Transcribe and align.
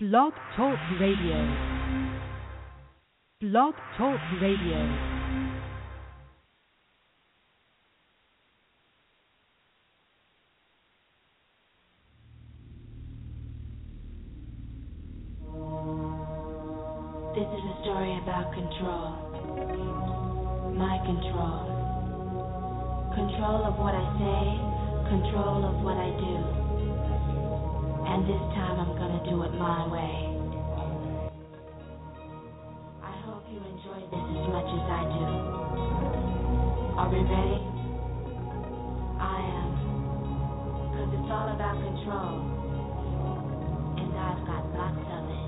Blog 0.00 0.32
Talk 0.54 0.78
Radio. 1.00 1.42
Blog 3.40 3.74
Talk 3.96 4.20
Radio. 4.40 4.78
This 17.34 17.48
is 17.48 17.64
a 17.66 17.82
story 17.82 18.14
about 18.22 18.54
control. 18.54 19.18
My 20.78 20.98
control. 21.06 21.66
Control 23.16 23.66
of 23.66 23.74
what 23.80 23.96
I 23.96 24.06
say, 24.14 25.10
control 25.10 25.66
of 25.66 25.82
what 25.82 25.96
I 25.96 26.10
do. 26.20 26.67
And 28.08 28.24
this 28.24 28.40
time 28.56 28.80
I'm 28.80 28.96
gonna 28.96 29.20
do 29.22 29.42
it 29.42 29.52
my 29.60 29.86
way. 29.92 30.16
I 33.04 33.12
hope 33.28 33.44
you 33.52 33.58
enjoy 33.60 34.00
this 34.08 34.26
as 34.32 34.48
much 34.48 34.64
as 34.64 34.84
I 34.88 35.02
do. 35.12 35.24
Are 36.96 37.08
we 37.12 37.20
ready? 37.20 37.60
I 39.20 39.38
am. 39.44 39.70
Cause 40.96 41.10
it's 41.20 41.30
all 41.30 41.52
about 41.52 41.76
control. 41.84 42.32
And 44.00 44.16
I've 44.16 44.40
got 44.46 44.64
lots 44.72 45.04
of 45.12 45.28
it. 45.28 45.47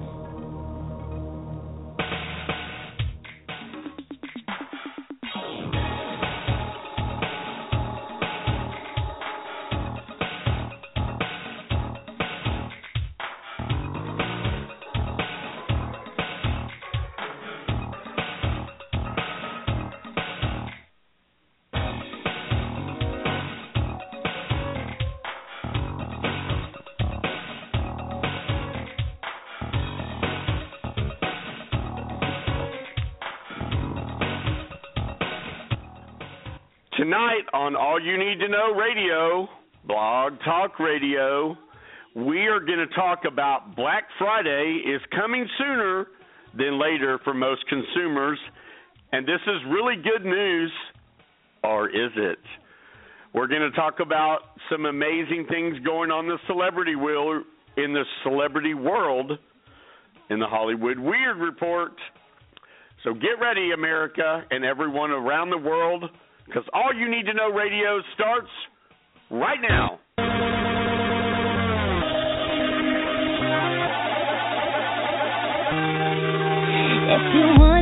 On 37.53 37.75
All 37.75 38.01
You 38.01 38.17
Need 38.17 38.39
to 38.41 38.49
Know 38.49 38.73
Radio, 38.75 39.49
Blog 39.87 40.35
Talk 40.45 40.79
Radio, 40.79 41.57
we 42.15 42.47
are 42.47 42.61
going 42.61 42.79
to 42.79 42.95
talk 42.95 43.21
about 43.27 43.75
Black 43.75 44.05
Friday 44.19 44.83
is 44.87 45.01
coming 45.11 45.49
sooner 45.59 46.07
than 46.57 46.81
later 46.81 47.19
for 47.25 47.35
most 47.35 47.67
consumers. 47.69 48.39
And 49.13 49.27
this 49.27 49.41
is 49.47 49.57
really 49.69 49.97
good 49.97 50.25
news, 50.25 50.71
or 51.65 51.89
is 51.89 52.13
it? 52.17 52.39
We're 53.35 53.49
going 53.49 53.63
to 53.63 53.73
talk 53.73 54.01
about 54.01 54.41
some 54.71 54.87
amazing 54.87 55.47
things 55.49 55.77
going 55.85 56.11
on 56.11 56.27
the 56.27 56.39
celebrity 56.47 56.95
wheel 56.95 57.43
in 57.77 57.93
the 57.93 58.05
celebrity 58.23 58.75
world 58.75 59.33
in 60.31 60.39
the 60.39 60.47
Hollywood 60.47 60.99
Weird 60.99 61.39
Report. 61.39 61.93
So 63.03 63.15
get 63.15 63.41
ready, 63.41 63.73
America, 63.73 64.45
and 64.51 64.65
everyone 64.65 65.11
around 65.11 65.51
the 65.51 65.59
world, 65.59 66.05
because 66.51 66.69
all 66.73 66.93
you 66.93 67.09
need 67.09 67.27
to 67.27 67.35
know 67.35 67.49
radio 67.49 68.01
starts 68.15 68.49
right 69.31 69.59
now. 69.63 70.01
If 77.13 77.35
you 77.35 77.47
want 77.61 77.80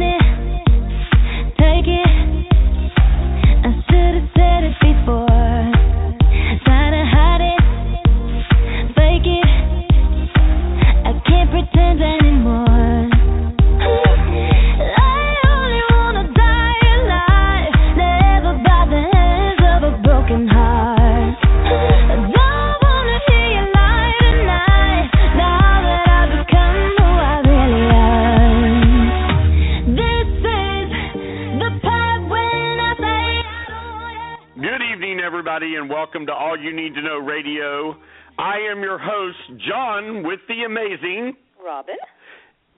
everybody, 35.59 35.77
and 35.77 35.91
welcome 35.91 36.25
to 36.25 36.33
All 36.33 36.57
You 36.57 36.73
Need 36.73 36.95
to 36.95 37.03
Know 37.03 37.19
Radio. 37.19 37.97
I 38.39 38.59
am 38.71 38.81
your 38.81 38.97
host, 38.97 39.61
John, 39.69 40.23
with 40.23 40.39
the 40.47 40.63
amazing, 40.65 41.35
Robin. 41.65 41.97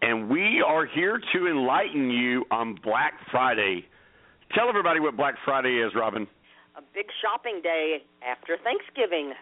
and 0.01 0.31
we 0.31 0.65
are 0.67 0.87
here 0.87 1.21
to 1.35 1.47
enlighten 1.47 2.09
you 2.09 2.47
on 2.51 2.79
Black 2.83 3.13
Friday. 3.31 3.85
Tell 4.55 4.71
everybody 4.71 4.99
what 4.99 5.15
Black 5.15 5.35
Friday 5.45 5.77
is, 5.77 5.93
Robin. 5.95 6.27
A 6.75 6.81
big 6.95 7.05
shopping 7.21 7.61
day 7.63 7.99
after 8.27 8.57
Thanksgiving. 8.65 9.35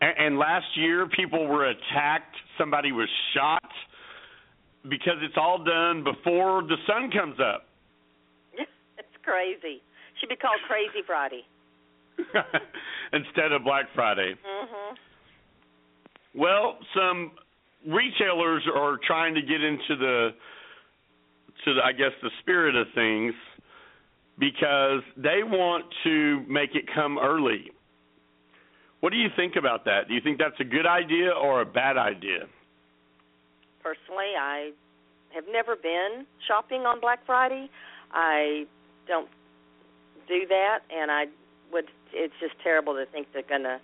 And, 0.00 0.18
and 0.18 0.38
last 0.38 0.66
year, 0.74 1.06
people 1.06 1.46
were 1.46 1.68
attacked. 1.68 2.34
Somebody 2.58 2.90
was 2.90 3.08
shot 3.34 3.70
because 4.82 5.22
it's 5.22 5.36
all 5.36 5.62
done 5.62 6.02
before 6.02 6.62
the 6.62 6.76
sun 6.88 7.12
comes 7.12 7.36
up. 7.38 7.68
it's 8.58 9.16
crazy. 9.22 9.80
Should 10.18 10.30
be 10.30 10.36
called 10.36 10.58
Crazy 10.66 11.06
Friday. 11.06 11.44
Instead 13.12 13.52
of 13.52 13.64
Black 13.64 13.86
Friday. 13.94 14.34
Mhm. 14.34 14.96
Well, 16.34 16.78
some 16.94 17.32
retailers 17.86 18.62
are 18.74 18.98
trying 19.06 19.34
to 19.34 19.42
get 19.42 19.62
into 19.62 19.96
the 19.96 20.34
to 21.64 21.74
the, 21.74 21.80
I 21.84 21.92
guess 21.92 22.12
the 22.22 22.30
spirit 22.40 22.74
of 22.74 22.86
things 22.94 23.34
because 24.38 25.02
they 25.16 25.42
want 25.44 25.84
to 26.02 26.44
make 26.48 26.74
it 26.74 26.84
come 26.92 27.18
early. 27.18 27.70
What 29.00 29.12
do 29.12 29.18
you 29.18 29.28
think 29.36 29.54
about 29.56 29.84
that? 29.84 30.08
Do 30.08 30.14
you 30.14 30.20
think 30.20 30.38
that's 30.38 30.58
a 30.60 30.64
good 30.64 30.86
idea 30.86 31.30
or 31.30 31.60
a 31.60 31.66
bad 31.66 31.96
idea? 31.96 32.46
Personally, 33.82 34.32
I 34.38 34.70
have 35.34 35.44
never 35.50 35.76
been 35.76 36.26
shopping 36.48 36.80
on 36.86 37.00
Black 37.00 37.20
Friday. 37.26 37.68
I 38.12 38.64
don't 39.06 39.28
do 40.26 40.46
that, 40.48 40.78
and 40.90 41.10
I 41.10 41.26
would. 41.72 41.84
It's 42.14 42.34
just 42.40 42.54
terrible 42.62 42.94
to 42.94 43.04
think 43.10 43.28
they're 43.32 43.42
going 43.42 43.64
to 43.64 43.80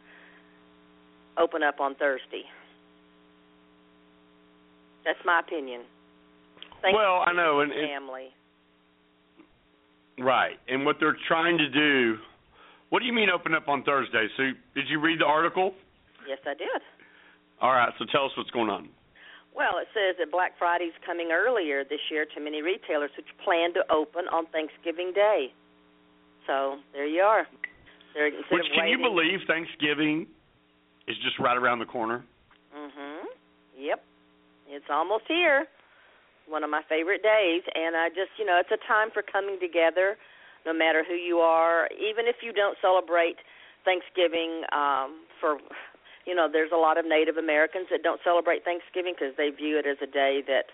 open 1.36 1.62
up 1.62 1.80
on 1.80 1.94
Thursday. 1.94 2.44
That's 5.04 5.18
my 5.24 5.40
opinion. 5.40 5.82
Well, 6.82 7.24
I 7.26 7.32
know, 7.32 7.60
and- 7.60 7.72
family. 7.72 8.28
Right. 10.18 10.58
And 10.68 10.84
what 10.84 10.96
they're 11.00 11.16
trying 11.28 11.56
to 11.58 11.68
do 11.68 12.18
What 12.90 13.00
do 13.00 13.06
you 13.06 13.12
mean 13.12 13.30
open 13.30 13.54
up 13.54 13.68
on 13.68 13.82
Thursday? 13.84 14.26
So 14.36 14.42
did 14.74 14.88
you 14.88 15.00
read 15.00 15.20
the 15.20 15.24
article? 15.24 15.72
Yes, 16.28 16.38
I 16.44 16.54
did. 16.54 16.82
All 17.62 17.72
right, 17.72 17.92
so 17.98 18.04
tell 18.10 18.24
us 18.26 18.32
what's 18.36 18.50
going 18.50 18.68
on. 18.68 18.88
Well, 19.54 19.78
it 19.78 19.88
says 19.94 20.16
that 20.18 20.30
Black 20.30 20.58
Friday's 20.58 20.92
coming 21.06 21.30
earlier 21.32 21.84
this 21.84 22.00
year 22.10 22.26
to 22.34 22.40
many 22.40 22.62
retailers 22.62 23.10
which 23.16 23.26
plan 23.44 23.72
to 23.74 23.82
open 23.92 24.26
on 24.32 24.46
Thanksgiving 24.46 25.12
Day. 25.14 25.52
So 26.46 26.78
there 26.92 27.06
you 27.06 27.22
are. 27.22 27.46
They're, 28.14 28.30
Which 28.50 28.66
can 28.74 28.88
you 28.88 28.98
believe 28.98 29.40
Thanksgiving 29.46 30.26
is 31.06 31.16
just 31.22 31.38
right 31.38 31.56
around 31.56 31.78
the 31.78 31.86
corner? 31.86 32.24
Mhm. 32.74 33.26
Yep. 33.76 34.04
It's 34.68 34.90
almost 34.90 35.26
here. 35.26 35.66
One 36.46 36.64
of 36.64 36.70
my 36.70 36.82
favorite 36.82 37.22
days 37.22 37.62
and 37.74 37.96
I 37.96 38.08
just, 38.10 38.30
you 38.38 38.44
know, 38.44 38.58
it's 38.58 38.70
a 38.70 38.76
time 38.86 39.10
for 39.10 39.22
coming 39.22 39.58
together 39.60 40.18
no 40.66 40.72
matter 40.72 41.02
who 41.02 41.14
you 41.14 41.40
are, 41.40 41.88
even 41.98 42.26
if 42.26 42.42
you 42.42 42.52
don't 42.52 42.78
celebrate 42.80 43.38
Thanksgiving 43.84 44.64
um 44.72 45.24
for 45.40 45.58
you 46.26 46.34
know, 46.34 46.48
there's 46.52 46.70
a 46.70 46.76
lot 46.76 46.98
of 46.98 47.06
Native 47.06 47.38
Americans 47.38 47.88
that 47.90 48.02
don't 48.02 48.20
celebrate 48.22 48.62
Thanksgiving 48.62 49.14
because 49.18 49.34
they 49.36 49.50
view 49.50 49.78
it 49.78 49.86
as 49.86 49.96
a 50.02 50.06
day 50.06 50.42
that 50.46 50.66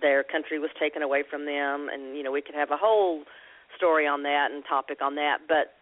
their 0.00 0.24
country 0.24 0.58
was 0.58 0.70
taken 0.78 1.00
away 1.00 1.22
from 1.22 1.46
them 1.46 1.88
and 1.88 2.16
you 2.16 2.22
know, 2.22 2.32
we 2.32 2.42
could 2.42 2.54
have 2.54 2.70
a 2.70 2.76
whole 2.76 3.24
story 3.76 4.06
on 4.06 4.22
that 4.24 4.50
and 4.50 4.64
topic 4.64 5.00
on 5.00 5.14
that, 5.14 5.38
but 5.48 5.74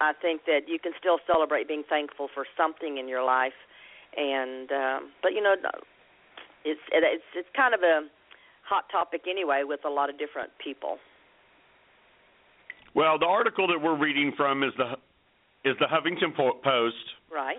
I 0.00 0.12
think 0.20 0.42
that 0.46 0.68
you 0.68 0.78
can 0.78 0.92
still 0.98 1.18
celebrate 1.26 1.68
being 1.68 1.84
thankful 1.88 2.28
for 2.32 2.46
something 2.56 2.98
in 2.98 3.08
your 3.08 3.24
life 3.24 3.58
and 4.16 4.70
um 4.72 5.10
but 5.22 5.32
you 5.32 5.42
know 5.42 5.54
it's 6.64 6.80
it's 6.92 7.24
it's 7.34 7.48
kind 7.54 7.74
of 7.74 7.80
a 7.82 8.06
hot 8.62 8.84
topic 8.90 9.22
anyway 9.28 9.62
with 9.64 9.80
a 9.84 9.90
lot 9.90 10.10
of 10.10 10.18
different 10.18 10.50
people. 10.62 10.98
Well, 12.94 13.18
the 13.18 13.26
article 13.26 13.66
that 13.68 13.80
we're 13.80 13.96
reading 13.96 14.32
from 14.36 14.62
is 14.62 14.72
the 14.76 14.94
is 15.64 15.76
the 15.80 15.86
Huffington 15.86 16.34
Post, 16.36 16.96
Right. 17.32 17.58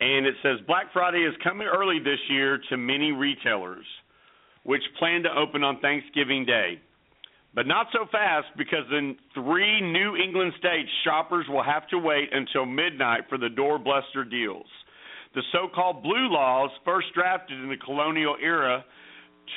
And 0.00 0.26
it 0.26 0.34
says 0.42 0.58
Black 0.66 0.92
Friday 0.92 1.20
is 1.20 1.34
coming 1.42 1.66
early 1.66 1.98
this 1.98 2.18
year 2.28 2.60
to 2.68 2.76
many 2.76 3.12
retailers, 3.12 3.86
which 4.64 4.82
plan 4.98 5.22
to 5.22 5.30
open 5.30 5.64
on 5.64 5.80
Thanksgiving 5.80 6.44
Day. 6.44 6.80
But 7.56 7.66
not 7.66 7.86
so 7.90 8.04
fast 8.12 8.48
because 8.58 8.84
in 8.92 9.16
three 9.32 9.80
New 9.80 10.14
England 10.14 10.52
states, 10.58 10.90
shoppers 11.04 11.46
will 11.48 11.64
have 11.64 11.88
to 11.88 11.98
wait 11.98 12.28
until 12.30 12.66
midnight 12.66 13.22
for 13.30 13.38
the 13.38 13.48
doorbuster 13.48 14.30
deals. 14.30 14.66
The 15.34 15.40
so 15.52 15.66
called 15.74 16.02
blue 16.02 16.28
laws, 16.28 16.70
first 16.84 17.06
drafted 17.14 17.58
in 17.58 17.70
the 17.70 17.78
colonial 17.78 18.36
era 18.42 18.84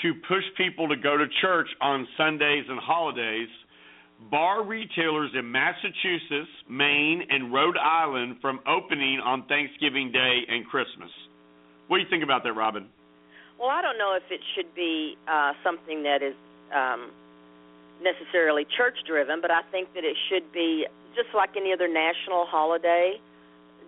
to 0.01 0.13
push 0.29 0.43
people 0.55 0.87
to 0.87 0.95
go 0.95 1.17
to 1.17 1.25
church 1.41 1.67
on 1.81 2.07
Sundays 2.17 2.63
and 2.69 2.79
holidays, 2.79 3.49
bar 4.31 4.63
retailers 4.65 5.31
in 5.37 5.51
Massachusetts, 5.51 6.51
Maine, 6.69 7.23
and 7.29 7.53
Rhode 7.53 7.77
Island 7.77 8.37
from 8.41 8.61
opening 8.65 9.19
on 9.19 9.45
Thanksgiving 9.47 10.09
Day 10.11 10.39
and 10.47 10.65
Christmas. 10.65 11.11
What 11.87 11.97
do 11.97 12.03
you 12.03 12.09
think 12.09 12.23
about 12.23 12.43
that, 12.43 12.53
Robin? 12.53 12.87
Well, 13.59 13.69
I 13.69 13.81
don't 13.81 13.97
know 13.97 14.15
if 14.15 14.23
it 14.31 14.39
should 14.55 14.73
be 14.73 15.17
uh, 15.27 15.51
something 15.65 16.03
that 16.03 16.23
is 16.23 16.35
um, 16.73 17.11
necessarily 18.01 18.65
church 18.65 18.97
driven, 19.05 19.41
but 19.41 19.51
I 19.51 19.61
think 19.71 19.93
that 19.93 20.03
it 20.03 20.15
should 20.29 20.51
be 20.51 20.87
just 21.15 21.29
like 21.33 21.57
any 21.57 21.73
other 21.73 21.87
national 21.87 22.45
holiday 22.45 23.19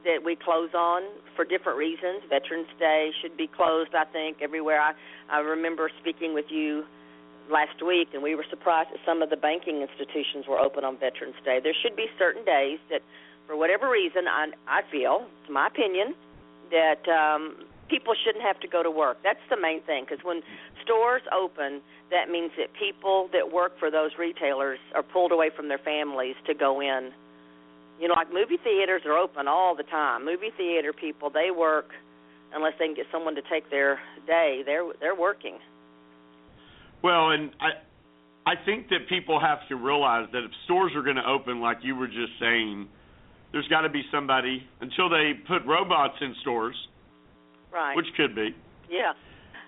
that 0.03 0.23
we 0.25 0.35
close 0.35 0.73
on 0.73 1.03
for 1.35 1.45
different 1.45 1.77
reasons. 1.77 2.23
Veterans 2.29 2.67
Day 2.79 3.11
should 3.21 3.37
be 3.37 3.47
closed, 3.47 3.93
I 3.93 4.05
think, 4.05 4.41
everywhere. 4.41 4.81
I, 4.81 4.93
I 5.29 5.39
remember 5.39 5.89
speaking 6.01 6.33
with 6.33 6.49
you 6.49 6.85
last 7.49 7.85
week, 7.85 8.09
and 8.13 8.23
we 8.23 8.33
were 8.35 8.45
surprised 8.49 8.89
that 8.91 8.99
some 9.05 9.21
of 9.21 9.29
the 9.29 9.37
banking 9.37 9.81
institutions 9.81 10.45
were 10.47 10.59
open 10.59 10.83
on 10.83 10.97
Veterans 10.97 11.35
Day. 11.45 11.59
There 11.61 11.75
should 11.81 11.95
be 11.95 12.07
certain 12.17 12.43
days 12.43 12.79
that, 12.89 13.01
for 13.47 13.55
whatever 13.55 13.89
reason, 13.89 14.27
I, 14.27 14.49
I 14.67 14.81
feel, 14.91 15.27
it's 15.41 15.51
my 15.51 15.67
opinion, 15.67 16.15
that 16.71 17.07
um, 17.07 17.65
people 17.91 18.15
shouldn't 18.23 18.43
have 18.43 18.59
to 18.61 18.67
go 18.67 18.81
to 18.81 18.89
work. 18.89 19.17
That's 19.21 19.43
the 19.49 19.59
main 19.59 19.83
thing, 19.83 20.05
because 20.07 20.23
when 20.23 20.41
stores 20.81 21.21
open, 21.35 21.81
that 22.09 22.31
means 22.31 22.51
that 22.57 22.71
people 22.73 23.29
that 23.33 23.51
work 23.51 23.77
for 23.77 23.91
those 23.91 24.11
retailers 24.17 24.79
are 24.95 25.03
pulled 25.03 25.33
away 25.33 25.51
from 25.53 25.67
their 25.67 25.77
families 25.77 26.35
to 26.47 26.53
go 26.55 26.79
in. 26.79 27.11
You 27.99 28.07
know, 28.07 28.15
like 28.15 28.33
movie 28.33 28.57
theaters 28.63 29.03
are 29.05 29.17
open 29.17 29.47
all 29.47 29.75
the 29.75 29.83
time. 29.83 30.25
Movie 30.25 30.51
theater 30.55 30.93
people, 30.93 31.29
they 31.29 31.51
work 31.51 31.91
unless 32.53 32.73
they 32.79 32.85
can 32.85 32.95
get 32.95 33.05
someone 33.11 33.35
to 33.35 33.41
take 33.51 33.69
their 33.69 33.99
day. 34.25 34.63
They're 34.65 34.89
they're 34.99 35.15
working. 35.15 35.59
Well, 37.03 37.29
and 37.29 37.51
I 37.59 38.51
I 38.51 38.55
think 38.65 38.89
that 38.89 39.07
people 39.07 39.39
have 39.39 39.59
to 39.69 39.75
realize 39.75 40.27
that 40.31 40.43
if 40.43 40.51
stores 40.65 40.93
are 40.95 41.03
going 41.03 41.17
to 41.17 41.27
open 41.27 41.61
like 41.61 41.77
you 41.83 41.95
were 41.95 42.07
just 42.07 42.33
saying, 42.39 42.87
there's 43.51 43.67
got 43.67 43.81
to 43.81 43.89
be 43.89 44.01
somebody 44.11 44.63
until 44.79 45.09
they 45.09 45.33
put 45.47 45.63
robots 45.65 46.15
in 46.21 46.33
stores, 46.41 46.75
Right. 47.71 47.95
which 47.95 48.07
could 48.17 48.35
be. 48.35 48.55
yeah. 48.89 49.13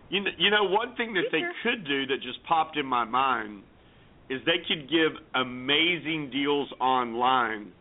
You 0.09 0.21
know, 0.21 0.31
you 0.37 0.49
know 0.51 0.63
one 0.63 0.95
thing 0.95 1.13
that 1.13 1.31
they 1.31 1.41
could 1.63 1.85
do 1.87 2.05
that 2.07 2.17
just 2.21 2.43
popped 2.43 2.77
in 2.77 2.85
my 2.85 3.05
mind 3.05 3.63
is 4.29 4.41
they 4.45 4.61
could 4.67 4.89
give 4.89 5.11
amazing 5.33 6.29
deals 6.31 6.69
online 6.79 7.71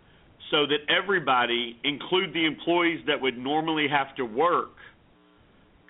so 0.51 0.67
that 0.67 0.79
everybody, 0.89 1.79
include 1.83 2.33
the 2.35 2.47
employees 2.47 3.01
that 3.07 3.21
would 3.21 3.39
normally 3.39 3.87
have 3.89 4.15
to 4.17 4.25
work, 4.25 4.77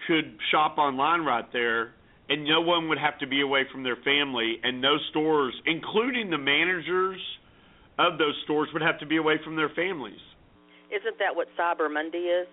could 0.07 0.37
shop 0.51 0.79
online 0.79 1.21
right 1.21 1.47
there 1.53 1.93
and 2.29 2.45
no 2.45 2.61
one 2.61 2.89
would 2.89 2.99
have 2.99 3.19
to 3.19 3.27
be 3.27 3.41
away 3.43 3.65
from 3.71 3.83
their 3.83 3.97
family 3.97 4.57
and 4.63 4.81
no 4.81 4.97
stores, 5.11 5.55
including 5.67 6.31
the 6.31 6.39
managers 6.39 7.21
of 7.99 8.19
those 8.19 8.35
stores 8.45 8.69
would 8.73 8.83
have 8.83 8.99
to 9.01 9.07
be 9.07 9.17
away 9.17 9.37
from 9.45 9.57
their 9.57 9.69
families. 9.71 10.21
Isn't 10.91 11.19
that 11.19 11.35
what 11.35 11.49
Cyber 11.59 11.93
Monday 11.93 12.19
is? 12.19 12.47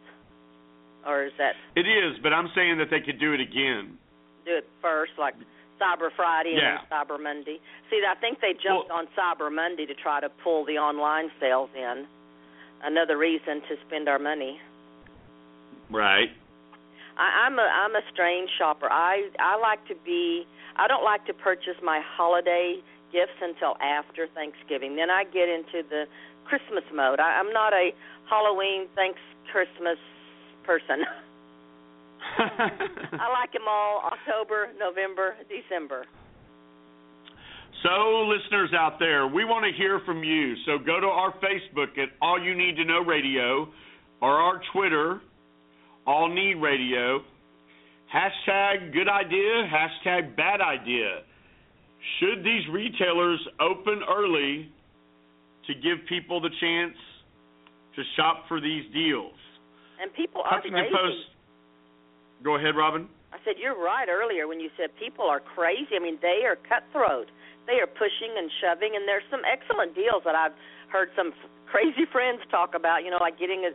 Or 1.05 1.23
is 1.25 1.31
that 1.37 1.55
It 1.75 1.87
is, 1.87 2.19
but 2.21 2.33
I'm 2.33 2.49
saying 2.55 2.77
that 2.79 2.89
they 2.89 2.99
could 3.01 3.19
do 3.19 3.33
it 3.33 3.39
again. 3.41 3.97
do 4.45 4.55
it 4.57 4.67
first, 4.81 5.13
like 5.17 5.35
Cyber 5.79 6.11
Friday 6.15 6.51
and 6.53 6.61
Yeah. 6.61 6.81
Cyber 6.91 7.19
Monday? 7.21 7.59
See, 7.89 8.01
I 8.05 8.15
think 8.15 8.39
they 8.41 8.53
jumped 8.53 8.89
Well- 8.89 8.99
on 8.99 9.07
Cyber 9.15 9.51
Monday 9.51 9.85
to 9.85 9.93
try 9.93 10.19
to 10.19 10.29
pull 10.29 10.65
the 10.65 10.77
online 10.77 11.31
sales 11.39 11.69
in. 11.75 12.07
Another 12.81 13.17
reason 13.17 13.61
to 13.61 13.77
spend 13.87 14.07
our 14.09 14.19
money. 14.19 14.59
Right. 15.89 16.31
I, 17.17 17.45
I'm 17.45 17.59
a 17.59 17.63
I'm 17.63 17.95
a 17.95 18.01
strange 18.13 18.49
shopper. 18.57 18.87
I 18.91 19.29
I 19.39 19.55
like 19.57 19.85
to 19.87 19.95
be. 20.05 20.45
I 20.77 20.87
don't 20.87 21.03
like 21.03 21.25
to 21.25 21.33
purchase 21.33 21.75
my 21.83 21.99
holiday 22.15 22.79
gifts 23.11 23.35
until 23.41 23.75
after 23.81 24.27
Thanksgiving. 24.27 24.95
Then 24.95 25.09
I 25.09 25.23
get 25.25 25.49
into 25.49 25.83
the 25.89 26.07
Christmas 26.45 26.83
mode. 26.93 27.19
I, 27.19 27.39
I'm 27.39 27.51
not 27.51 27.73
a 27.73 27.91
Halloween, 28.29 28.87
thanks 28.95 29.19
Christmas 29.51 29.97
person. 30.65 31.03
I 32.39 33.31
like 33.31 33.51
them 33.51 33.67
all 33.67 34.03
October, 34.11 34.69
November, 34.79 35.35
December. 35.49 36.05
So, 37.83 38.27
listeners 38.27 38.71
out 38.77 38.99
there, 38.99 39.27
we 39.27 39.45
want 39.45 39.63
to 39.65 39.71
hear 39.77 40.01
from 40.05 40.23
you. 40.23 40.55
So, 40.65 40.77
go 40.77 40.99
to 40.99 41.07
our 41.07 41.33
Facebook 41.39 41.97
at 41.97 42.09
All 42.21 42.41
You 42.41 42.55
Need 42.55 42.75
to 42.75 42.85
Know 42.85 42.99
Radio 42.99 43.69
or 44.21 44.31
our 44.31 44.61
Twitter, 44.73 45.21
All 46.05 46.27
Need 46.27 46.55
Radio. 46.55 47.21
Hashtag 48.13 48.91
good 48.91 49.07
idea, 49.07 49.69
hashtag 49.71 50.35
bad 50.35 50.61
idea. 50.61 51.19
Should 52.19 52.43
these 52.43 52.67
retailers 52.71 53.39
open 53.61 54.01
early 54.09 54.69
to 55.67 55.73
give 55.75 56.05
people 56.09 56.41
the 56.41 56.49
chance 56.59 56.95
to 57.95 58.01
shop 58.17 58.45
for 58.47 58.59
these 58.59 58.83
deals? 58.93 59.33
And 59.99 60.13
people 60.15 60.41
are 60.41 60.59
Huffington 60.59 60.87
crazy. 60.87 60.95
Post. 60.95 61.23
Go 62.43 62.55
ahead, 62.55 62.75
Robin. 62.75 63.07
I 63.35 63.37
said 63.43 63.59
you're 63.59 63.77
right 63.77 64.07
earlier 64.07 64.47
when 64.47 64.59
you 64.59 64.69
said 64.79 64.89
people 64.97 65.27
are 65.27 65.39
crazy. 65.39 65.95
I 65.95 65.99
mean, 65.99 66.17
they 66.21 66.47
are 66.47 66.55
cutthroat. 66.55 67.27
They 67.67 67.77
are 67.83 67.87
pushing 67.87 68.33
and 68.33 68.49
shoving, 68.63 68.95
and 68.95 69.05
there's 69.05 69.27
some 69.29 69.41
excellent 69.45 69.93
deals 69.93 70.23
that 70.25 70.33
I've 70.33 70.55
heard 70.89 71.09
some 71.15 71.33
crazy 71.69 72.07
friends 72.11 72.41
talk 72.49 72.73
about. 72.73 73.03
You 73.03 73.11
know, 73.11 73.21
like 73.21 73.37
getting 73.37 73.67
a, 73.67 73.71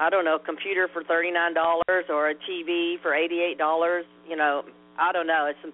I 0.00 0.10
don't 0.10 0.24
know, 0.24 0.38
computer 0.40 0.88
for 0.92 1.04
thirty 1.04 1.30
nine 1.30 1.54
dollars 1.54 2.08
or 2.08 2.30
a 2.30 2.34
TV 2.34 3.00
for 3.00 3.14
eighty 3.14 3.40
eight 3.40 3.58
dollars. 3.58 4.04
You 4.26 4.36
know, 4.36 4.64
I 4.98 5.12
don't 5.12 5.28
know. 5.28 5.46
It's 5.46 5.60
some, 5.62 5.72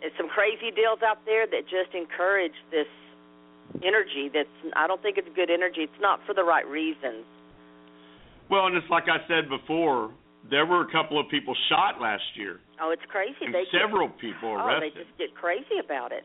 it's 0.00 0.16
some 0.16 0.28
crazy 0.28 0.70
deals 0.70 1.02
out 1.04 1.18
there 1.26 1.46
that 1.46 1.68
just 1.68 1.92
encourage 1.92 2.56
this 2.70 2.88
energy. 3.84 4.30
That's 4.32 4.48
I 4.74 4.86
don't 4.86 5.02
think 5.02 5.18
it's 5.18 5.28
good 5.34 5.50
energy. 5.50 5.82
It's 5.84 6.00
not 6.00 6.20
for 6.24 6.34
the 6.34 6.44
right 6.44 6.66
reasons. 6.66 7.26
Well, 8.50 8.66
and 8.66 8.76
it's 8.76 8.88
like 8.90 9.04
I 9.06 9.22
said 9.28 9.48
before, 9.48 10.10
there 10.50 10.66
were 10.66 10.82
a 10.82 10.90
couple 10.90 11.20
of 11.20 11.28
people 11.30 11.54
shot 11.70 12.00
last 12.00 12.24
year, 12.34 12.58
Oh, 12.82 12.90
it's 12.90 13.04
crazy. 13.08 13.46
they 13.46 13.64
get- 13.70 13.80
several 13.80 14.08
people 14.08 14.56
Oh, 14.58 14.80
they 14.80 14.90
just 14.90 15.12
get 15.18 15.34
crazy 15.34 15.78
about 15.78 16.10
it. 16.12 16.24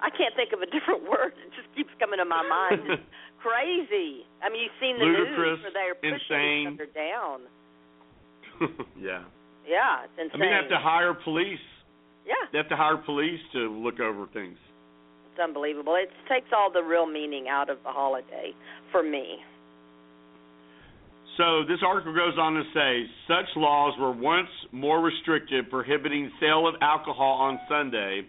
I 0.00 0.08
can't 0.10 0.34
think 0.36 0.52
of 0.52 0.60
a 0.62 0.66
different 0.76 1.04
word. 1.08 1.32
It 1.36 1.52
just 1.54 1.68
keeps 1.76 1.90
coming 2.00 2.18
to 2.18 2.24
my 2.24 2.42
mind. 2.46 2.80
It's 2.88 3.02
crazy. 3.44 4.24
I 4.42 4.48
mean, 4.48 4.62
you've 4.64 4.78
seen 4.80 4.98
the 4.98 5.04
Ludicrous, 5.04 5.58
news 5.60 5.62
where 5.62 5.72
they're 5.76 5.94
pushing 5.94 6.18
insane. 6.32 6.64
each 6.72 6.80
other 6.80 6.90
down. 6.94 7.38
yeah. 9.00 9.22
Yeah, 9.66 10.04
it's 10.04 10.12
insane. 10.18 10.30
I 10.34 10.36
mean, 10.38 10.50
they 10.50 10.56
have 10.56 10.68
to 10.70 10.78
hire 10.78 11.14
police. 11.14 11.62
yeah, 12.26 12.34
They 12.52 12.58
have 12.58 12.68
to 12.68 12.76
hire 12.76 12.96
police 12.98 13.40
to 13.52 13.68
look 13.70 13.98
over 14.00 14.26
things. 14.32 14.58
it's 15.30 15.40
unbelievable. 15.40 15.96
It 15.96 16.10
takes 16.28 16.48
all 16.56 16.70
the 16.70 16.82
real 16.82 17.06
meaning 17.06 17.48
out 17.48 17.68
of 17.70 17.78
the 17.82 17.90
holiday 17.90 18.52
for 18.92 19.02
me. 19.02 19.38
So 21.36 21.64
this 21.66 21.78
article 21.84 22.14
goes 22.14 22.38
on 22.38 22.54
to 22.54 22.62
say 22.72 23.10
such 23.26 23.56
laws 23.56 23.94
were 23.98 24.12
once 24.12 24.48
more 24.70 25.00
restrictive, 25.00 25.64
prohibiting 25.68 26.30
sale 26.40 26.68
of 26.68 26.74
alcohol 26.80 27.38
on 27.40 27.58
Sunday. 27.68 28.22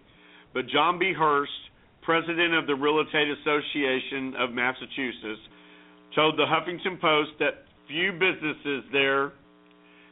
But 0.53 0.67
Jon 0.67 0.97
B. 0.97 1.13
Hurst, 1.13 1.51
president 2.01 2.55
of 2.55 2.65
the 2.65 2.73
Real 2.73 3.01
Estate 3.01 3.27
Association 3.29 4.33
of 4.39 4.51
Massachusetts, 4.51 5.41
told 6.15 6.37
the 6.37 6.45
Huffington 6.45 6.99
Post 6.99 7.31
that 7.39 7.65
few 7.87 8.11
businesses 8.13 8.83
there 8.91 9.33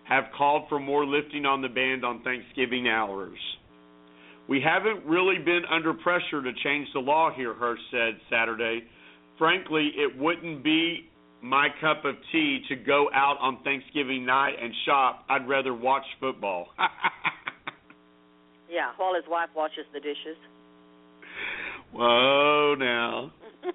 have 0.08 0.26
called 0.38 0.64
for 0.70 0.80
more 0.80 1.06
lifting 1.06 1.46
on 1.46 1.62
the 1.62 1.70
ban 1.70 2.04
on 2.04 2.22
Thanksgiving 2.24 2.88
hours. 2.88 3.40
We 4.48 4.62
haven't 4.62 5.06
really 5.06 5.40
been 5.40 5.64
under 5.72 5.94
pressure 5.94 6.44
to 6.44 6.52
change 6.64 6.90
the 6.94 7.00
law 7.00 7.32
here, 7.36 7.54
Hurst 7.54 7.82
said 7.90 8.20
Saturday. 8.30 8.84
Frankly, 9.40 9.92
it 9.96 10.20
wouldn't 10.20 10.64
be 10.64 11.10
my 11.44 11.68
cup 11.82 12.06
of 12.06 12.16
tea 12.32 12.62
to 12.70 12.76
go 12.76 13.10
out 13.14 13.38
on 13.42 13.60
Thanksgiving 13.64 14.26
night 14.26 14.54
and 14.62 14.74
shop. 14.86 15.26
I'd 15.30 15.48
rather 15.48 15.74
watch 15.74 16.06
football. 16.20 16.68
Yeah, 18.74 18.90
while 18.98 19.14
his 19.14 19.26
wife 19.30 19.50
washes 19.56 19.86
the 19.94 20.00
dishes. 20.00 20.34
Whoa, 21.94 22.74
now. 22.74 23.30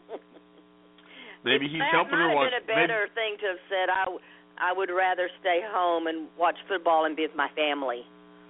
Maybe 1.45 1.69
he's 1.71 1.79
that 1.79 1.95
helping 1.95 2.19
her 2.19 2.35
watch. 2.35 2.51
Might 2.51 2.59
have 2.59 2.67
been 2.67 2.79
a 2.79 2.83
better 2.83 3.07
thing 3.15 3.39
to 3.39 3.47
have 3.47 3.63
said. 3.71 3.87
I, 3.95 4.05
w- 4.11 4.19
I 4.59 4.73
would 4.75 4.91
rather 4.91 5.31
stay 5.39 5.61
home 5.63 6.09
and 6.09 6.27
watch 6.37 6.57
football 6.67 7.05
and 7.05 7.15
be 7.15 7.23
with 7.23 7.37
my 7.37 7.47
family. 7.55 8.03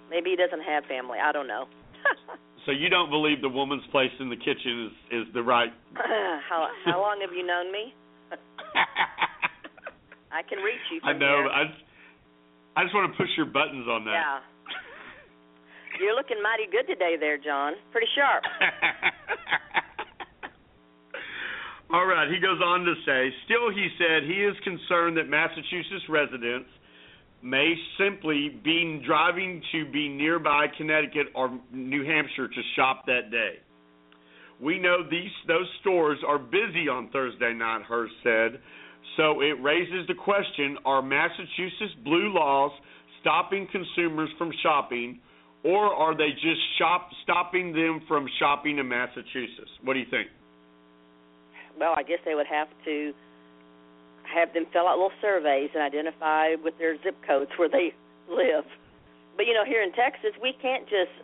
Maybe 0.08 0.30
he 0.30 0.36
doesn't 0.36 0.64
have 0.64 0.84
family. 0.88 1.18
I 1.22 1.32
don't 1.32 1.46
know. 1.48 1.66
So 2.66 2.72
you 2.72 2.90
don't 2.90 3.08
believe 3.08 3.40
the 3.40 3.48
woman's 3.48 3.86
place 3.90 4.10
in 4.20 4.28
the 4.28 4.36
kitchen 4.36 4.90
is 4.90 5.22
is 5.22 5.32
the 5.32 5.42
right? 5.42 5.72
how 5.94 6.68
how 6.84 7.00
long 7.00 7.16
have 7.22 7.30
you 7.32 7.46
known 7.46 7.72
me? 7.72 7.94
I 10.32 10.42
can 10.42 10.58
reach 10.58 10.84
you. 10.92 11.00
I 11.02 11.12
know. 11.12 11.44
Here. 11.44 11.48
I 11.48 11.62
I 12.80 12.84
just 12.84 12.94
want 12.94 13.10
to 13.10 13.16
push 13.16 13.30
your 13.36 13.46
buttons 13.46 13.88
on 13.88 14.04
that. 14.04 14.12
Yeah. 14.12 14.38
You're 16.00 16.14
looking 16.14 16.38
mighty 16.42 16.70
good 16.70 16.86
today 16.86 17.16
there, 17.18 17.38
John. 17.38 17.74
Pretty 17.90 18.06
sharp. 18.14 18.44
All 21.90 22.06
right, 22.06 22.28
he 22.28 22.38
goes 22.38 22.60
on 22.62 22.84
to 22.84 22.94
say, 23.06 23.32
still, 23.46 23.70
he 23.70 23.88
said 23.96 24.22
he 24.28 24.44
is 24.44 24.54
concerned 24.62 25.16
that 25.16 25.26
Massachusetts 25.26 26.04
residents 26.08 26.68
may 27.42 27.74
simply 27.98 28.60
be 28.62 29.02
driving 29.06 29.62
to 29.72 29.90
be 29.90 30.08
nearby 30.08 30.66
Connecticut 30.76 31.28
or 31.34 31.58
New 31.72 32.04
Hampshire 32.04 32.48
to 32.48 32.62
shop 32.76 33.06
that 33.06 33.30
day. 33.30 33.54
We 34.60 34.78
know 34.78 35.02
these 35.08 35.30
those 35.46 35.68
stores 35.80 36.18
are 36.26 36.38
busy 36.38 36.88
on 36.90 37.10
Thursday 37.10 37.54
night, 37.54 37.82
Hurst 37.88 38.14
said. 38.22 38.60
So 39.18 39.42
it 39.42 39.60
raises 39.60 40.06
the 40.06 40.14
question, 40.14 40.78
are 40.86 41.02
Massachusetts 41.02 41.92
blue 42.04 42.32
laws 42.32 42.70
stopping 43.20 43.66
consumers 43.70 44.30
from 44.38 44.52
shopping 44.62 45.20
or 45.64 45.92
are 45.92 46.16
they 46.16 46.30
just 46.34 46.60
shop 46.78 47.10
stopping 47.24 47.72
them 47.72 48.00
from 48.06 48.28
shopping 48.38 48.78
in 48.78 48.88
Massachusetts? 48.88 49.74
What 49.82 49.94
do 49.94 49.98
you 49.98 50.06
think? 50.08 50.28
well, 51.78 51.94
I 51.96 52.02
guess 52.02 52.18
they 52.24 52.34
would 52.34 52.46
have 52.46 52.68
to 52.84 53.12
have 54.26 54.52
them 54.52 54.66
fill 54.72 54.86
out 54.86 54.98
little 54.98 55.14
surveys 55.22 55.70
and 55.74 55.82
identify 55.82 56.54
with 56.62 56.76
their 56.78 57.00
zip 57.02 57.16
codes 57.26 57.50
where 57.56 57.68
they 57.68 57.94
live. 58.28 58.66
But 59.36 59.46
you 59.46 59.54
know, 59.54 59.64
here 59.64 59.82
in 59.82 59.92
Texas, 59.92 60.34
we 60.42 60.52
can't 60.60 60.84
just 60.84 61.14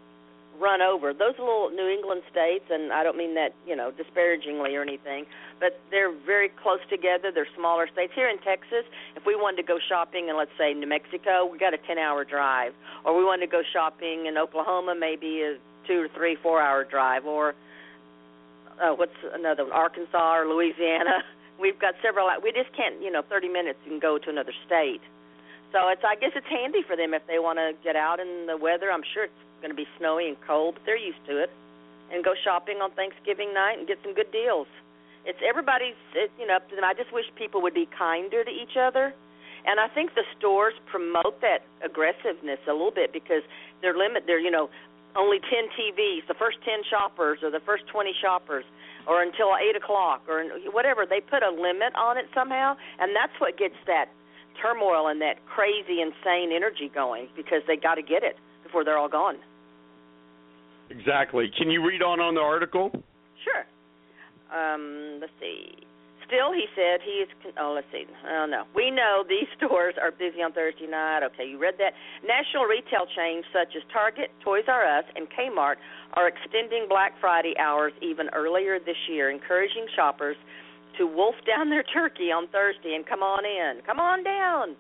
run 0.61 0.82
over 0.82 1.12
those 1.12 1.34
little 1.38 1.70
New 1.70 1.88
England 1.88 2.23
states, 2.30 2.64
and 2.70 2.92
I 2.92 3.02
don't 3.02 3.16
mean 3.16 3.34
that 3.34 3.54
you 3.66 3.76
know 3.76 3.90
disparagingly 3.90 4.75
or 4.76 4.82
anything, 4.82 5.26
but 5.61 5.80
they're 5.90 6.12
very 6.12 6.49
close 6.49 6.80
together. 6.88 7.30
They're 7.32 7.49
smaller 7.56 7.88
states. 7.92 8.12
Here 8.14 8.28
in 8.28 8.38
Texas, 8.38 8.84
if 9.16 9.26
we 9.26 9.37
wanted 9.37 9.58
to 9.58 9.68
go 9.68 9.78
shopping 9.88 10.28
in 10.28 10.37
let's 10.37 10.54
say 10.58 10.75
New 10.75 10.87
Mexico, 10.87 11.46
we 11.46 11.58
got 11.58 11.75
a 11.75 11.78
ten-hour 11.78 12.25
drive, 12.25 12.73
or 13.04 13.16
we 13.16 13.25
wanted 13.25 13.46
to 13.46 13.52
go 13.52 13.62
shopping 13.73 14.26
in 14.26 14.38
Oklahoma, 14.38 14.94
maybe 14.99 15.42
a 15.42 15.56
two 15.87 16.00
or 16.00 16.08
three, 16.08 16.37
four-hour 16.37 16.84
drive, 16.84 17.26
or 17.26 17.54
uh, 18.80 18.92
what's 18.94 19.16
another 19.32 19.64
one, 19.64 19.73
Arkansas 19.73 20.37
or 20.37 20.46
Louisiana. 20.46 21.23
We've 21.61 21.78
got 21.78 21.94
several. 22.02 22.28
We 22.42 22.52
just 22.52 22.75
can't, 22.75 23.00
you 23.00 23.11
know, 23.11 23.23
30 23.23 23.49
minutes 23.49 23.78
and 23.88 24.00
go 24.00 24.18
to 24.18 24.30
another 24.30 24.52
state. 24.66 25.00
So 25.73 25.88
it's, 25.88 26.02
I 26.06 26.14
guess, 26.14 26.32
it's 26.34 26.46
handy 26.46 26.82
for 26.87 26.96
them 26.96 27.14
if 27.14 27.26
they 27.26 27.38
want 27.38 27.58
to 27.58 27.73
get 27.82 27.96
out 27.96 28.20
in 28.20 28.46
the 28.46 28.56
weather. 28.56 28.90
I'm 28.90 29.02
sure 29.12 29.25
it's 29.25 29.42
going 29.64 29.73
to 29.73 29.80
be 29.80 29.88
snowy 29.97 30.28
and 30.28 30.37
cold, 30.44 30.76
but 30.76 30.85
they're 30.85 31.00
used 31.00 31.25
to 31.25 31.40
it. 31.40 31.49
And 32.12 32.21
go 32.21 32.37
shopping 32.44 32.85
on 32.85 32.92
Thanksgiving 32.92 33.56
night 33.56 33.80
and 33.80 33.88
get 33.88 33.97
some 34.04 34.12
good 34.12 34.28
deals. 34.28 34.68
It's 35.25 35.40
everybody's, 35.40 35.97
it, 36.12 36.28
you 36.37 36.47
know, 36.47 36.61
them. 36.68 36.85
I 36.85 36.92
just 36.92 37.09
wish 37.16 37.25
people 37.35 37.64
would 37.64 37.73
be 37.73 37.88
kinder 37.97 38.44
to 38.44 38.52
each 38.52 38.76
other. 38.76 39.16
And 39.64 39.80
I 39.80 39.88
think 39.88 40.12
the 40.12 40.28
stores 40.37 40.75
promote 40.92 41.40
that 41.40 41.64
aggressiveness 41.80 42.61
a 42.68 42.76
little 42.76 42.92
bit 42.92 43.16
because 43.16 43.40
they're 43.80 43.97
limit. 43.97 44.25
They're, 44.28 44.38
you 44.38 44.52
know, 44.52 44.68
only 45.16 45.40
10 45.40 45.73
TVs, 45.73 46.28
the 46.28 46.37
first 46.37 46.59
10 46.68 46.85
shoppers 46.90 47.38
or 47.42 47.50
the 47.50 47.64
first 47.64 47.88
20 47.88 48.12
shoppers, 48.21 48.64
or 49.09 49.23
until 49.23 49.56
8 49.56 49.76
o'clock, 49.76 50.23
or 50.28 50.44
whatever. 50.73 51.06
They 51.09 51.21
put 51.21 51.42
a 51.42 51.50
limit 51.50 51.94
on 51.97 52.18
it 52.18 52.26
somehow, 52.35 52.76
and 53.00 53.16
that's 53.16 53.33
what 53.40 53.56
gets 53.56 53.80
that 53.87 54.12
turmoil 54.61 55.09
and 55.09 55.21
that 55.23 55.44
crazy, 55.47 56.00
insane 56.00 56.52
energy 56.52 56.90
going 56.92 57.28
because 57.35 57.62
they 57.66 57.76
got 57.76 57.94
to 57.94 58.02
get 58.02 58.23
it 58.23 58.37
before 58.62 58.85
they're 58.85 58.99
all 58.99 59.09
gone. 59.09 59.38
Exactly. 60.91 61.50
Can 61.57 61.71
you 61.71 61.87
read 61.87 62.03
on 62.03 62.21
on 62.21 62.35
the 62.35 62.41
article? 62.41 62.91
Sure. 63.43 63.64
Um, 64.53 65.19
let's 65.21 65.33
see. 65.41 65.73
Still, 66.26 66.53
he 66.53 66.64
said 66.75 67.00
he 67.05 67.21
is. 67.21 67.29
Oh, 67.61 67.73
let's 67.75 67.87
see. 67.93 68.05
Oh 68.25 68.47
no, 68.49 68.64
we 68.75 68.91
know 68.91 69.25
these 69.29 69.49
stores 69.57 69.95
are 70.00 70.11
busy 70.11 70.41
on 70.41 70.53
Thursday 70.53 70.87
night. 70.87 71.21
Okay, 71.23 71.45
you 71.45 71.59
read 71.59 71.75
that. 71.79 71.93
National 72.25 72.64
retail 72.64 73.05
chains 73.14 73.45
such 73.53 73.76
as 73.76 73.83
Target, 73.93 74.31
Toys 74.43 74.64
R 74.69 74.85
Us, 74.85 75.05
and 75.17 75.29
Kmart 75.29 75.76
are 76.14 76.29
extending 76.29 76.87
Black 76.88 77.12
Friday 77.21 77.55
hours 77.61 77.93
even 78.00 78.29
earlier 78.33 78.79
this 78.79 78.97
year, 79.09 79.31
encouraging 79.31 79.87
shoppers 79.95 80.37
to 80.99 81.07
wolf 81.07 81.35
down 81.47 81.71
their 81.71 81.83
turkey 81.83 82.31
on 82.33 82.49
Thursday 82.49 82.95
and 82.95 83.05
come 83.07 83.23
on 83.23 83.45
in. 83.45 83.83
Come 83.85 84.00
on 84.00 84.25
down. 84.25 84.76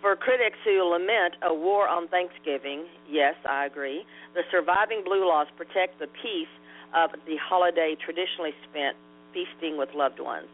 For 0.00 0.14
critics 0.14 0.58
who 0.64 0.82
lament 0.84 1.34
a 1.42 1.52
war 1.52 1.88
on 1.88 2.08
Thanksgiving, 2.08 2.86
yes, 3.10 3.34
I 3.48 3.66
agree. 3.66 4.04
The 4.34 4.42
surviving 4.50 5.02
blue 5.04 5.26
laws 5.26 5.48
protect 5.56 5.98
the 5.98 6.06
peace 6.22 6.52
of 6.94 7.10
the 7.26 7.36
holiday 7.36 7.96
traditionally 7.98 8.54
spent 8.70 8.96
feasting 9.34 9.76
with 9.76 9.90
loved 9.94 10.20
ones 10.20 10.48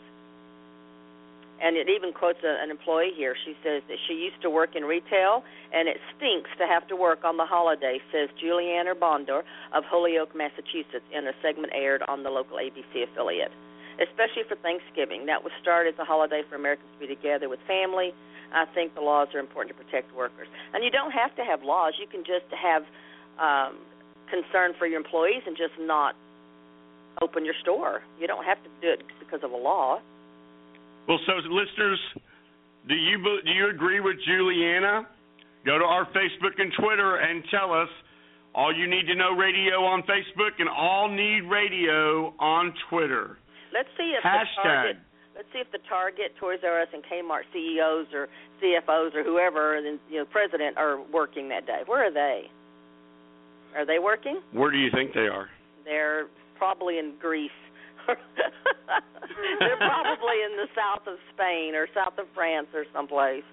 and 1.65 1.77
it 1.77 1.89
even 1.89 2.13
quotes 2.13 2.43
a, 2.45 2.63
an 2.63 2.71
employee 2.71 3.13
here. 3.17 3.35
She 3.45 3.55
says 3.63 3.83
that 3.89 3.99
she 4.07 4.15
used 4.15 4.41
to 4.43 4.51
work 4.51 4.75
in 4.75 4.85
retail, 4.85 5.45
and 5.73 5.89
it 5.89 5.99
stinks 6.17 6.51
to 6.59 6.67
have 6.67 6.87
to 6.89 6.97
work 6.97 7.25
on 7.25 7.37
the 7.37 7.47
holiday, 7.47 8.01
says 8.13 8.29
Juliana 8.41 8.95
Bondor 8.95 9.43
of 9.73 9.85
Holyoke, 9.85 10.35
Massachusetts, 10.35 11.07
in 11.13 11.27
a 11.27 11.33
segment 11.43 11.73
aired 11.75 12.03
on 12.09 12.23
the 12.23 12.31
local 12.31 12.59
ABC 12.59 13.05
affiliate. 13.05 13.53
Especially 13.97 14.43
for 14.49 14.57
Thanksgiving, 14.57 15.27
that 15.27 15.45
was 15.45 15.53
started 15.63 15.95
as 15.95 16.01
a 16.01 16.05
holiday 16.05 16.43
for 16.51 16.57
Americans 16.57 16.91
to 16.99 17.07
be 17.07 17.15
together 17.15 17.49
with 17.49 17.61
family. 17.67 18.13
I 18.55 18.67
think 18.75 18.95
the 18.95 19.01
laws 19.01 19.29
are 19.35 19.41
important 19.41 19.77
to 19.77 19.85
protect 19.85 20.15
workers, 20.15 20.49
and 20.73 20.85
you 20.85 20.91
don't 20.91 21.11
have 21.11 21.35
to 21.37 21.43
have 21.43 21.63
laws. 21.63 21.95
You 21.99 22.07
can 22.07 22.23
just 22.23 22.47
have 22.55 22.83
um, 23.39 23.79
concern 24.31 24.73
for 24.79 24.87
your 24.87 24.99
employees 24.99 25.43
and 25.47 25.57
just 25.57 25.75
not 25.81 26.15
open 27.21 27.45
your 27.45 27.55
store. 27.63 28.03
You 28.21 28.27
don't 28.27 28.45
have 28.45 28.63
to 28.63 28.71
do 28.81 28.91
it 28.93 29.03
because 29.19 29.43
of 29.43 29.51
a 29.51 29.57
law. 29.57 30.01
Well, 31.09 31.19
so 31.27 31.33
listeners, 31.51 32.01
do 32.89 32.95
you 32.95 33.19
do 33.45 33.51
you 33.51 33.71
agree 33.71 34.01
with 34.01 34.17
Juliana? 34.27 35.07
Go 35.65 35.79
to 35.79 35.85
our 35.85 36.05
Facebook 36.07 36.59
and 36.59 36.73
Twitter 36.79 37.17
and 37.17 37.43
tell 37.51 37.73
us 37.73 37.89
all 38.55 38.73
you 38.75 38.87
need 38.87 39.07
to 39.07 39.15
know 39.15 39.33
radio 39.33 39.85
on 39.85 40.03
Facebook 40.03 40.61
and 40.61 40.69
all 40.69 41.09
need 41.09 41.43
radio 41.51 42.33
on 42.39 42.73
Twitter. 42.89 43.39
Let's 43.73 43.89
see 43.97 44.15
if 44.17 44.23
Hashtag. 44.23 44.47
the 44.57 44.63
Target, 44.63 44.97
let's 45.37 45.49
see 45.53 45.59
if 45.59 45.71
the 45.73 45.79
Target, 45.89 46.35
Toys 46.39 46.61
R 46.63 46.81
Us, 46.83 46.89
and 46.93 47.03
Kmart 47.03 47.43
CEOs 47.53 48.07
or 48.13 48.29
CFOs 48.63 49.15
or 49.15 49.23
whoever, 49.23 49.77
and 49.77 49.99
you 50.11 50.19
know, 50.19 50.25
president 50.25 50.77
are 50.77 51.01
working 51.13 51.49
that 51.49 51.67
day. 51.67 51.83
Where 51.87 52.07
are 52.07 52.13
they? 52.13 52.51
Are 53.77 53.85
they 53.85 53.99
working? 53.99 54.41
Where 54.53 54.71
do 54.71 54.79
you 54.79 54.91
think 54.93 55.15
they 55.15 55.27
are? 55.27 55.49
They're 55.85 56.27
probably 56.57 56.99
in 56.99 57.15
Greece. 57.21 57.51
They're 58.07 59.77
probably 59.79 60.39
in 60.45 60.57
the 60.57 60.69
south 60.77 61.07
of 61.07 61.19
Spain 61.35 61.75
or 61.75 61.89
south 61.95 62.19
of 62.19 62.27
France 62.35 62.69
or 62.75 62.85
someplace. 62.93 63.45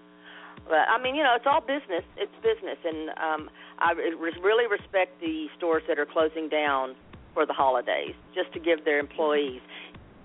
But 0.67 0.87
I 0.89 1.01
mean, 1.01 1.15
you 1.15 1.23
know, 1.23 1.33
it's 1.35 1.47
all 1.47 1.61
business. 1.61 2.03
It's 2.17 2.31
business, 2.43 2.77
and 2.85 3.09
um, 3.17 3.49
I 3.79 3.93
re- 3.93 4.37
really 4.41 4.67
respect 4.67 5.19
the 5.19 5.47
stores 5.57 5.83
that 5.87 5.97
are 5.97 6.05
closing 6.05 6.49
down 6.49 6.95
for 7.33 7.45
the 7.45 7.53
holidays, 7.53 8.13
just 8.35 8.51
to 8.53 8.59
give 8.59 8.85
their 8.85 8.99
employees. 8.99 9.61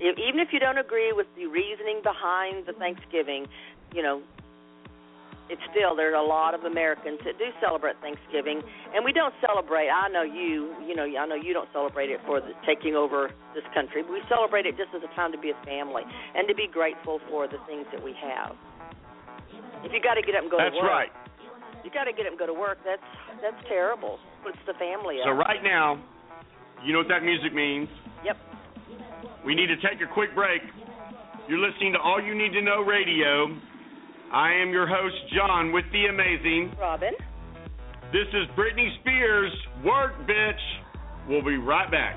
If, 0.00 0.18
even 0.18 0.40
if 0.40 0.48
you 0.52 0.60
don't 0.60 0.78
agree 0.78 1.12
with 1.12 1.26
the 1.36 1.46
reasoning 1.46 2.00
behind 2.02 2.66
the 2.66 2.72
Thanksgiving, 2.74 3.46
you 3.94 4.02
know, 4.02 4.22
it's 5.48 5.62
still 5.70 5.94
there 5.94 6.10
are 6.10 6.18
a 6.18 6.26
lot 6.26 6.54
of 6.54 6.64
Americans 6.66 7.20
that 7.24 7.38
do 7.38 7.46
celebrate 7.62 7.94
Thanksgiving, 8.02 8.60
and 8.94 9.04
we 9.04 9.12
don't 9.12 9.32
celebrate. 9.38 9.88
I 9.88 10.08
know 10.10 10.22
you, 10.26 10.74
you 10.82 10.94
know, 10.96 11.06
I 11.06 11.24
know 11.26 11.38
you 11.38 11.54
don't 11.54 11.68
celebrate 11.72 12.10
it 12.10 12.18
for 12.26 12.40
the, 12.40 12.50
taking 12.66 12.96
over 12.96 13.30
this 13.54 13.62
country. 13.72 14.02
We 14.02 14.20
celebrate 14.28 14.66
it 14.66 14.76
just 14.76 14.90
as 14.90 15.02
a 15.06 15.12
time 15.14 15.30
to 15.32 15.38
be 15.38 15.50
a 15.54 15.58
family 15.64 16.02
and 16.34 16.48
to 16.48 16.54
be 16.54 16.66
grateful 16.66 17.20
for 17.30 17.46
the 17.46 17.58
things 17.70 17.86
that 17.94 18.02
we 18.02 18.12
have. 18.18 18.56
If 19.86 19.92
you 19.94 20.02
got 20.02 20.14
to 20.18 20.22
get 20.22 20.34
up 20.34 20.42
and 20.42 20.50
go 20.50 20.58
That's 20.58 20.74
to 20.74 20.82
work, 20.82 20.90
right. 20.90 21.12
you 21.86 21.90
got 21.94 22.10
to 22.10 22.12
get 22.12 22.26
up 22.26 22.34
and 22.34 22.38
go 22.42 22.46
to 22.50 22.54
work. 22.54 22.78
That's 22.84 23.06
that's 23.40 23.60
terrible. 23.68 24.18
Puts 24.42 24.58
the 24.66 24.74
family 24.74 25.22
So 25.22 25.30
up. 25.30 25.38
right 25.46 25.62
now, 25.62 26.02
you 26.82 26.92
know 26.92 26.98
what 26.98 27.08
that 27.08 27.22
music 27.22 27.54
means. 27.54 27.86
Yep. 28.24 28.36
We 29.46 29.54
need 29.54 29.68
to 29.68 29.76
take 29.76 30.02
a 30.02 30.12
quick 30.12 30.34
break. 30.34 30.60
You're 31.48 31.60
listening 31.60 31.92
to 31.92 32.00
All 32.00 32.20
You 32.20 32.34
Need 32.34 32.52
to 32.54 32.62
Know 32.62 32.82
Radio. 32.82 33.56
I 34.32 34.52
am 34.54 34.70
your 34.70 34.88
host, 34.88 35.14
John, 35.32 35.70
with 35.70 35.84
the 35.92 36.06
amazing. 36.06 36.74
Robin. 36.80 37.12
This 38.12 38.26
is 38.34 38.48
Britney 38.58 38.88
Spears, 39.00 39.52
Work 39.84 40.14
Bitch. 40.26 40.58
We'll 41.28 41.44
be 41.44 41.58
right 41.58 41.88
back. 41.88 42.16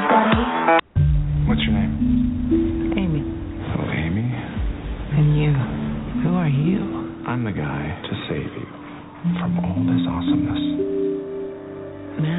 Man 10.31 10.47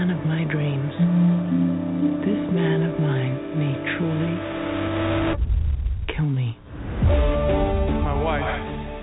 of 0.08 0.24
my 0.24 0.48
dreams, 0.48 0.96
this 2.24 2.40
man 2.56 2.88
of 2.88 2.96
mine 2.96 3.36
may 3.60 3.76
truly 4.00 4.32
kill 6.08 6.24
me. 6.24 6.56
My 8.00 8.16
wife 8.16 8.48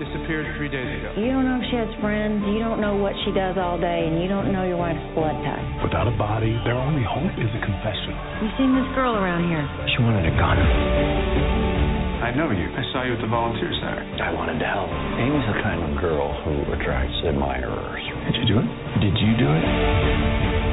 disappeared 0.02 0.42
three 0.58 0.66
days 0.66 0.90
ago. 0.98 1.14
You 1.22 1.30
don't 1.30 1.46
know 1.46 1.62
if 1.62 1.70
she 1.70 1.78
has 1.78 1.86
friends, 2.02 2.42
you 2.50 2.58
don't 2.58 2.82
know 2.82 2.98
what 2.98 3.14
she 3.22 3.30
does 3.30 3.54
all 3.54 3.78
day, 3.78 4.10
and 4.10 4.18
you 4.18 4.26
don't 4.26 4.50
know 4.50 4.66
your 4.66 4.82
wife's 4.82 5.06
blood 5.14 5.38
type. 5.46 5.62
Without 5.86 6.10
a 6.10 6.16
body, 6.18 6.50
their 6.66 6.74
only 6.74 7.06
hope 7.06 7.30
is 7.38 7.46
a 7.46 7.62
confession. 7.62 8.10
You've 8.42 8.58
seen 8.58 8.74
this 8.74 8.90
girl 8.98 9.14
around 9.14 9.46
here. 9.46 9.62
She 9.94 10.02
wanted 10.02 10.26
a 10.26 10.34
gun. 10.34 10.58
I 12.26 12.34
know 12.34 12.50
you. 12.50 12.66
I 12.74 12.82
saw 12.90 13.06
you 13.06 13.14
at 13.14 13.22
the 13.22 13.30
volunteer 13.30 13.70
center. 13.78 14.02
I 14.18 14.34
wanted 14.34 14.58
to 14.58 14.66
help. 14.66 14.90
Amy's 14.90 15.46
the 15.46 15.62
kind 15.62 15.78
of 15.78 15.94
girl 16.02 16.34
who 16.42 16.74
attracts 16.74 17.14
admirers. 17.22 18.09
Did 18.28 18.36
you 18.36 18.46
do 18.52 18.56
it? 18.60 18.68
Did 19.00 19.16
you 19.16 19.32
do 19.40 19.48
it? 19.48 19.64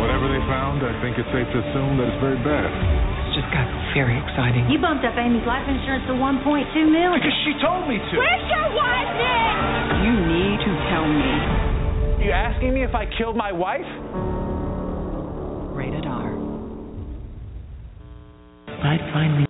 Whatever 0.04 0.28
they 0.30 0.44
found, 0.46 0.84
I 0.84 0.94
think 1.02 1.18
it's 1.18 1.30
safe 1.32 1.48
to 1.48 1.58
assume 1.64 1.98
that 1.98 2.12
it's 2.12 2.22
very 2.22 2.38
bad. 2.44 2.70
It's 3.28 3.40
just 3.40 3.50
got 3.56 3.66
very 3.96 4.20
exciting. 4.20 4.70
You 4.70 4.78
bumped 4.78 5.06
up 5.08 5.16
Amy's 5.18 5.46
life 5.48 5.66
insurance 5.66 6.06
to 6.12 6.14
1.2 6.14 6.44
million. 6.92 7.18
Because 7.18 7.38
she 7.48 7.54
told 7.64 7.88
me 7.90 7.98
to. 7.98 8.14
Where's 8.20 8.46
your 8.52 8.68
wife, 8.78 9.12
Nick? 9.18 10.06
You 10.06 10.14
need 10.14 10.58
to 10.62 10.72
tell 10.92 11.08
me. 11.08 11.34
You 12.26 12.32
asking 12.32 12.74
me 12.74 12.84
if 12.84 12.94
I 12.94 13.06
killed 13.18 13.36
my 13.36 13.52
wife? 13.52 13.88
Rated 15.74 16.06
R. 16.06 16.36
I'd 18.84 19.00
finally. 19.14 19.46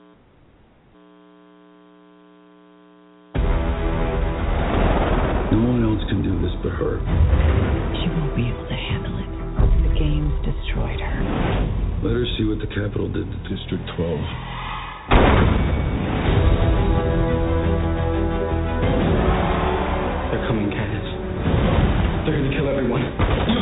No 5.52 5.60
one 5.64 5.84
else 5.84 6.04
can 6.10 6.22
do 6.24 6.40
this 6.42 6.56
but 6.64 6.72
her. 6.72 7.00
Capitol 12.78 13.10
did 13.10 13.26
to 13.26 13.38
District 13.50 13.84
12. 13.98 14.20
They're 20.30 20.46
coming, 20.46 20.70
Katniss. 20.70 21.10
They're 22.26 22.38
gonna 22.38 22.54
kill 22.56 22.70
everyone. 22.70 23.57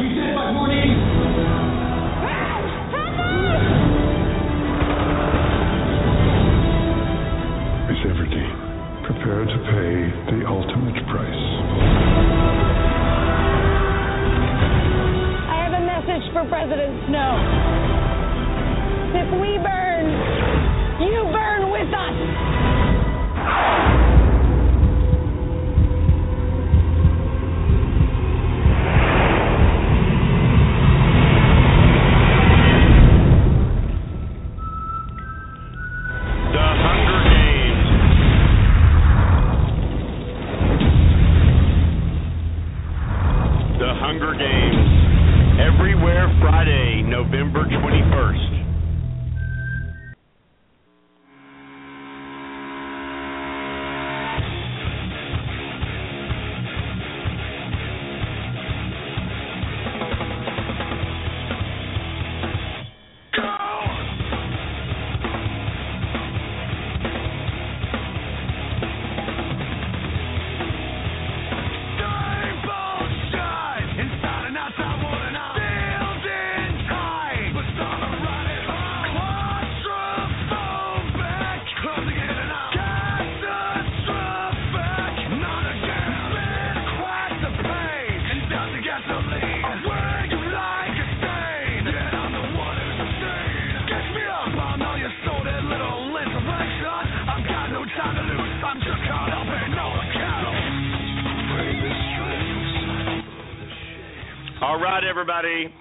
Everybody. 105.27 105.73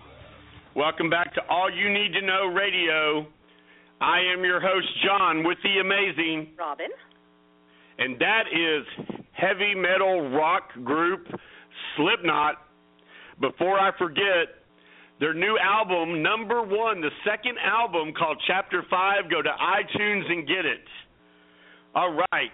Welcome 0.74 1.10
back 1.10 1.34
to 1.34 1.42
All 1.50 1.70
You 1.70 1.92
Need 1.92 2.14
to 2.14 2.22
Know 2.22 2.46
Radio. 2.46 3.26
I 4.00 4.20
am 4.32 4.42
your 4.42 4.58
host, 4.58 4.86
John, 5.04 5.44
with 5.44 5.58
the 5.62 5.80
amazing, 5.80 6.54
Robin. 6.58 6.86
and 7.98 8.18
that 8.20 8.44
is 8.50 8.86
heavy 9.32 9.74
metal 9.74 10.30
rock 10.30 10.70
group 10.82 11.26
Slipknot. 11.94 12.54
Before 13.38 13.78
I 13.78 13.90
forget, 13.98 14.64
their 15.20 15.34
new 15.34 15.58
album, 15.58 16.22
number 16.22 16.62
one, 16.62 17.02
the 17.02 17.10
second 17.22 17.58
album 17.62 18.14
called 18.18 18.42
Chapter 18.46 18.82
5, 18.88 19.30
go 19.30 19.42
to 19.42 19.50
iTunes 19.50 20.24
and 20.32 20.48
get 20.48 20.64
it. 20.64 20.84
All 21.94 22.18
right. 22.32 22.50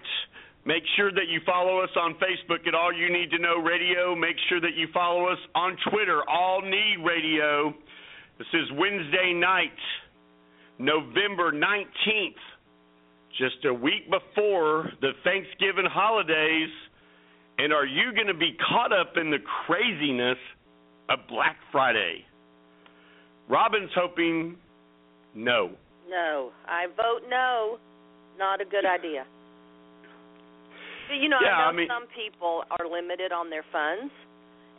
Make 0.63 0.83
sure 0.95 1.11
that 1.11 1.27
you 1.27 1.39
follow 1.43 1.79
us 1.79 1.89
on 1.95 2.13
Facebook 2.15 2.67
at 2.67 2.75
All 2.75 2.93
You 2.93 3.11
Need 3.11 3.31
to 3.31 3.39
Know 3.39 3.57
Radio. 3.57 4.15
Make 4.15 4.35
sure 4.47 4.61
that 4.61 4.75
you 4.75 4.87
follow 4.93 5.25
us 5.25 5.39
on 5.55 5.75
Twitter, 5.89 6.21
All 6.29 6.61
Need 6.61 6.97
Radio. 7.03 7.73
This 8.37 8.47
is 8.53 8.69
Wednesday 8.77 9.33
night, 9.33 9.77
November 10.77 11.51
19th, 11.51 12.37
just 13.39 13.65
a 13.65 13.73
week 13.73 14.05
before 14.11 14.91
the 15.01 15.13
Thanksgiving 15.23 15.87
holidays. 15.89 16.69
And 17.57 17.73
are 17.73 17.85
you 17.85 18.13
going 18.13 18.27
to 18.27 18.35
be 18.35 18.55
caught 18.69 18.93
up 18.93 19.13
in 19.17 19.31
the 19.31 19.39
craziness 19.65 20.37
of 21.09 21.19
Black 21.27 21.57
Friday? 21.71 22.23
Robin's 23.49 23.91
hoping 23.95 24.57
no. 25.33 25.71
No, 26.07 26.51
I 26.67 26.85
vote 26.85 27.27
no. 27.27 27.79
Not 28.37 28.61
a 28.61 28.65
good 28.65 28.85
idea. 28.85 29.25
You 31.11 31.29
know, 31.29 31.39
Yeah, 31.41 31.57
I 31.57 31.69
I 31.69 31.71
mean- 31.71 31.87
some 31.87 32.07
people 32.07 32.63
are 32.79 32.87
limited 32.87 33.31
on 33.31 33.49
their 33.49 33.63
funds, 33.71 34.13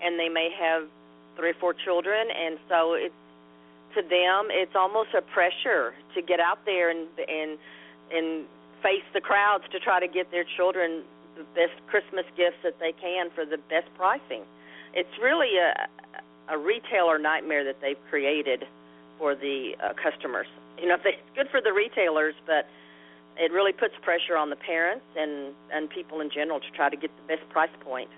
and 0.00 0.18
they 0.18 0.28
may 0.28 0.50
have 0.50 0.88
three 1.36 1.50
or 1.50 1.54
four 1.54 1.74
children, 1.74 2.30
and 2.30 2.58
so 2.68 2.94
it's 2.94 3.14
to 3.94 4.02
them 4.02 4.48
it's 4.50 4.74
almost 4.74 5.12
a 5.14 5.20
pressure 5.20 5.94
to 6.14 6.22
get 6.22 6.40
out 6.40 6.64
there 6.64 6.88
and 6.90 7.06
and 7.28 7.58
and 8.10 8.46
face 8.82 9.04
the 9.12 9.20
crowds 9.20 9.64
to 9.70 9.78
try 9.78 10.00
to 10.00 10.08
get 10.08 10.30
their 10.30 10.44
children 10.56 11.04
the 11.36 11.44
best 11.54 11.76
Christmas 11.88 12.24
gifts 12.36 12.58
that 12.62 12.78
they 12.78 12.92
can 12.92 13.30
for 13.30 13.44
the 13.44 13.58
best 13.68 13.88
pricing. 13.96 14.42
It's 14.94 15.16
really 15.20 15.56
a 15.58 15.88
a 16.48 16.58
retailer 16.58 17.18
nightmare 17.18 17.64
that 17.64 17.80
they've 17.80 18.00
created 18.10 18.66
for 19.18 19.34
the 19.34 19.72
uh, 19.82 19.92
customers. 19.94 20.46
You 20.78 20.88
know, 20.88 20.96
they, 21.02 21.10
it's 21.20 21.36
good 21.36 21.48
for 21.50 21.60
the 21.60 21.72
retailers, 21.72 22.34
but 22.46 22.66
it 23.38 23.52
really 23.52 23.72
puts 23.72 23.94
pressure 24.02 24.36
on 24.36 24.50
the 24.50 24.56
parents 24.56 25.04
and 25.16 25.54
and 25.72 25.88
people 25.90 26.20
in 26.20 26.30
general 26.30 26.60
to 26.60 26.70
try 26.76 26.88
to 26.90 26.96
get 26.96 27.10
the 27.16 27.36
best 27.36 27.48
price 27.50 27.72
point. 27.84 28.08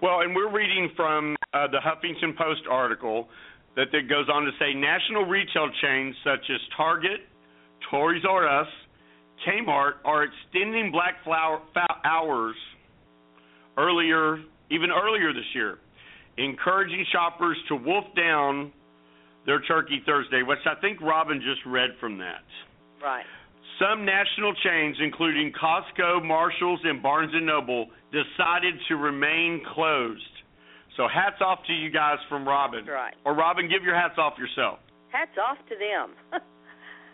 Well, 0.00 0.20
and 0.20 0.34
we're 0.34 0.50
reading 0.50 0.90
from 0.96 1.36
uh, 1.54 1.68
the 1.68 1.78
Huffington 1.78 2.36
Post 2.36 2.62
article 2.68 3.28
that 3.76 3.86
that 3.92 4.08
goes 4.08 4.28
on 4.32 4.44
to 4.44 4.50
say 4.58 4.74
national 4.74 5.24
retail 5.24 5.70
chains 5.80 6.14
such 6.24 6.44
as 6.50 6.60
Target, 6.76 7.20
Toys 7.90 8.22
R 8.28 8.48
Us, 8.48 8.68
Kmart 9.46 9.92
are 10.04 10.24
extending 10.24 10.90
Black 10.92 11.22
Flower 11.24 11.60
hours 12.04 12.56
earlier, 13.78 14.38
even 14.70 14.90
earlier 14.90 15.32
this 15.32 15.48
year, 15.54 15.78
encouraging 16.36 17.04
shoppers 17.12 17.56
to 17.68 17.76
wolf 17.76 18.04
down 18.16 18.72
their 19.46 19.60
Turkey 19.60 20.02
Thursday, 20.06 20.42
which 20.42 20.60
I 20.66 20.80
think 20.80 21.00
Robin 21.00 21.40
just 21.40 21.64
read 21.66 21.90
from 21.98 22.18
that. 22.18 22.44
Right. 23.02 23.24
Some 23.80 24.04
national 24.04 24.54
chains, 24.62 24.96
including 25.00 25.52
Costco, 25.52 26.24
Marshalls, 26.24 26.80
and 26.84 27.02
Barnes 27.02 27.32
and 27.34 27.46
Noble, 27.46 27.88
decided 28.12 28.74
to 28.88 28.96
remain 28.96 29.62
closed. 29.74 30.22
So 30.96 31.08
hats 31.08 31.40
off 31.40 31.60
to 31.66 31.72
you 31.72 31.90
guys 31.90 32.18
from 32.28 32.46
Robin. 32.46 32.84
Right. 32.84 33.14
Or 33.24 33.34
Robin, 33.34 33.68
give 33.68 33.82
your 33.82 33.96
hats 33.96 34.14
off 34.18 34.34
yourself. 34.38 34.78
Hats 35.10 35.36
off 35.40 35.58
to 35.68 35.74
them. 35.74 36.14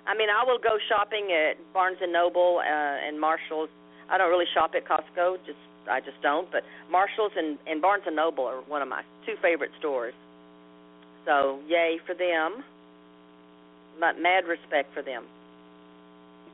I 0.07 0.16
mean, 0.16 0.29
I 0.29 0.44
will 0.44 0.59
go 0.59 0.77
shopping 0.88 1.29
at 1.33 1.57
Barnes 1.72 1.98
and 2.01 2.12
Noble 2.12 2.59
uh, 2.59 3.07
and 3.07 3.20
Marshalls. 3.20 3.68
I 4.11 4.18
don't 4.18 4.31
really 4.31 4.48
shop 4.55 4.72
at 4.74 4.85
Costco, 4.85 5.37
just 5.46 5.59
I 5.88 6.01
just 6.01 6.20
don't. 6.22 6.51
But 6.51 6.62
Marshalls 6.90 7.33
and, 7.37 7.59
and 7.66 7.81
Barnes 7.81 8.05
and 8.07 8.16
Noble 8.16 8.44
are 8.44 8.61
one 8.62 8.83
of 8.83 8.88
my 8.88 9.03
two 9.27 9.35
favorite 9.40 9.70
stores. 9.79 10.14
So 11.24 11.61
yay 11.68 11.98
for 12.07 12.14
them. 12.14 12.64
Mad 14.01 14.44
respect 14.46 14.94
for 14.94 15.03
them. 15.03 15.24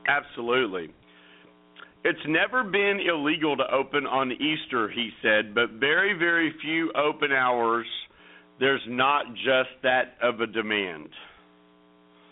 Absolutely. 0.07 0.89
It's 2.03 2.19
never 2.27 2.63
been 2.63 2.99
illegal 3.01 3.57
to 3.57 3.63
open 3.73 4.05
on 4.05 4.31
Easter, 4.31 4.89
he 4.89 5.09
said, 5.23 5.55
but 5.55 5.71
very, 5.79 6.13
very 6.13 6.53
few 6.61 6.91
open 6.93 7.31
hours. 7.31 7.87
There's 8.59 8.83
not 8.87 9.25
just 9.33 9.73
that 9.81 10.13
of 10.21 10.39
a 10.39 10.45
demand. 10.45 11.09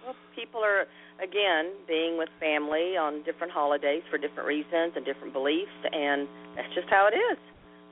Well, 0.05 0.15
people 0.35 0.61
are 0.61 0.85
again 1.21 1.73
being 1.87 2.17
with 2.17 2.29
family 2.39 2.97
on 2.97 3.23
different 3.23 3.51
holidays 3.51 4.03
for 4.11 4.17
different 4.17 4.47
reasons 4.47 4.93
and 4.95 5.03
different 5.03 5.33
beliefs, 5.33 5.73
and 5.91 6.27
that's 6.55 6.73
just 6.75 6.87
how 6.89 7.09
it 7.11 7.17
is. 7.17 7.39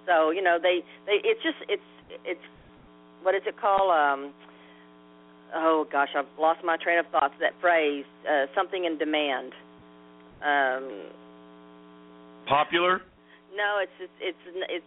So 0.06 0.30
you 0.30 0.42
know, 0.42 0.58
they 0.62 0.86
they 1.06 1.18
it's 1.24 1.42
just 1.42 1.58
it's 1.68 1.90
it's 2.26 2.46
what 3.24 3.34
is 3.34 3.42
it 3.46 3.60
called? 3.60 3.90
Um, 3.90 4.34
oh 5.56 5.88
gosh, 5.92 6.10
I've 6.16 6.30
lost 6.40 6.64
my 6.64 6.78
train 6.78 7.00
of 7.00 7.08
thoughts. 7.12 7.34
That 7.40 7.54
phrase, 7.60 8.06
uh, 8.30 8.46
something 8.56 8.86
in 8.86 8.98
demand. 8.98 9.54
Um, 10.42 11.12
Popular? 12.48 13.02
No, 13.56 13.80
it's 13.82 13.92
it's 14.00 14.38
it's, 14.46 14.58
it's 14.70 14.86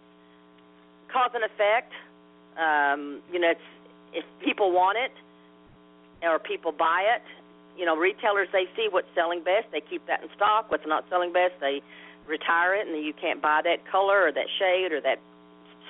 cause 1.13 1.31
and 1.35 1.45
effect. 1.45 1.93
Um, 2.59 3.23
you 3.33 3.39
know, 3.39 3.51
it's 3.51 3.69
if 4.13 4.25
people 4.45 4.73
want 4.73 4.99
it 4.99 5.13
or 6.27 6.39
people 6.39 6.73
buy 6.73 7.07
it. 7.17 7.23
You 7.79 7.85
know, 7.85 7.97
retailers 7.97 8.49
they 8.53 8.65
see 8.77 8.87
what's 8.91 9.09
selling 9.15 9.43
best, 9.43 9.67
they 9.73 9.81
keep 9.81 10.07
that 10.07 10.23
in 10.23 10.29
stock. 10.37 10.71
What's 10.71 10.87
not 10.87 11.05
selling 11.11 11.33
best, 11.33 11.55
they 11.61 11.83
retire 12.27 12.75
it, 12.75 12.87
and 12.87 13.05
you 13.05 13.13
can't 13.13 13.43
buy 13.43 13.61
that 13.65 13.85
color 13.91 14.27
or 14.27 14.33
that 14.33 14.47
shade 14.59 14.93
or 14.93 15.01
that 15.01 15.19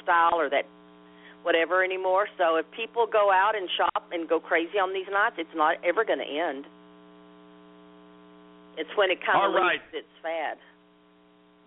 style 0.03 0.41
or 0.41 0.49
that 0.51 0.65
whatever 1.43 1.85
anymore. 1.85 2.27
So 2.39 2.57
if 2.57 2.67
people 2.73 3.07
go 3.07 3.31
out 3.31 3.55
and 3.55 3.69
shop 3.77 4.09
and 4.13 4.29
go 4.29 4.41
crazy 4.41 4.79
on 4.81 4.93
these 4.93 5.07
nights, 5.13 5.37
it's 5.39 5.55
not 5.55 5.77
ever 5.85 6.05
going 6.05 6.21
to 6.21 6.25
end. 6.25 6.65
It's 8.77 8.91
when 8.97 9.11
it 9.11 9.19
kind 9.25 9.39
of 9.47 9.55
right. 9.55 9.81
loses 9.81 10.05
its 10.07 10.15
fad. 10.23 10.59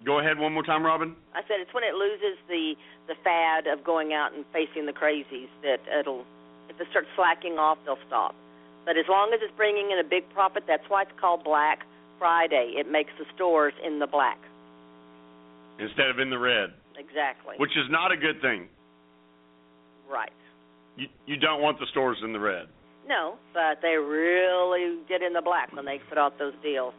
Go 0.06 0.20
ahead 0.20 0.38
one 0.38 0.54
more 0.54 0.64
time, 0.64 0.86
Robin. 0.86 1.16
I 1.34 1.42
said 1.48 1.58
it's 1.60 1.74
when 1.74 1.84
it 1.84 1.96
loses 1.96 2.38
the 2.48 2.76
the 3.08 3.16
fad 3.24 3.66
of 3.68 3.84
going 3.84 4.14
out 4.14 4.34
and 4.34 4.46
facing 4.54 4.86
the 4.86 4.94
crazies 4.94 5.50
that 5.64 5.80
it'll 5.88 6.26
if 6.70 6.80
it 6.80 6.88
starts 6.92 7.08
slacking 7.16 7.58
off 7.58 7.78
they'll 7.86 7.98
stop. 8.08 8.36
But 8.86 8.98
as 8.98 9.06
long 9.10 9.32
as 9.34 9.40
it's 9.42 9.54
bringing 9.58 9.92
in 9.92 10.00
a 10.00 10.04
big 10.08 10.24
profit, 10.34 10.64
that's 10.68 10.84
why 10.88 11.02
it's 11.04 11.12
called 11.20 11.44
Black 11.44 11.80
Friday. 12.20 12.74
It 12.78 12.90
makes 12.90 13.12
the 13.18 13.26
stores 13.36 13.74
in 13.86 14.00
the 14.00 14.08
black. 14.08 14.38
Instead 15.80 16.10
of 16.10 16.20
in 16.20 16.30
the 16.30 16.40
red, 16.40 16.72
Exactly. 16.98 17.56
which 17.58 17.72
is 17.78 17.86
not 17.90 18.12
a 18.12 18.18
good 18.18 18.42
thing. 18.42 18.68
right. 20.10 20.32
You 20.96 21.08
you 21.26 21.38
don't 21.38 21.62
want 21.62 21.80
the 21.80 21.86
stores 21.92 22.18
in 22.24 22.34
the 22.34 22.40
red. 22.40 22.68
No, 23.08 23.40
but 23.54 23.80
they 23.82 23.96
really 23.96 25.00
get 25.08 25.22
in 25.22 25.32
the 25.32 25.42
black 25.42 25.72
when 25.72 25.86
they 25.86 26.00
put 26.10 26.18
out 26.18 26.38
those 26.38 26.54
deals. 26.62 26.94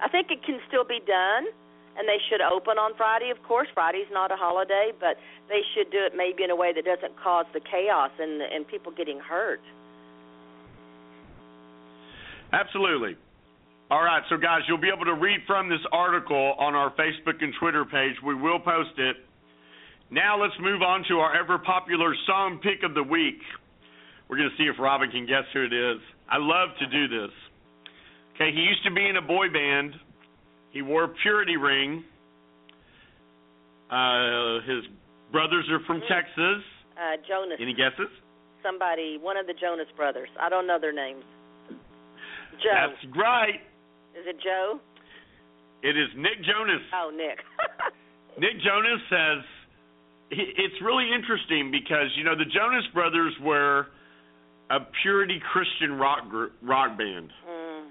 I 0.00 0.08
think 0.08 0.28
it 0.30 0.44
can 0.44 0.60
still 0.68 0.84
be 0.84 1.00
done, 1.06 1.48
and 1.96 2.06
they 2.06 2.20
should 2.28 2.44
open 2.44 2.76
on 2.76 2.92
Friday. 2.96 3.30
Of 3.30 3.42
course, 3.42 3.66
Friday's 3.72 4.12
not 4.12 4.30
a 4.30 4.36
holiday, 4.36 4.92
but 5.00 5.16
they 5.48 5.64
should 5.74 5.90
do 5.90 5.98
it 6.04 6.12
maybe 6.14 6.44
in 6.44 6.50
a 6.50 6.56
way 6.56 6.72
that 6.74 6.84
doesn't 6.84 7.16
cause 7.16 7.46
the 7.54 7.60
chaos 7.60 8.12
and 8.20 8.42
and 8.42 8.68
people 8.68 8.92
getting 8.92 9.18
hurt. 9.18 9.60
Absolutely. 12.52 13.16
All 13.90 14.02
right, 14.02 14.22
so 14.28 14.36
guys, 14.36 14.60
you'll 14.68 14.76
be 14.76 14.92
able 14.94 15.06
to 15.06 15.14
read 15.14 15.40
from 15.46 15.70
this 15.70 15.80
article 15.92 16.54
on 16.58 16.74
our 16.74 16.90
Facebook 16.90 17.40
and 17.40 17.54
Twitter 17.58 17.86
page. 17.86 18.16
We 18.24 18.34
will 18.34 18.60
post 18.60 18.98
it. 18.98 19.16
Now 20.10 20.40
let's 20.40 20.54
move 20.60 20.82
on 20.82 21.04
to 21.08 21.20
our 21.20 21.34
ever 21.34 21.58
popular 21.58 22.14
song 22.26 22.60
pick 22.62 22.82
of 22.84 22.94
the 22.94 23.02
week. 23.02 23.40
We're 24.28 24.36
going 24.36 24.50
to 24.50 24.56
see 24.62 24.68
if 24.68 24.78
Robin 24.78 25.10
can 25.10 25.26
guess 25.26 25.44
who 25.52 25.64
it 25.64 25.72
is. 25.72 25.98
I 26.30 26.36
love 26.38 26.70
to 26.80 26.86
do 26.86 27.08
this. 27.08 27.30
Okay, 28.34 28.50
he 28.52 28.60
used 28.60 28.84
to 28.84 28.90
be 28.92 29.06
in 29.08 29.16
a 29.16 29.22
boy 29.22 29.48
band. 29.52 29.94
He 30.70 30.82
wore 30.82 31.04
a 31.04 31.08
purity 31.22 31.56
ring. 31.56 32.04
Uh, 33.90 34.60
his 34.68 34.84
brothers 35.32 35.64
are 35.70 35.80
from 35.86 36.00
Texas. 36.08 36.62
Uh, 36.96 37.16
Jonas, 37.26 37.58
Any 37.60 37.74
guesses? 37.74 38.10
somebody, 38.62 39.16
one 39.22 39.36
of 39.36 39.46
the 39.46 39.54
Jonas 39.54 39.86
brothers. 39.96 40.28
I 40.38 40.48
don't 40.50 40.66
know 40.66 40.78
their 40.80 40.92
names. 40.92 41.22
Joe. 42.60 42.74
That's 42.74 43.16
right. 43.16 43.62
Is 44.18 44.26
it 44.26 44.36
Joe? 44.42 44.80
It 45.82 45.96
is 45.96 46.08
Nick 46.16 46.42
Jonas. 46.42 46.82
Oh, 46.92 47.10
Nick. 47.14 47.38
Nick 48.38 48.58
Jonas 48.60 49.00
says 49.08 49.44
it's 50.30 50.74
really 50.82 51.06
interesting 51.14 51.70
because 51.70 52.10
you 52.16 52.24
know 52.24 52.34
the 52.36 52.44
Jonas 52.50 52.84
Brothers 52.92 53.32
were 53.42 53.86
a 54.70 54.78
purity 55.02 55.40
Christian 55.52 55.92
rock 55.98 56.28
group, 56.28 56.52
rock 56.62 56.96
band, 56.98 57.30
mm, 57.48 57.88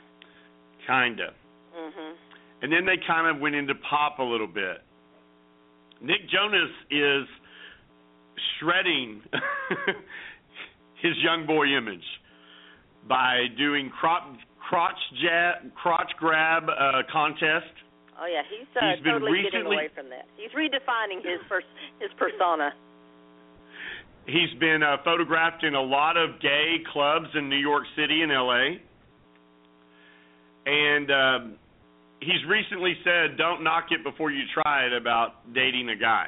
kinda, 0.85 1.33
mhm. 1.75 2.13
and 2.61 2.71
then 2.71 2.85
they 2.85 2.97
kind 3.07 3.27
of 3.33 3.41
went 3.41 3.55
into 3.55 3.73
pop 3.89 4.19
a 4.19 4.23
little 4.23 4.47
bit. 4.47 4.81
Nick 6.01 6.29
Jonas 6.29 6.69
is 6.91 7.25
shredding 8.59 9.21
his 11.01 11.13
young 11.23 11.45
boy 11.47 11.65
image 11.67 12.05
by 13.07 13.45
doing 13.57 13.89
crop, 13.99 14.35
crotch 14.69 14.99
ja- 15.13 15.59
crotch 15.75 16.11
grab 16.19 16.63
uh, 16.69 17.01
contest. 17.11 17.73
Oh 18.19 18.25
yeah, 18.25 18.41
he's 18.49 18.67
uh, 18.75 18.93
He's 18.95 19.03
been 19.03 19.13
totally 19.13 19.41
getting 19.43 19.65
recently- 19.65 19.75
away 19.77 19.89
from 19.95 20.09
that. 20.09 20.25
He's 20.37 20.51
redefining 20.51 21.21
his 21.25 21.39
pers- 21.49 21.63
his 21.99 22.09
persona. 22.17 22.73
He's 24.27 24.59
been 24.59 24.83
uh, 24.83 24.97
photographed 25.05 25.63
in 25.63 25.73
a 25.73 25.81
lot 25.81 26.17
of 26.17 26.41
gay 26.41 26.77
clubs 26.91 27.27
in 27.33 27.49
New 27.49 27.57
York 27.57 27.85
City 27.95 28.21
and 28.21 28.31
LA. 28.31 28.75
And 30.65 31.11
um, 31.11 31.55
he's 32.19 32.43
recently 32.47 32.93
said, 33.05 33.37
"Don't 33.37 33.63
knock 33.63 33.85
it 33.91 34.03
before 34.03 34.29
you 34.29 34.43
try 34.53 34.85
it." 34.85 34.93
About 34.93 35.53
dating 35.53 35.89
a 35.89 35.95
guy. 35.95 36.27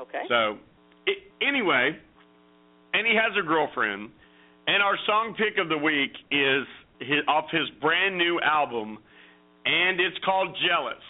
Okay. 0.00 0.22
So, 0.28 0.56
i 1.06 1.46
anyway, 1.46 1.96
and 2.94 3.06
he 3.06 3.14
has 3.14 3.36
a 3.38 3.46
girlfriend. 3.46 4.10
And 4.66 4.82
our 4.82 4.96
song 5.06 5.34
pick 5.36 5.62
of 5.62 5.68
the 5.68 5.76
week 5.76 6.12
is 6.30 6.64
his, 6.98 7.20
off 7.28 7.44
his 7.52 7.68
brand 7.82 8.16
new 8.16 8.40
album, 8.40 8.96
and 9.66 10.00
it's 10.00 10.16
called 10.24 10.56
Jealous. 10.66 11.04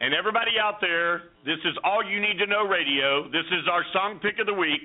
And 0.00 0.14
everybody 0.14 0.52
out 0.56 0.80
there, 0.80 1.28
this 1.44 1.60
is 1.64 1.76
all 1.84 2.02
you 2.02 2.20
need 2.20 2.38
to 2.38 2.46
know 2.46 2.64
radio. 2.64 3.28
This 3.28 3.44
is 3.52 3.68
our 3.70 3.84
song 3.92 4.18
pick 4.22 4.40
of 4.40 4.46
the 4.46 4.54
week, 4.54 4.80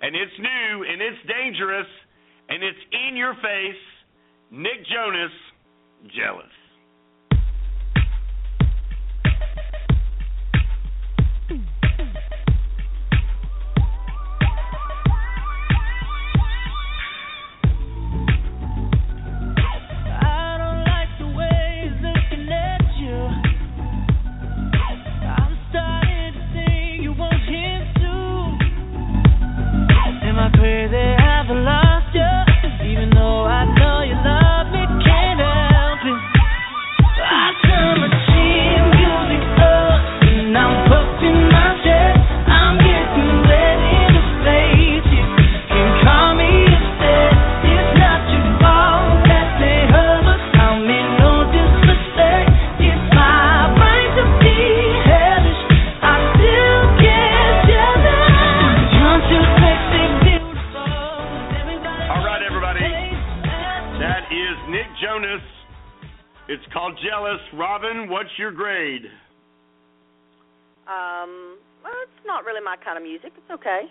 and 0.00 0.14
it's 0.14 0.38
new 0.38 0.84
and 0.86 1.02
it's 1.02 1.18
dangerous 1.26 1.90
and 2.48 2.62
it's 2.62 2.78
in 2.92 3.16
your 3.16 3.34
face. 3.34 3.82
Nick 4.50 4.86
Jonas, 4.86 5.32
Jealous. 6.14 6.59
My 73.00 73.08
music. 73.08 73.32
It's 73.32 73.50
okay. 73.50 73.88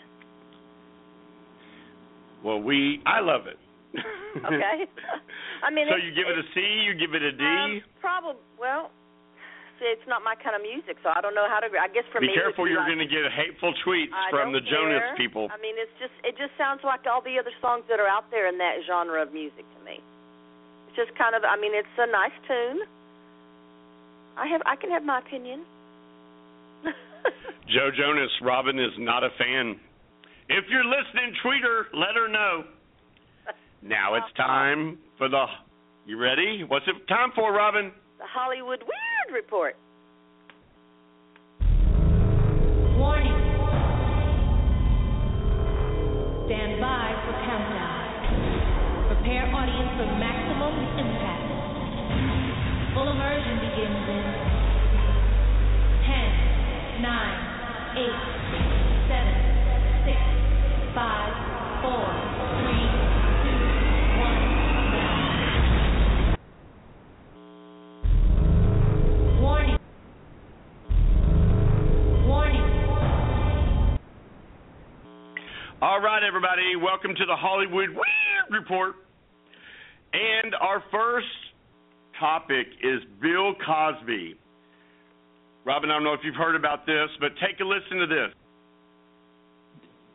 Well, 2.45 2.61
we 2.61 3.01
I 3.05 3.19
love 3.19 3.49
it. 3.49 3.57
Okay. 4.29 4.85
I 5.65 5.73
mean, 5.73 5.89
so 5.89 5.97
you 5.97 6.13
give 6.13 6.29
it 6.29 6.37
a 6.37 6.45
C, 6.53 6.61
you 6.85 6.93
give 6.93 7.17
it 7.17 7.25
a 7.25 7.33
D. 7.33 7.41
Um, 7.41 7.81
probably. 7.97 8.37
Well, 8.61 8.93
it's 9.81 10.05
not 10.05 10.21
my 10.21 10.37
kind 10.37 10.53
of 10.53 10.61
music, 10.61 11.01
so 11.01 11.09
I 11.09 11.17
don't 11.17 11.33
know 11.33 11.49
how 11.49 11.57
to. 11.57 11.65
I 11.73 11.89
guess 11.89 12.05
for 12.13 12.21
Be 12.21 12.29
me, 12.29 12.37
would 12.37 12.53
careful! 12.53 12.69
You're 12.69 12.85
like, 12.85 12.93
going 12.93 13.01
to 13.01 13.09
get 13.09 13.25
hateful 13.33 13.73
tweets 13.81 14.13
I 14.13 14.29
from 14.29 14.53
the 14.53 14.61
Jonas 14.61 15.17
people. 15.17 15.49
I 15.49 15.57
mean, 15.57 15.73
it's 15.81 15.91
just 15.97 16.13
it 16.21 16.37
just 16.37 16.53
sounds 16.61 16.85
like 16.85 17.09
all 17.09 17.25
the 17.25 17.41
other 17.41 17.49
songs 17.57 17.89
that 17.89 17.97
are 17.97 18.05
out 18.05 18.29
there 18.29 18.45
in 18.45 18.61
that 18.61 18.85
genre 18.85 19.17
of 19.17 19.33
music 19.33 19.65
to 19.65 19.79
me. 19.81 19.97
It's 20.87 20.95
just 20.95 21.09
kind 21.17 21.33
of. 21.33 21.41
I 21.41 21.57
mean, 21.57 21.73
it's 21.73 21.97
a 21.97 22.05
nice 22.05 22.37
tune. 22.45 22.85
I 24.37 24.45
have. 24.45 24.61
I 24.69 24.77
can 24.77 24.93
have 24.93 25.01
my 25.01 25.25
opinion. 25.25 25.65
Joe 27.73 27.89
Jonas, 27.95 28.29
Robin 28.41 28.79
is 28.79 28.91
not 28.97 29.23
a 29.23 29.29
fan. 29.37 29.79
If 30.49 30.65
you're 30.69 30.85
listening, 30.85 31.33
tweet 31.43 31.61
her, 31.61 31.85
let 31.93 32.15
her 32.15 32.27
know. 32.27 32.63
Now 33.81 34.15
it's 34.15 34.35
time 34.35 34.97
for 35.17 35.29
the. 35.29 35.45
You 36.05 36.17
ready? 36.17 36.63
What's 36.67 36.85
it 36.87 37.07
time 37.07 37.29
for, 37.35 37.53
Robin? 37.53 37.91
The 38.17 38.25
Hollywood 38.25 38.79
Weird 38.79 39.35
Report. 39.35 39.75
6, 60.99 61.05
5, 61.05 61.31
4, 61.81 61.91
3, 62.59 62.75
2, 63.43 63.55
1, 64.19 64.35
now. 64.91 65.15
Warning. 69.39 69.79
Warning. 72.27 72.67
All 75.81 76.01
right, 76.01 76.23
everybody, 76.27 76.75
welcome 76.75 77.15
to 77.15 77.25
the 77.25 77.35
Hollywood 77.35 77.89
Report. 78.51 78.95
And 80.11 80.53
our 80.59 80.83
first 80.91 81.27
topic 82.19 82.67
is 82.83 82.99
Bill 83.21 83.53
Cosby. 83.65 84.35
Robin, 85.65 85.89
I 85.91 85.93
don't 85.93 86.03
know 86.03 86.13
if 86.13 86.19
you've 86.25 86.35
heard 86.35 86.55
about 86.57 86.85
this, 86.85 87.09
but 87.21 87.29
take 87.39 87.61
a 87.61 87.63
listen 87.63 87.99
to 87.99 88.07
this. 88.07 88.33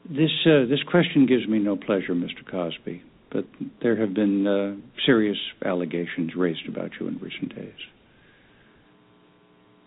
This 0.08 0.30
uh, 0.44 0.66
this 0.68 0.82
question 0.90 1.26
gives 1.26 1.46
me 1.48 1.58
no 1.58 1.76
pleasure, 1.76 2.14
Mr. 2.14 2.44
Cosby, 2.50 3.02
but 3.32 3.46
there 3.82 3.96
have 3.96 4.12
been 4.12 4.46
uh, 4.46 4.76
serious 5.06 5.38
allegations 5.64 6.32
raised 6.36 6.68
about 6.68 6.90
you 7.00 7.08
in 7.08 7.18
recent 7.18 7.54
days. 7.54 7.72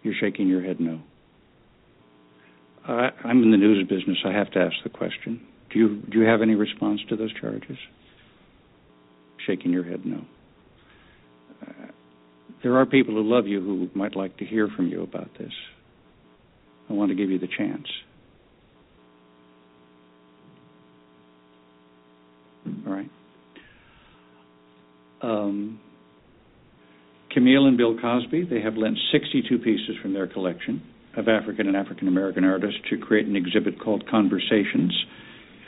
You're 0.02 0.16
shaking 0.20 0.48
your 0.48 0.64
head 0.64 0.80
no. 0.80 1.02
I, 2.88 3.10
I'm 3.24 3.44
in 3.44 3.52
the 3.52 3.58
news 3.58 3.88
business. 3.88 4.18
I 4.26 4.32
have 4.32 4.50
to 4.52 4.60
ask 4.60 4.76
the 4.84 4.90
question. 4.90 5.46
Do 5.72 5.80
you 5.80 6.02
do 6.10 6.20
you 6.20 6.26
have 6.26 6.42
any 6.42 6.56
response 6.56 7.02
to 7.10 7.16
those 7.16 7.34
charges? 7.40 7.78
Shaking 9.46 9.72
your 9.72 9.84
head 9.84 10.04
no. 10.04 10.26
Uh, 11.62 11.88
there 12.64 12.76
are 12.78 12.86
people 12.88 13.14
who 13.14 13.24
love 13.24 13.46
you 13.46 13.62
who 13.62 13.90
might 13.94 14.16
like 14.16 14.38
to 14.38 14.46
hear 14.46 14.68
from 14.76 14.88
you 14.88 15.04
about 15.04 15.30
this. 15.38 15.54
I 16.90 16.94
want 16.94 17.10
to 17.10 17.16
give 17.16 17.30
you 17.30 17.38
the 17.38 17.48
chance. 17.56 17.88
All 22.86 22.94
right. 22.94 23.10
Um, 25.22 25.80
Camille 27.32 27.68
and 27.68 27.78
Bill 27.78 28.00
Cosby, 28.00 28.46
they 28.50 28.62
have 28.62 28.76
lent 28.78 28.98
62 29.12 29.58
pieces 29.60 29.96
from 30.02 30.14
their 30.14 30.28
collection 30.28 30.82
of 31.16 31.28
African 31.28 31.68
and 31.68 31.76
African 31.76 32.08
American 32.08 32.44
artists 32.44 32.80
to 32.90 32.98
create 32.98 33.26
an 33.26 33.36
exhibit 33.36 33.80
called 33.80 34.08
Conversations 34.10 34.94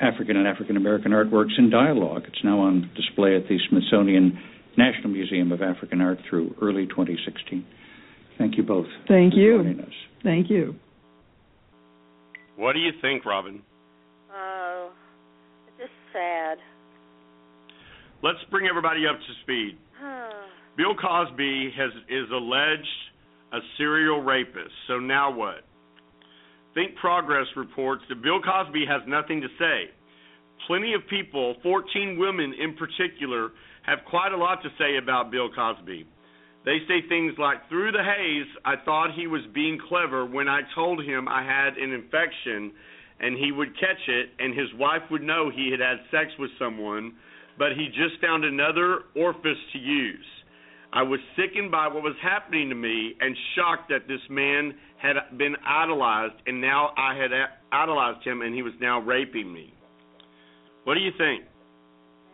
African 0.01 0.37
and 0.37 0.47
African 0.47 0.77
American 0.77 1.11
Artworks 1.11 1.57
in 1.57 1.69
Dialogue. 1.69 2.23
It's 2.27 2.43
now 2.43 2.59
on 2.59 2.89
display 2.95 3.35
at 3.35 3.47
the 3.49 3.57
Smithsonian 3.69 4.39
National 4.77 5.09
Museum 5.09 5.51
of 5.51 5.61
African 5.61 5.99
Art 6.01 6.19
through 6.29 6.55
early 6.61 6.85
2016. 6.87 7.65
Thank 8.37 8.57
you 8.57 8.63
both. 8.63 8.87
Thank 9.07 9.33
for 9.33 9.39
you. 9.39 9.57
joining 9.57 9.81
us. 9.81 9.93
Thank 10.23 10.49
you. 10.49 10.75
What 12.55 12.73
do 12.73 12.79
you 12.79 12.91
think, 13.01 13.25
Robin? 13.25 13.61
Oh, 14.33 14.91
it's 15.67 15.77
just 15.77 16.13
sad. 16.13 16.57
Let's 18.21 18.39
bring 18.51 18.67
everybody 18.67 19.07
up 19.07 19.17
to 19.17 19.33
speed. 19.43 19.77
Bill 20.75 20.95
Cosby 20.95 21.71
has 21.77 21.91
is 22.09 22.29
alleged 22.31 22.87
a 23.53 23.59
serial 23.77 24.21
rapist. 24.21 24.75
So 24.87 24.99
now 24.99 25.31
what? 25.31 25.63
Think 26.73 26.95
Progress 26.97 27.47
reports 27.55 28.03
that 28.09 28.21
Bill 28.21 28.41
Cosby 28.41 28.85
has 28.87 29.01
nothing 29.07 29.41
to 29.41 29.47
say. 29.57 29.91
Plenty 30.67 30.93
of 30.93 31.01
people, 31.09 31.55
14 31.63 32.19
women 32.19 32.53
in 32.61 32.75
particular, 32.75 33.51
have 33.83 33.99
quite 34.09 34.33
a 34.33 34.37
lot 34.37 34.61
to 34.63 34.69
say 34.77 34.97
about 35.01 35.31
Bill 35.31 35.49
Cosby. 35.49 36.05
They 36.65 36.77
say 36.87 37.07
things 37.07 37.33
like, 37.37 37.67
Through 37.69 37.93
the 37.93 38.03
haze, 38.03 38.47
I 38.65 38.75
thought 38.83 39.15
he 39.15 39.27
was 39.27 39.41
being 39.53 39.79
clever 39.87 40.25
when 40.25 40.47
I 40.47 40.61
told 40.75 41.03
him 41.03 41.27
I 41.27 41.43
had 41.43 41.77
an 41.77 41.93
infection 41.93 42.71
and 43.19 43.37
he 43.37 43.51
would 43.51 43.73
catch 43.79 44.03
it 44.07 44.29
and 44.39 44.57
his 44.57 44.67
wife 44.77 45.03
would 45.09 45.23
know 45.23 45.49
he 45.49 45.71
had 45.71 45.79
had 45.79 45.97
sex 46.11 46.31
with 46.37 46.51
someone, 46.59 47.13
but 47.59 47.73
he 47.75 47.87
just 47.87 48.19
found 48.21 48.45
another 48.45 49.01
orifice 49.15 49.59
to 49.73 49.77
use. 49.77 50.25
I 50.91 51.03
was 51.03 51.19
sickened 51.35 51.69
by 51.69 51.87
what 51.87 52.01
was 52.01 52.15
happening 52.23 52.69
to 52.69 52.75
me 52.75 53.13
and 53.19 53.35
shocked 53.55 53.89
that 53.89 54.07
this 54.07 54.21
man 54.29 54.73
had 54.97 55.15
been 55.37 55.55
idolized, 55.67 56.33
and 56.47 56.59
now 56.59 56.91
I 56.97 57.15
had 57.15 57.29
idolized 57.71 58.25
him, 58.25 58.41
and 58.41 58.55
he 58.55 58.63
was 58.63 58.73
now 58.81 58.99
raping 58.99 59.53
me. 59.53 59.73
What 60.85 60.95
do 60.95 61.01
you 61.01 61.11
think? 61.17 61.43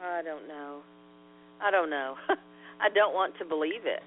I 0.02 0.22
don't 0.22 0.48
know. 0.48 0.82
I 1.62 1.72
don't 1.72 1.90
know. 1.90 2.16
I 2.80 2.90
don't 2.94 3.14
want 3.14 3.38
to 3.40 3.46
believe 3.46 3.86
it. 3.86 4.04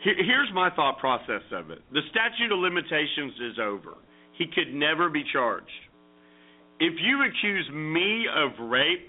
Here's 0.00 0.48
my 0.54 0.70
thought 0.76 0.98
process 0.98 1.42
of 1.50 1.70
it 1.70 1.80
the 1.92 2.02
statute 2.10 2.52
of 2.52 2.58
limitations 2.60 3.34
is 3.50 3.58
over. 3.60 3.98
He 4.38 4.46
could 4.46 4.72
never 4.72 5.10
be 5.10 5.24
charged. 5.32 5.66
If 6.78 6.94
you 7.02 7.26
accuse 7.26 7.68
me 7.74 8.26
of 8.32 8.70
rape, 8.70 9.08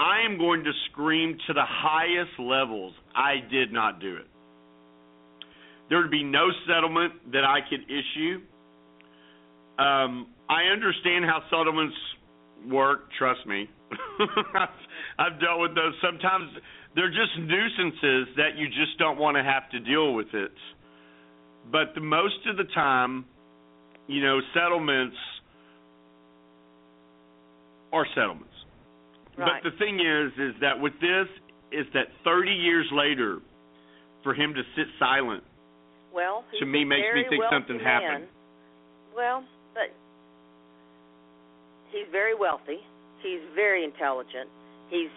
I 0.00 0.24
am 0.24 0.38
going 0.38 0.64
to 0.64 0.72
scream 0.90 1.36
to 1.46 1.52
the 1.52 1.64
highest 1.64 2.32
levels 2.38 2.94
I 3.14 3.34
did 3.50 3.70
not 3.70 4.00
do 4.00 4.16
it. 4.16 4.26
There 5.90 5.98
would 6.00 6.10
be 6.10 6.24
no 6.24 6.48
settlement 6.66 7.32
that 7.32 7.44
I 7.44 7.58
could 7.68 7.82
issue. 7.84 8.40
Um, 9.78 10.28
I 10.48 10.72
understand 10.72 11.26
how 11.26 11.42
settlements 11.50 11.94
work, 12.66 13.10
trust 13.18 13.46
me. 13.46 13.68
I've 15.18 15.38
dealt 15.38 15.60
with 15.60 15.74
those. 15.74 15.92
Sometimes 16.02 16.48
they're 16.94 17.10
just 17.10 17.38
nuisances 17.38 18.34
that 18.36 18.56
you 18.56 18.68
just 18.68 18.98
don't 18.98 19.18
want 19.18 19.36
to 19.36 19.42
have 19.42 19.68
to 19.70 19.80
deal 19.80 20.14
with 20.14 20.32
it. 20.32 20.52
But 21.70 21.94
the 21.94 22.00
most 22.00 22.46
of 22.48 22.56
the 22.56 22.72
time, 22.74 23.26
you 24.06 24.22
know, 24.22 24.40
settlements 24.54 25.16
are 27.92 28.06
settlements. 28.14 28.49
Right. 29.40 29.62
But 29.62 29.70
the 29.70 29.76
thing 29.78 30.00
is, 30.00 30.32
is 30.38 30.60
that 30.60 30.78
with 30.78 30.92
this, 31.00 31.26
is 31.72 31.86
that 31.94 32.08
30 32.24 32.50
years 32.50 32.86
later, 32.92 33.38
for 34.22 34.34
him 34.34 34.52
to 34.52 34.62
sit 34.76 34.86
silent, 34.98 35.42
Well, 36.12 36.44
to 36.58 36.66
me 36.66 36.84
makes 36.84 37.06
me 37.14 37.24
think 37.28 37.42
something 37.50 37.78
man. 37.78 37.86
happened. 37.86 38.26
Well, 39.16 39.44
but 39.72 39.88
he's 41.90 42.06
very 42.12 42.34
wealthy. 42.34 42.78
He's 43.22 43.40
very 43.54 43.84
intelligent. 43.84 44.48
He's 44.90 45.10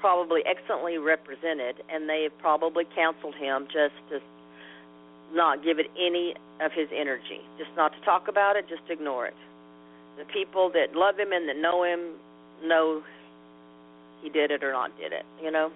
probably 0.00 0.42
excellently 0.44 0.98
represented, 0.98 1.76
and 1.88 2.08
they 2.08 2.24
have 2.24 2.36
probably 2.40 2.84
counseled 2.96 3.36
him 3.36 3.66
just 3.66 3.94
to 4.10 4.18
not 5.32 5.62
give 5.62 5.78
it 5.78 5.86
any 5.96 6.34
of 6.60 6.72
his 6.72 6.88
energy, 6.92 7.40
just 7.58 7.70
not 7.76 7.92
to 7.92 8.00
talk 8.04 8.28
about 8.28 8.56
it, 8.56 8.66
just 8.68 8.82
ignore 8.90 9.26
it. 9.26 9.34
The 10.18 10.24
people 10.32 10.70
that 10.74 10.94
love 10.94 11.18
him 11.18 11.32
and 11.32 11.48
that 11.48 11.56
know 11.56 11.84
him 11.84 12.18
know 12.66 13.02
he 14.22 14.28
did 14.30 14.50
it 14.50 14.62
or 14.62 14.72
not 14.72 14.96
did 14.98 15.12
it. 15.12 15.24
You 15.42 15.50
know. 15.50 15.70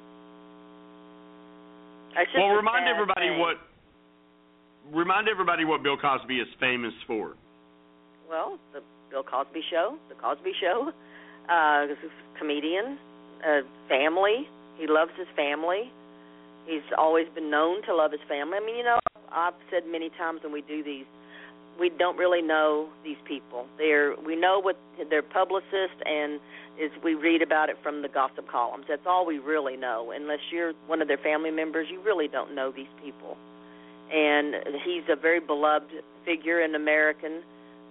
Well, 2.35 2.49
remind 2.49 2.89
everybody 2.89 3.29
thing. 3.29 3.39
what 3.39 3.57
remind 4.93 5.29
everybody 5.29 5.65
what 5.65 5.83
Bill 5.83 5.97
Cosby 5.97 6.37
is 6.37 6.49
famous 6.61 6.95
for. 7.07 7.35
Well, 8.29 8.59
the 8.73 8.81
Bill 9.11 9.23
Cosby 9.23 9.61
Show, 9.71 9.97
the 10.09 10.15
Cosby 10.15 10.53
Show, 10.61 10.91
uh, 11.49 11.87
comedian, 12.39 12.99
uh, 13.47 13.61
family. 13.89 14.49
He 14.79 14.87
loves 14.87 15.13
his 15.17 15.29
family. 15.37 15.91
He's 16.67 16.83
always 16.99 17.27
been 17.35 17.51
known 17.51 17.83
to 17.87 17.95
love 17.95 18.13
his 18.13 18.21
family. 18.29 18.59
I 18.61 18.65
mean, 18.65 18.77
you 18.77 18.85
know, 18.85 18.99
I've 19.33 19.55
said 19.71 19.85
many 19.87 20.11
times 20.11 20.41
when 20.43 20.53
we 20.53 20.63
do 20.63 20.83
these, 20.83 21.05
we 21.79 21.91
don't 21.91 22.17
really 22.17 22.43
know 22.43 22.89
these 23.05 23.17
people. 23.29 23.67
They're 23.79 24.17
we 24.17 24.35
know 24.35 24.61
what 24.61 24.77
their 25.11 25.23
publicist 25.23 26.01
and 26.05 26.41
is 26.81 26.91
we 27.03 27.15
read 27.15 27.43
about 27.43 27.69
it 27.71 27.77
from 27.83 28.03
the 28.03 28.09
gossip 28.09 28.49
columns. 28.49 28.85
That's 28.89 29.07
all 29.07 29.25
we 29.27 29.39
really 29.39 29.77
know. 29.77 30.13
Unless 30.15 30.41
you're 30.51 30.73
one 30.87 31.01
of 31.01 31.09
their 31.09 31.19
family 31.19 31.51
members, 31.51 31.89
you 31.91 32.01
really 32.03 32.29
don't 32.29 32.55
know 32.55 32.71
these 32.71 32.93
people. 33.03 33.37
and 34.13 34.55
he's 34.85 35.03
a 35.09 35.17
very 35.17 35.41
beloved 35.41 35.91
figure 36.25 36.61
in 36.61 36.75
American 36.75 37.43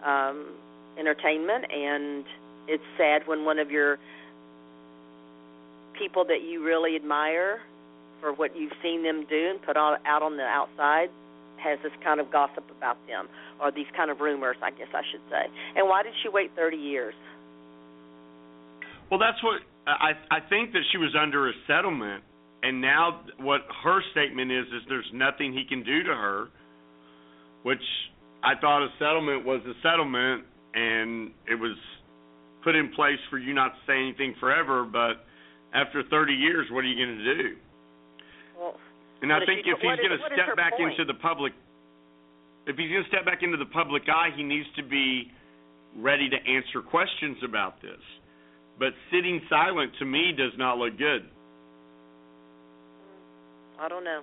um, 0.03 0.53
entertainment. 0.97 1.65
And 1.71 2.25
it's 2.67 2.83
sad 2.97 3.27
when 3.27 3.43
one 3.45 3.59
of 3.59 3.71
your 3.71 3.97
people 5.97 6.25
that 6.25 6.41
you 6.41 6.63
really 6.63 6.95
admire 6.95 7.61
for 8.21 8.33
what 8.33 8.55
you've 8.55 8.73
seen 8.81 9.03
them 9.03 9.25
do 9.29 9.49
and 9.49 9.61
put 9.61 9.77
all, 9.77 9.97
out 10.05 10.21
on 10.21 10.37
the 10.37 10.43
outside 10.43 11.09
has 11.57 11.79
this 11.83 11.91
kind 12.03 12.19
of 12.19 12.31
gossip 12.31 12.63
about 12.77 12.97
them 13.07 13.27
or 13.59 13.71
these 13.71 13.87
kind 13.95 14.11
of 14.11 14.19
rumors, 14.19 14.57
I 14.61 14.71
guess 14.71 14.87
I 14.93 15.01
should 15.11 15.21
say. 15.29 15.45
And 15.75 15.87
why 15.87 16.03
did 16.03 16.13
she 16.21 16.29
wait 16.29 16.51
30 16.55 16.77
years? 16.77 17.13
Well, 19.09 19.19
that's 19.19 19.41
what 19.43 19.61
I 19.87 20.13
I 20.31 20.39
think 20.49 20.73
that 20.73 20.81
she 20.91 20.97
was 20.97 21.15
under 21.19 21.49
a 21.49 21.53
settlement, 21.67 22.23
and 22.63 22.81
now 22.81 23.21
what 23.37 23.61
her 23.83 24.01
statement 24.11 24.51
is 24.51 24.65
is 24.67 24.81
there's 24.89 25.09
nothing 25.13 25.53
he 25.53 25.65
can 25.67 25.83
do 25.83 26.03
to 26.03 26.13
her, 26.13 26.47
which 27.63 27.83
I 28.43 28.53
thought 28.59 28.83
a 28.83 28.89
settlement 28.99 29.45
was 29.45 29.61
a 29.65 29.73
settlement, 29.81 30.45
and 30.73 31.31
it 31.47 31.55
was 31.55 31.77
put 32.63 32.75
in 32.75 32.89
place 32.93 33.21
for 33.29 33.37
you 33.37 33.53
not 33.53 33.69
to 33.69 33.79
say 33.85 33.93
anything 33.97 34.35
forever. 34.39 34.83
But 34.85 35.25
after 35.73 36.01
30 36.09 36.33
years, 36.33 36.67
what 36.71 36.83
are 36.83 36.87
you 36.87 36.97
going 36.97 37.17
to 37.17 37.35
do? 37.35 37.55
Well, 38.57 38.75
And 39.21 39.31
I 39.31 39.39
think 39.45 39.65
if 39.65 39.77
he's 39.77 39.83
going 39.83 39.97
to 40.09 40.17
what 40.17 40.31
is 40.33 40.39
her 40.39 40.45
step 40.45 40.55
back 40.57 40.77
point? 40.77 40.91
into 40.93 41.05
the 41.05 41.19
public, 41.19 41.53
if 42.65 42.75
he's 42.75 42.89
going 42.89 43.03
to 43.03 43.09
step 43.09 43.25
back 43.25 43.43
into 43.43 43.57
the 43.57 43.69
public 43.69 44.03
eye, 44.09 44.29
he 44.35 44.43
needs 44.43 44.67
to 44.77 44.83
be 44.83 45.31
ready 45.97 46.29
to 46.29 46.37
answer 46.37 46.81
questions 46.81 47.37
about 47.43 47.81
this. 47.81 48.01
But 48.79 48.89
sitting 49.11 49.41
silent 49.49 49.91
to 49.99 50.05
me 50.05 50.33
does 50.35 50.51
not 50.57 50.77
look 50.77 50.97
good. 50.97 51.23
I 53.79 53.87
don't 53.87 54.03
know. 54.03 54.21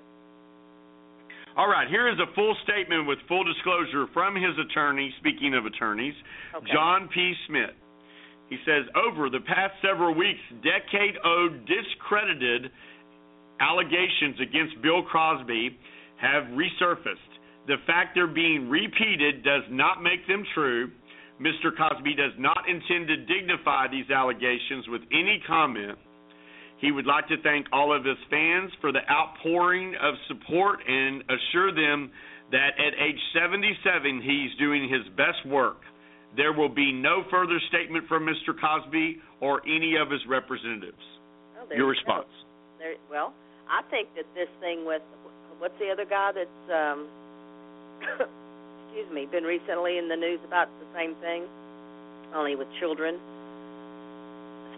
All 1.56 1.68
right, 1.68 1.88
here 1.88 2.08
is 2.08 2.16
a 2.18 2.34
full 2.34 2.56
statement 2.64 3.06
with 3.06 3.18
full 3.28 3.44
disclosure 3.44 4.06
from 4.14 4.34
his 4.34 4.56
attorney, 4.58 5.12
speaking 5.20 5.54
of 5.54 5.66
attorneys, 5.66 6.14
Okay. 6.54 6.72
John 6.72 7.08
P. 7.12 7.34
Schmitt. 7.46 7.76
He 8.48 8.56
says, 8.66 8.84
over 8.96 9.28
the 9.28 9.40
past 9.40 9.74
several 9.80 10.14
weeks, 10.14 10.40
decade 10.62 11.16
old 11.24 11.64
discredited 11.66 12.70
allegations 13.60 14.40
against 14.40 14.80
Bill 14.82 15.02
Cosby 15.10 15.78
have 16.20 16.44
resurfaced. 16.52 17.32
The 17.66 17.76
fact 17.86 18.14
they're 18.14 18.26
being 18.26 18.68
repeated 18.68 19.44
does 19.44 19.62
not 19.70 20.02
make 20.02 20.26
them 20.26 20.44
true. 20.54 20.90
Mr. 21.42 21.74
Cosby 21.74 22.14
does 22.14 22.32
not 22.38 22.62
intend 22.68 23.08
to 23.08 23.16
dignify 23.26 23.90
these 23.90 24.08
allegations 24.10 24.86
with 24.86 25.02
any 25.10 25.42
comment. 25.46 25.98
He 26.78 26.90
would 26.90 27.06
like 27.06 27.26
to 27.28 27.36
thank 27.42 27.66
all 27.72 27.94
of 27.94 28.04
his 28.04 28.18
fans 28.30 28.70
for 28.80 28.92
the 28.92 29.02
outpouring 29.10 29.94
of 30.00 30.14
support 30.28 30.78
and 30.86 31.22
assure 31.26 31.74
them 31.74 32.10
that 32.50 32.78
at 32.78 32.94
age 32.94 33.18
77 33.34 34.22
he's 34.22 34.50
doing 34.58 34.88
his 34.88 35.02
best 35.16 35.42
work. 35.46 35.82
There 36.36 36.52
will 36.52 36.68
be 36.68 36.92
no 36.92 37.24
further 37.30 37.58
statement 37.68 38.06
from 38.08 38.24
Mr. 38.24 38.54
Cosby 38.54 39.18
or 39.40 39.62
any 39.66 39.96
of 40.00 40.10
his 40.10 40.20
representatives. 40.28 41.02
Oh, 41.58 41.66
Your 41.70 41.78
you 41.78 41.86
response. 41.88 42.30
There, 42.78 42.94
well, 43.10 43.34
I 43.68 43.82
think 43.90 44.08
that 44.16 44.26
this 44.34 44.48
thing 44.60 44.86
with 44.86 45.02
what's 45.58 45.78
the 45.78 45.90
other 45.90 46.04
guy 46.04 46.32
that's 46.34 46.62
um 46.70 47.08
excuse 48.92 49.08
me, 49.08 49.24
been 49.24 49.48
recently 49.48 49.96
in 49.96 50.12
the 50.12 50.16
news 50.20 50.36
about 50.44 50.68
the 50.76 50.88
same 50.92 51.16
thing, 51.24 51.48
only 52.36 52.52
with 52.56 52.68
children. 52.76 53.16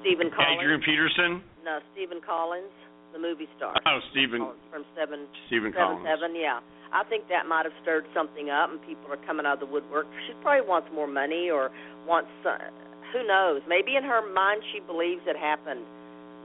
Stephen 0.07 0.31
Collins. 0.31 0.63
Adrian 0.63 0.83
Peterson. 0.87 1.43
No, 1.67 1.83
Stephen 1.91 2.23
Collins, 2.23 2.71
the 3.11 3.19
movie 3.19 3.51
star. 3.59 3.75
Oh, 3.83 3.99
Stephen 4.15 4.55
from 4.71 4.87
seven 4.95 5.27
Stephen 5.51 5.75
seven 5.75 5.99
Collins. 5.99 6.07
seven. 6.07 6.31
Yeah, 6.39 6.63
I 6.95 7.03
think 7.11 7.27
that 7.27 7.51
might 7.51 7.67
have 7.67 7.75
stirred 7.83 8.07
something 8.15 8.55
up, 8.55 8.71
and 8.71 8.79
people 8.87 9.11
are 9.11 9.19
coming 9.27 9.51
out 9.51 9.59
of 9.59 9.67
the 9.67 9.73
woodwork. 9.73 10.07
She 10.31 10.33
probably 10.47 10.63
wants 10.63 10.87
more 10.95 11.11
money, 11.11 11.51
or 11.51 11.75
wants 12.07 12.31
uh, 12.47 12.71
who 13.11 13.27
knows? 13.27 13.67
Maybe 13.67 13.99
in 13.99 14.07
her 14.07 14.23
mind 14.23 14.63
she 14.71 14.79
believes 14.79 15.27
it 15.27 15.35
happened. 15.35 15.83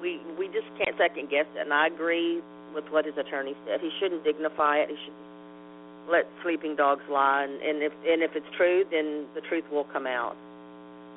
We 0.01 0.17
we 0.41 0.49
just 0.49 0.65
can't 0.81 0.97
second 0.97 1.29
guess 1.29 1.45
it, 1.53 1.61
and 1.61 1.69
I 1.69 1.85
agree 1.85 2.41
with 2.73 2.89
what 2.89 3.05
his 3.05 3.13
attorney 3.13 3.53
said. 3.69 3.77
He 3.77 3.93
shouldn't 4.01 4.25
dignify 4.25 4.81
it. 4.81 4.89
He 4.89 4.97
should 5.05 5.28
let 6.09 6.25
sleeping 6.43 6.75
dogs 6.75 7.03
lie, 7.09 7.45
and, 7.45 7.61
and 7.61 7.83
if 7.83 7.93
and 8.05 8.21
if 8.21 8.31
it's 8.35 8.49
true, 8.57 8.83
then 8.89 9.29
the 9.35 9.41
truth 9.47 9.63
will 9.71 9.85
come 9.93 10.07
out. 10.07 10.35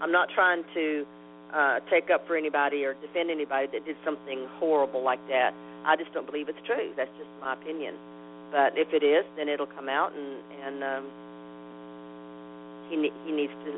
I'm 0.00 0.12
not 0.12 0.28
trying 0.35 0.64
to 0.74 1.07
uh, 1.52 1.81
take 1.90 2.11
up 2.11 2.26
for 2.26 2.37
anybody 2.37 2.85
or 2.85 2.94
defend 3.00 3.31
anybody 3.31 3.66
that 3.72 3.85
did 3.87 3.96
something 4.05 4.46
horrible 4.59 5.02
like 5.02 5.20
that. 5.28 5.55
I 5.85 5.96
just 5.96 6.12
don't 6.12 6.26
believe 6.26 6.48
it's 6.48 6.62
true. 6.66 6.92
That's 6.96 7.11
just 7.18 7.31
my 7.40 7.55
opinion. 7.55 7.94
But 8.52 8.76
if 8.76 8.92
it 8.92 9.02
is, 9.02 9.24
then 9.37 9.48
it'll 9.48 9.70
come 9.70 9.88
out, 9.88 10.12
and 10.12 10.37
and 10.61 10.76
um, 10.85 11.05
he 12.90 12.96
ne- 12.96 13.18
he 13.24 13.33
needs 13.33 13.52
to 13.64 13.72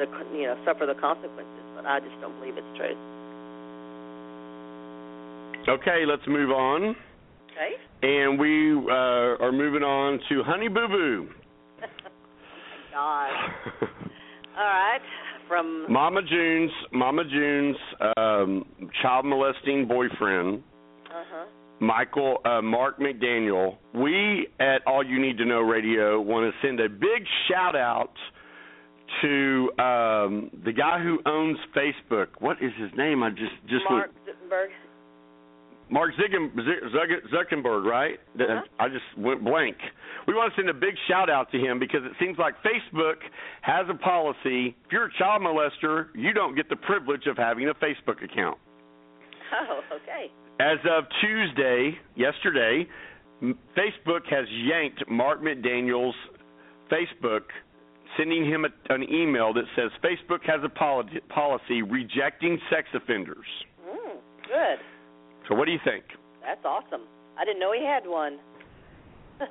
the 0.00 0.06
you 0.32 0.48
know 0.48 0.56
suffer 0.64 0.86
the 0.86 0.96
consequences. 0.96 1.64
But 1.76 1.84
I 1.84 2.00
just 2.00 2.16
don't 2.20 2.34
believe 2.40 2.56
it's 2.56 2.76
true. 2.76 2.96
Okay, 5.68 6.06
let's 6.06 6.22
move 6.26 6.50
on. 6.50 6.94
Okay. 7.50 7.74
And 8.02 8.38
we 8.38 8.72
uh, 8.72 9.42
are 9.44 9.52
moving 9.52 9.82
on 9.82 10.20
to 10.28 10.42
Honey 10.42 10.68
Boo 10.68 10.88
Boo. 10.88 11.28
God. 12.92 13.30
All 14.56 14.64
right. 14.64 15.00
From 15.48 15.86
Mama 15.88 16.20
June's 16.22 16.72
Mama 16.92 17.22
June's 17.24 17.76
um, 18.16 18.64
child 19.00 19.26
molesting 19.26 19.86
boyfriend, 19.86 20.62
uh 21.06 21.22
huh. 21.30 21.46
Michael 21.78 22.38
uh, 22.44 22.60
Mark 22.62 22.98
McDaniel. 22.98 23.76
We 23.94 24.48
at 24.58 24.78
All 24.86 25.04
You 25.04 25.20
Need 25.20 25.38
to 25.38 25.44
Know 25.44 25.60
Radio 25.60 26.20
want 26.20 26.52
to 26.52 26.66
send 26.66 26.80
a 26.80 26.88
big 26.88 27.24
shout 27.48 27.76
out 27.76 28.12
to 29.22 29.70
um, 29.78 30.50
the 30.64 30.72
guy 30.72 31.00
who 31.00 31.20
owns 31.26 31.58
Facebook. 31.76 32.26
What 32.40 32.56
is 32.60 32.72
his 32.78 32.90
name? 32.96 33.22
I 33.22 33.30
just 33.30 33.54
just 33.68 33.84
Mark 33.88 34.10
Zuckerberg. 34.26 34.68
Mark 35.88 36.12
Zuckerberg, 36.14 37.84
right? 37.84 38.18
Uh-huh. 38.38 38.62
I 38.78 38.88
just 38.88 39.04
went 39.16 39.44
blank. 39.44 39.76
We 40.26 40.34
want 40.34 40.52
to 40.52 40.60
send 40.60 40.68
a 40.68 40.74
big 40.74 40.94
shout 41.08 41.30
out 41.30 41.52
to 41.52 41.58
him 41.58 41.78
because 41.78 42.00
it 42.04 42.12
seems 42.20 42.38
like 42.38 42.54
Facebook 42.64 43.16
has 43.62 43.86
a 43.88 43.94
policy. 43.94 44.76
If 44.84 44.92
you're 44.92 45.06
a 45.06 45.12
child 45.18 45.42
molester, 45.42 46.08
you 46.14 46.32
don't 46.32 46.56
get 46.56 46.68
the 46.68 46.76
privilege 46.76 47.26
of 47.26 47.36
having 47.36 47.68
a 47.68 47.74
Facebook 47.74 48.22
account. 48.22 48.58
Oh, 49.52 49.80
okay. 49.94 50.32
As 50.58 50.78
of 50.90 51.04
Tuesday, 51.20 51.96
yesterday, 52.16 52.84
Facebook 53.78 54.26
has 54.28 54.44
yanked 54.50 55.08
Mark 55.08 55.40
McDaniel's 55.40 56.16
Facebook, 56.90 57.42
sending 58.18 58.44
him 58.44 58.64
a, 58.64 58.92
an 58.92 59.04
email 59.04 59.52
that 59.54 59.64
says 59.76 59.92
Facebook 60.02 60.42
has 60.46 60.60
a 60.64 60.68
poli- 60.68 61.20
policy 61.28 61.82
rejecting 61.82 62.58
sex 62.70 62.88
offenders. 62.92 63.46
Mm, 63.88 64.16
good. 64.48 64.78
So, 65.48 65.54
what 65.54 65.66
do 65.66 65.72
you 65.72 65.80
think? 65.84 66.04
That's 66.42 66.64
awesome. 66.64 67.02
I 67.38 67.44
didn't 67.44 67.60
know 67.60 67.72
he 67.72 67.84
had 67.84 68.06
one. 68.06 68.38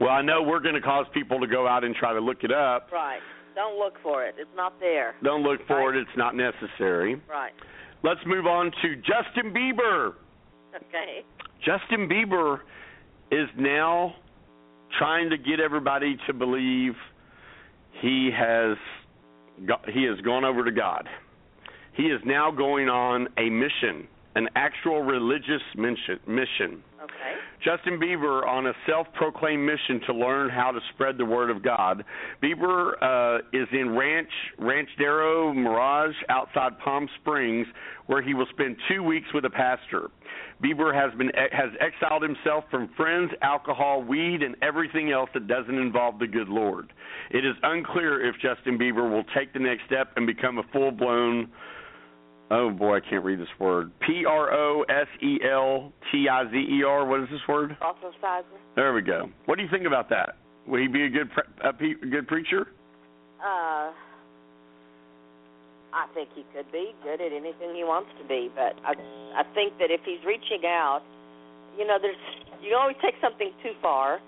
Well, 0.00 0.10
I 0.10 0.22
know 0.22 0.44
we're 0.44 0.60
going 0.60 0.76
to 0.76 0.80
cause 0.80 1.06
people 1.12 1.40
to 1.40 1.48
go 1.48 1.66
out 1.66 1.82
and 1.82 1.92
try 1.92 2.12
to 2.12 2.20
look 2.20 2.44
it 2.44 2.52
up. 2.52 2.88
Right. 2.92 3.18
Don't 3.56 3.76
look 3.76 3.94
for 4.00 4.24
it. 4.24 4.36
It's 4.38 4.48
not 4.54 4.78
there. 4.78 5.16
Don't 5.24 5.42
look 5.42 5.58
for 5.66 5.92
it, 5.92 6.00
it's 6.00 6.16
not 6.16 6.36
necessary. 6.36 7.20
Right. 7.28 7.50
Let's 8.04 8.20
move 8.24 8.46
on 8.46 8.70
to 8.82 8.94
Justin 8.94 9.52
Bieber. 9.52 10.12
Okay. 10.76 11.24
Justin 11.58 12.08
Bieber 12.08 12.60
is 13.32 13.48
now 13.58 14.14
trying 14.96 15.30
to 15.30 15.36
get 15.36 15.58
everybody 15.58 16.16
to 16.28 16.32
believe 16.32 16.92
he 18.00 18.30
has 18.32 18.76
got, 19.66 19.88
he 19.90 20.04
has 20.04 20.20
gone 20.20 20.44
over 20.44 20.64
to 20.64 20.70
God. 20.70 21.08
He 21.94 22.04
is 22.04 22.20
now 22.24 22.52
going 22.52 22.88
on 22.88 23.26
a 23.36 23.50
mission, 23.50 24.06
an 24.38 24.48
actual 24.54 25.02
religious 25.02 25.62
mission. 25.76 26.20
mission. 26.28 26.82
Okay. 27.02 27.34
Justin 27.64 27.98
Bieber 27.98 28.46
on 28.46 28.68
a 28.68 28.72
self-proclaimed 28.86 29.66
mission 29.66 30.00
to 30.06 30.14
learn 30.14 30.48
how 30.48 30.70
to 30.70 30.78
spread 30.94 31.18
the 31.18 31.24
word 31.24 31.50
of 31.50 31.60
God. 31.60 32.04
Bieber 32.40 32.92
uh, 33.02 33.38
is 33.52 33.66
in 33.72 33.96
Ranch 33.96 34.30
Ranchero 34.58 35.52
Mirage 35.52 36.14
outside 36.28 36.78
Palm 36.78 37.08
Springs, 37.20 37.66
where 38.06 38.22
he 38.22 38.32
will 38.32 38.46
spend 38.50 38.76
two 38.88 39.02
weeks 39.02 39.26
with 39.34 39.44
a 39.44 39.50
pastor. 39.50 40.08
Bieber 40.62 40.94
has 40.94 41.16
been 41.18 41.30
has 41.50 41.70
exiled 41.80 42.22
himself 42.22 42.64
from 42.70 42.90
friends, 42.96 43.32
alcohol, 43.42 44.02
weed, 44.02 44.42
and 44.42 44.54
everything 44.62 45.10
else 45.10 45.30
that 45.34 45.48
doesn't 45.48 45.78
involve 45.78 46.20
the 46.20 46.28
good 46.28 46.48
Lord. 46.48 46.92
It 47.30 47.44
is 47.44 47.56
unclear 47.64 48.24
if 48.24 48.36
Justin 48.36 48.78
Bieber 48.78 49.10
will 49.10 49.24
take 49.36 49.52
the 49.52 49.58
next 49.58 49.82
step 49.86 50.12
and 50.14 50.28
become 50.28 50.58
a 50.58 50.64
full-blown 50.72 51.50
Oh 52.50 52.70
boy, 52.70 52.96
I 52.96 53.00
can't 53.00 53.24
read 53.24 53.38
this 53.38 53.48
word. 53.60 53.90
P 54.00 54.24
R 54.26 54.52
O 54.52 54.82
S 54.88 55.06
E 55.22 55.38
L 55.44 55.92
T 56.10 56.28
I 56.30 56.44
Z 56.50 56.56
E 56.56 56.82
R. 56.82 57.06
What 57.06 57.20
is 57.20 57.28
this 57.30 57.40
word? 57.46 57.76
Proselytizer. 57.80 58.44
There 58.74 58.94
we 58.94 59.02
go. 59.02 59.28
What 59.44 59.56
do 59.56 59.62
you 59.62 59.68
think 59.70 59.86
about 59.86 60.08
that? 60.10 60.36
Will 60.66 60.80
he 60.80 60.88
be 60.88 61.04
a 61.04 61.10
good 61.10 61.30
pre- 61.30 61.68
a, 61.68 61.72
pe- 61.72 62.00
a 62.02 62.10
good 62.10 62.26
preacher? 62.26 62.68
Uh, 63.40 63.92
I 65.92 66.06
think 66.14 66.30
he 66.34 66.44
could 66.54 66.70
be 66.72 66.92
good 67.02 67.20
at 67.20 67.32
anything 67.32 67.74
he 67.74 67.84
wants 67.84 68.10
to 68.20 68.26
be, 68.26 68.50
but 68.54 68.76
I 68.84 68.94
I 69.36 69.44
think 69.54 69.78
that 69.78 69.90
if 69.90 70.00
he's 70.04 70.24
reaching 70.24 70.64
out, 70.64 71.02
you 71.76 71.86
know, 71.86 71.98
there's 72.00 72.16
you 72.62 72.76
always 72.76 72.96
take 73.02 73.14
something 73.20 73.52
too 73.62 73.72
far, 73.80 74.20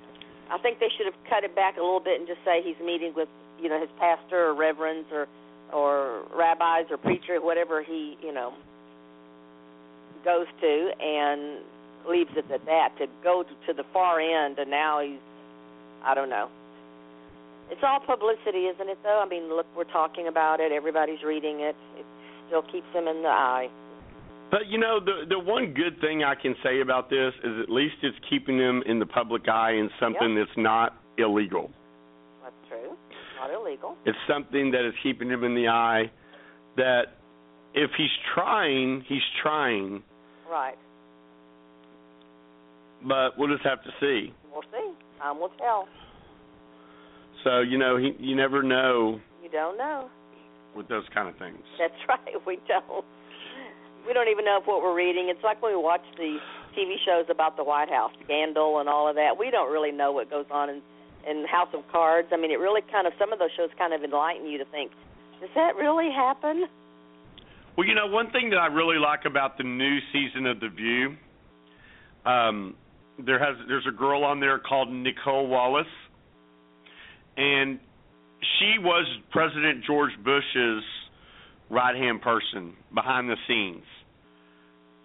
I 0.50 0.58
think 0.58 0.78
they 0.78 0.88
should 0.96 1.06
have 1.06 1.16
cut 1.28 1.44
it 1.44 1.54
back 1.54 1.76
a 1.76 1.80
little 1.80 2.00
bit 2.00 2.20
and 2.20 2.28
just 2.28 2.40
say 2.44 2.60
he's 2.62 2.78
meeting 2.84 3.12
with 3.16 3.28
you 3.60 3.68
know 3.68 3.80
his 3.80 3.90
pastor 3.98 4.48
or 4.48 4.54
reverends 4.54 5.08
or 5.12 5.26
or 5.72 6.22
rabbis 6.36 6.86
or 6.90 6.96
preacher 6.96 7.40
whatever 7.40 7.82
he 7.82 8.16
you 8.22 8.32
know 8.32 8.52
goes 10.24 10.46
to 10.60 10.90
and 11.00 11.58
leaves 12.08 12.30
it 12.36 12.50
at 12.52 12.64
that. 12.66 12.90
To 12.98 13.06
go 13.22 13.42
to, 13.42 13.66
to 13.66 13.72
the 13.74 13.84
far 13.92 14.20
end 14.20 14.58
and 14.58 14.70
now 14.70 15.00
he's 15.00 15.18
I 16.04 16.14
don't 16.14 16.30
know. 16.30 16.48
It's 17.70 17.82
all 17.84 18.00
publicity, 18.00 18.66
isn't 18.66 18.88
it? 18.88 18.98
Though 19.02 19.22
I 19.24 19.28
mean, 19.28 19.48
look, 19.48 19.66
we're 19.76 19.84
talking 19.84 20.28
about 20.28 20.60
it. 20.60 20.72
Everybody's 20.72 21.22
reading 21.24 21.60
it. 21.60 21.76
It 21.98 22.06
still 22.48 22.62
keeps 22.62 22.86
him 22.92 23.06
in 23.06 23.22
the 23.22 23.28
eye. 23.28 23.68
But 24.50 24.66
you 24.66 24.78
know, 24.78 24.98
the 24.98 25.24
the 25.28 25.38
one 25.38 25.72
good 25.74 26.00
thing 26.00 26.24
I 26.24 26.34
can 26.34 26.56
say 26.62 26.80
about 26.80 27.08
this 27.10 27.32
is 27.44 27.60
at 27.62 27.70
least 27.70 27.96
it's 28.02 28.16
keeping 28.28 28.58
him 28.58 28.82
in 28.86 28.98
the 28.98 29.06
public 29.06 29.48
eye 29.48 29.72
in 29.72 29.88
something 30.00 30.34
Yep. 30.34 30.46
that's 30.48 30.58
not 30.58 30.96
illegal. 31.18 31.70
Not 33.40 33.50
illegal. 33.54 33.96
It's 34.04 34.18
something 34.28 34.70
that 34.72 34.86
is 34.86 34.92
keeping 35.02 35.28
him 35.30 35.44
in 35.44 35.54
the 35.54 35.68
eye 35.68 36.10
that 36.76 37.04
if 37.74 37.90
he's 37.96 38.10
trying, 38.34 39.02
he's 39.08 39.22
trying, 39.42 40.02
Right. 40.50 40.76
but 43.06 43.38
we'll 43.38 43.48
just 43.48 43.64
have 43.64 43.82
to 43.84 43.90
see. 44.00 44.32
We'll 44.52 44.62
see. 44.72 44.92
Time 45.18 45.40
will 45.40 45.52
tell. 45.58 45.88
So, 47.44 47.60
you 47.60 47.78
know, 47.78 47.96
he 47.96 48.12
you 48.18 48.36
never 48.36 48.62
know 48.62 49.20
You 49.42 49.48
don't 49.50 49.78
know. 49.78 50.10
with 50.76 50.88
those 50.88 51.04
kind 51.14 51.28
of 51.28 51.36
things. 51.36 51.58
That's 51.78 51.94
right. 52.08 52.34
We 52.46 52.58
don't. 52.68 53.04
We 54.06 54.12
don't 54.14 54.28
even 54.28 54.44
know 54.44 54.58
if 54.60 54.66
what 54.66 54.82
we're 54.82 54.94
reading. 54.96 55.28
It's 55.30 55.42
like 55.44 55.62
when 55.62 55.72
we 55.76 55.82
watch 55.82 56.04
the 56.16 56.38
TV 56.76 56.94
shows 57.06 57.26
about 57.30 57.56
the 57.56 57.64
White 57.64 57.88
House 57.90 58.12
scandal 58.24 58.80
and 58.80 58.88
all 58.88 59.08
of 59.08 59.14
that. 59.16 59.36
We 59.38 59.50
don't 59.50 59.70
really 59.72 59.92
know 59.92 60.12
what 60.12 60.30
goes 60.30 60.46
on 60.50 60.70
in 60.70 60.82
in 61.28 61.44
House 61.46 61.68
of 61.74 61.82
Cards. 61.90 62.28
I 62.32 62.36
mean, 62.36 62.50
it 62.50 62.58
really 62.58 62.82
kind 62.90 63.06
of 63.06 63.12
some 63.18 63.32
of 63.32 63.38
those 63.38 63.50
shows 63.56 63.70
kind 63.78 63.92
of 63.92 64.02
enlighten 64.02 64.46
you 64.46 64.58
to 64.58 64.64
think, 64.66 64.92
does 65.40 65.50
that 65.54 65.76
really 65.76 66.10
happen? 66.10 66.66
Well, 67.76 67.86
you 67.86 67.94
know, 67.94 68.06
one 68.06 68.30
thing 68.30 68.50
that 68.50 68.58
I 68.58 68.66
really 68.66 68.98
like 68.98 69.24
about 69.24 69.56
the 69.56 69.64
new 69.64 69.98
season 70.12 70.46
of 70.46 70.60
The 70.60 70.68
View, 70.68 71.16
um, 72.26 72.74
there 73.24 73.38
has 73.38 73.56
there's 73.68 73.86
a 73.88 73.96
girl 73.96 74.24
on 74.24 74.40
there 74.40 74.58
called 74.58 74.90
Nicolle 74.90 75.46
Wallace, 75.46 75.86
and 77.36 77.78
she 78.58 78.78
was 78.78 79.06
President 79.30 79.84
George 79.86 80.12
Bush's 80.24 80.82
right 81.70 81.96
hand 81.96 82.20
person 82.22 82.74
behind 82.92 83.28
the 83.30 83.36
scenes. 83.46 83.84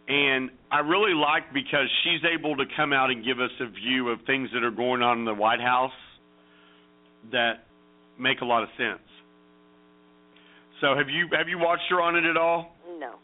And 0.07 0.49
I 0.71 0.79
really 0.79 1.13
like 1.13 1.53
because 1.53 1.87
she's 2.03 2.21
able 2.37 2.55
to 2.57 2.65
come 2.75 2.93
out 2.93 3.09
and 3.09 3.23
give 3.23 3.39
us 3.39 3.51
a 3.59 3.67
view 3.67 4.09
of 4.09 4.19
things 4.27 4.49
that 4.53 4.63
are 4.63 4.71
going 4.71 5.01
on 5.01 5.19
in 5.19 5.25
the 5.25 5.33
White 5.33 5.61
House 5.61 5.91
that 7.31 7.65
make 8.19 8.41
a 8.41 8.45
lot 8.45 8.63
of 8.63 8.69
sense. 8.77 9.01
So 10.81 10.95
have 10.95 11.09
you 11.09 11.27
have 11.37 11.47
you 11.47 11.57
watched 11.57 11.89
her 11.89 12.01
on 12.01 12.15
it 12.15 12.25
at 12.25 12.37
all? 12.37 12.75
No. 12.99 13.15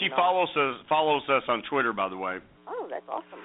She 0.00 0.08
not. 0.08 0.16
follows 0.16 0.48
us 0.56 0.84
follows 0.88 1.22
us 1.28 1.42
on 1.48 1.62
Twitter, 1.70 1.92
by 1.92 2.08
the 2.08 2.16
way. 2.16 2.38
Oh, 2.66 2.86
that's 2.90 3.04
awesome. 3.08 3.40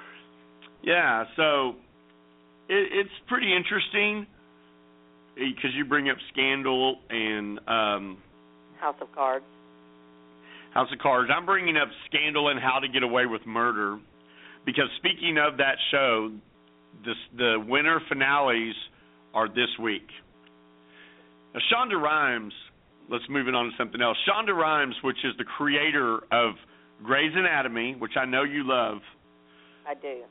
Yeah, 0.83 1.25
so 1.35 1.75
it, 2.69 2.89
it's 2.91 3.09
pretty 3.27 3.55
interesting 3.55 4.25
because 5.35 5.71
you 5.75 5.85
bring 5.85 6.09
up 6.09 6.17
Scandal 6.31 6.97
and 7.09 7.59
um, 7.67 8.17
House 8.79 8.95
of 9.01 9.11
Cards. 9.13 9.45
House 10.73 10.89
of 10.91 10.99
Cards. 10.99 11.29
I'm 11.35 11.45
bringing 11.45 11.77
up 11.77 11.89
Scandal 12.07 12.49
and 12.49 12.59
How 12.59 12.79
to 12.79 12.87
Get 12.87 13.03
Away 13.03 13.25
with 13.25 13.45
Murder 13.45 13.99
because 14.65 14.85
speaking 14.97 15.37
of 15.37 15.57
that 15.57 15.75
show, 15.91 16.31
this, 17.05 17.15
the 17.37 17.63
winter 17.67 18.01
finales 18.09 18.75
are 19.33 19.47
this 19.47 19.69
week. 19.81 20.07
Now, 21.53 21.61
Shonda 21.71 22.01
Rhimes, 22.01 22.53
let's 23.09 23.23
move 23.29 23.47
it 23.47 23.55
on 23.55 23.65
to 23.65 23.71
something 23.77 24.01
else. 24.01 24.17
Shonda 24.27 24.55
Rhimes, 24.55 24.95
which 25.03 25.17
is 25.23 25.33
the 25.37 25.45
creator 25.45 26.19
of 26.31 26.55
Grey's 27.03 27.33
Anatomy, 27.35 27.95
which 27.97 28.13
I 28.19 28.25
know 28.25 28.43
you 28.43 28.63
love, 28.65 28.97
I 29.87 29.93
do. 29.93 30.23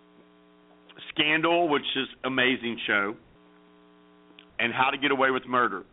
Scandal, 1.15 1.69
which 1.69 1.87
is 1.97 2.09
amazing 2.25 2.79
show, 2.87 3.15
and 4.59 4.73
How 4.73 4.91
to 4.91 4.99
Get 4.99 5.11
Away 5.11 5.31
with 5.31 5.47
Murder. 5.47 5.85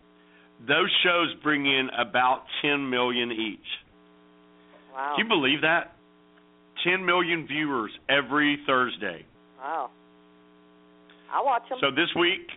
Those 0.67 0.89
shows 1.03 1.33
bring 1.43 1.65
in 1.65 1.89
about 1.97 2.43
10 2.61 2.89
million 2.89 3.31
each. 3.31 3.59
Wow. 4.93 5.13
Do 5.15 5.23
you 5.23 5.27
believe 5.27 5.61
that? 5.61 5.95
10 6.83 7.05
million 7.05 7.47
viewers 7.47 7.91
every 8.09 8.59
Thursday. 8.65 9.25
Wow. 9.59 9.89
I 11.33 11.41
watch 11.41 11.63
them. 11.69 11.79
So 11.81 11.89
this 11.89 12.09
week, 12.19 12.47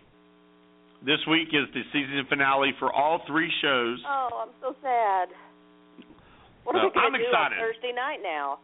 this 1.05 1.19
week 1.29 1.49
is 1.53 1.67
the 1.73 1.83
season 1.93 2.25
finale 2.29 2.71
for 2.79 2.91
all 2.93 3.21
three 3.27 3.51
shows. 3.61 3.99
oh, 4.07 4.43
I'm 4.47 4.53
so 4.61 4.75
sad. 4.81 5.29
What 6.63 6.75
are 6.75 6.81
No, 6.83 6.87
we 6.89 6.93
going 6.93 7.05
I'm 7.05 7.13
to 7.13 7.19
do 7.19 7.23
excited. 7.25 7.57
on 7.57 7.63
Thursday 7.63 7.93
night 7.95 8.19
now? 8.23 8.59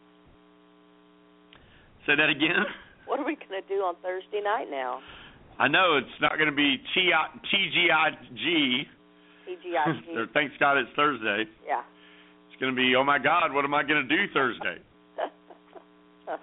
Say 2.05 2.15
that 2.15 2.29
again. 2.29 2.65
What 3.05 3.19
are 3.19 3.25
we 3.25 3.36
going 3.36 3.61
to 3.61 3.67
do 3.67 3.81
on 3.84 3.95
Thursday 4.01 4.39
night 4.41 4.71
now? 4.71 5.01
I 5.59 5.67
know 5.67 5.97
it's 5.97 6.21
not 6.21 6.38
going 6.38 6.47
to 6.49 6.55
be 6.55 6.77
T 6.95 7.11
TGIT. 7.11 8.88
TGIT. 9.43 10.15
or 10.17 10.27
Thanks 10.34 10.55
God 10.57 10.77
it's 10.77 10.89
Thursday. 10.95 11.43
yeah. 11.67 11.81
It's 12.47 12.59
going 12.61 12.71
to 12.73 12.75
be, 12.77 12.95
oh 12.95 13.03
my 13.03 13.19
God, 13.19 13.51
what 13.51 13.65
am 13.65 13.73
I 13.73 13.84
going 13.84 14.07
to 14.07 14.15
do 14.15 14.34
Thursday? 14.34 14.77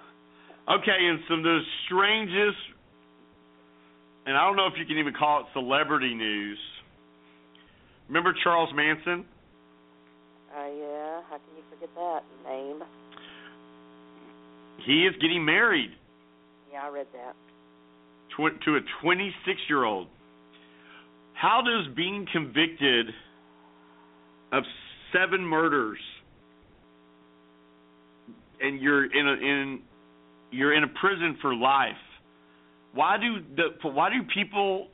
Okay, 0.69 0.99
and 1.01 1.19
some 1.29 1.39
of 1.39 1.45
the 1.45 1.61
strangest, 1.87 2.59
and 4.31 4.39
I 4.39 4.47
don't 4.47 4.55
know 4.55 4.69
if 4.69 4.75
you 4.79 4.87
can 4.87 4.97
even 4.99 5.13
call 5.13 5.41
it 5.41 5.47
celebrity 5.53 6.15
news. 6.15 6.57
Remember 8.07 8.33
Charles 8.45 8.71
Manson? 8.73 9.25
Uh, 10.57 10.67
yeah. 10.67 11.21
How 11.29 11.37
can 11.39 11.57
you 11.57 11.65
forget 11.69 11.89
that 11.97 12.21
name? 12.49 12.81
He 14.87 15.05
is 15.05 15.15
getting 15.21 15.45
married 15.45 15.91
Yeah, 16.73 16.85
I 16.85 16.89
read 16.91 17.09
that. 17.13 17.35
tw- 18.37 18.65
to 18.67 18.77
a 18.77 18.81
26 19.03 19.59
year 19.69 19.85
old. 19.85 20.07
How 21.35 21.61
does 21.61 21.93
being 21.97 22.25
convicted 22.33 23.07
of 24.53 24.63
seven 25.13 25.41
murders 25.45 25.99
and 28.61 28.81
you're 28.81 29.07
in 29.07 29.27
a 29.27 29.33
in 29.33 29.81
you're 30.53 30.73
in 30.73 30.85
a 30.85 30.89
prison 31.01 31.37
for 31.43 31.53
life? 31.53 31.97
Why 32.95 33.17
do 33.19 33.41
the 33.57 33.89
why 33.89 34.11
do 34.11 34.23
people 34.35 34.89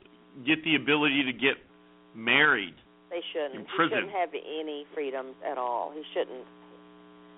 get 0.45 0.63
the 0.63 0.75
ability 0.75 1.23
to 1.25 1.33
get 1.33 1.55
married? 2.15 2.75
They 3.09 3.21
shouldn't. 3.33 3.65
He 3.65 3.77
shouldn't 3.77 4.11
have 4.11 4.29
any 4.33 4.85
freedoms 4.93 5.35
at 5.49 5.57
all. 5.57 5.93
He 5.95 6.03
shouldn't. 6.13 6.45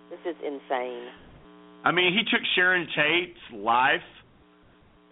This 0.09 0.19
is 0.25 0.35
insane. 0.43 1.07
I 1.85 1.91
mean, 1.91 2.13
he 2.13 2.23
took 2.29 2.41
Sharon 2.55 2.87
Tate's 2.95 3.39
life, 3.53 4.01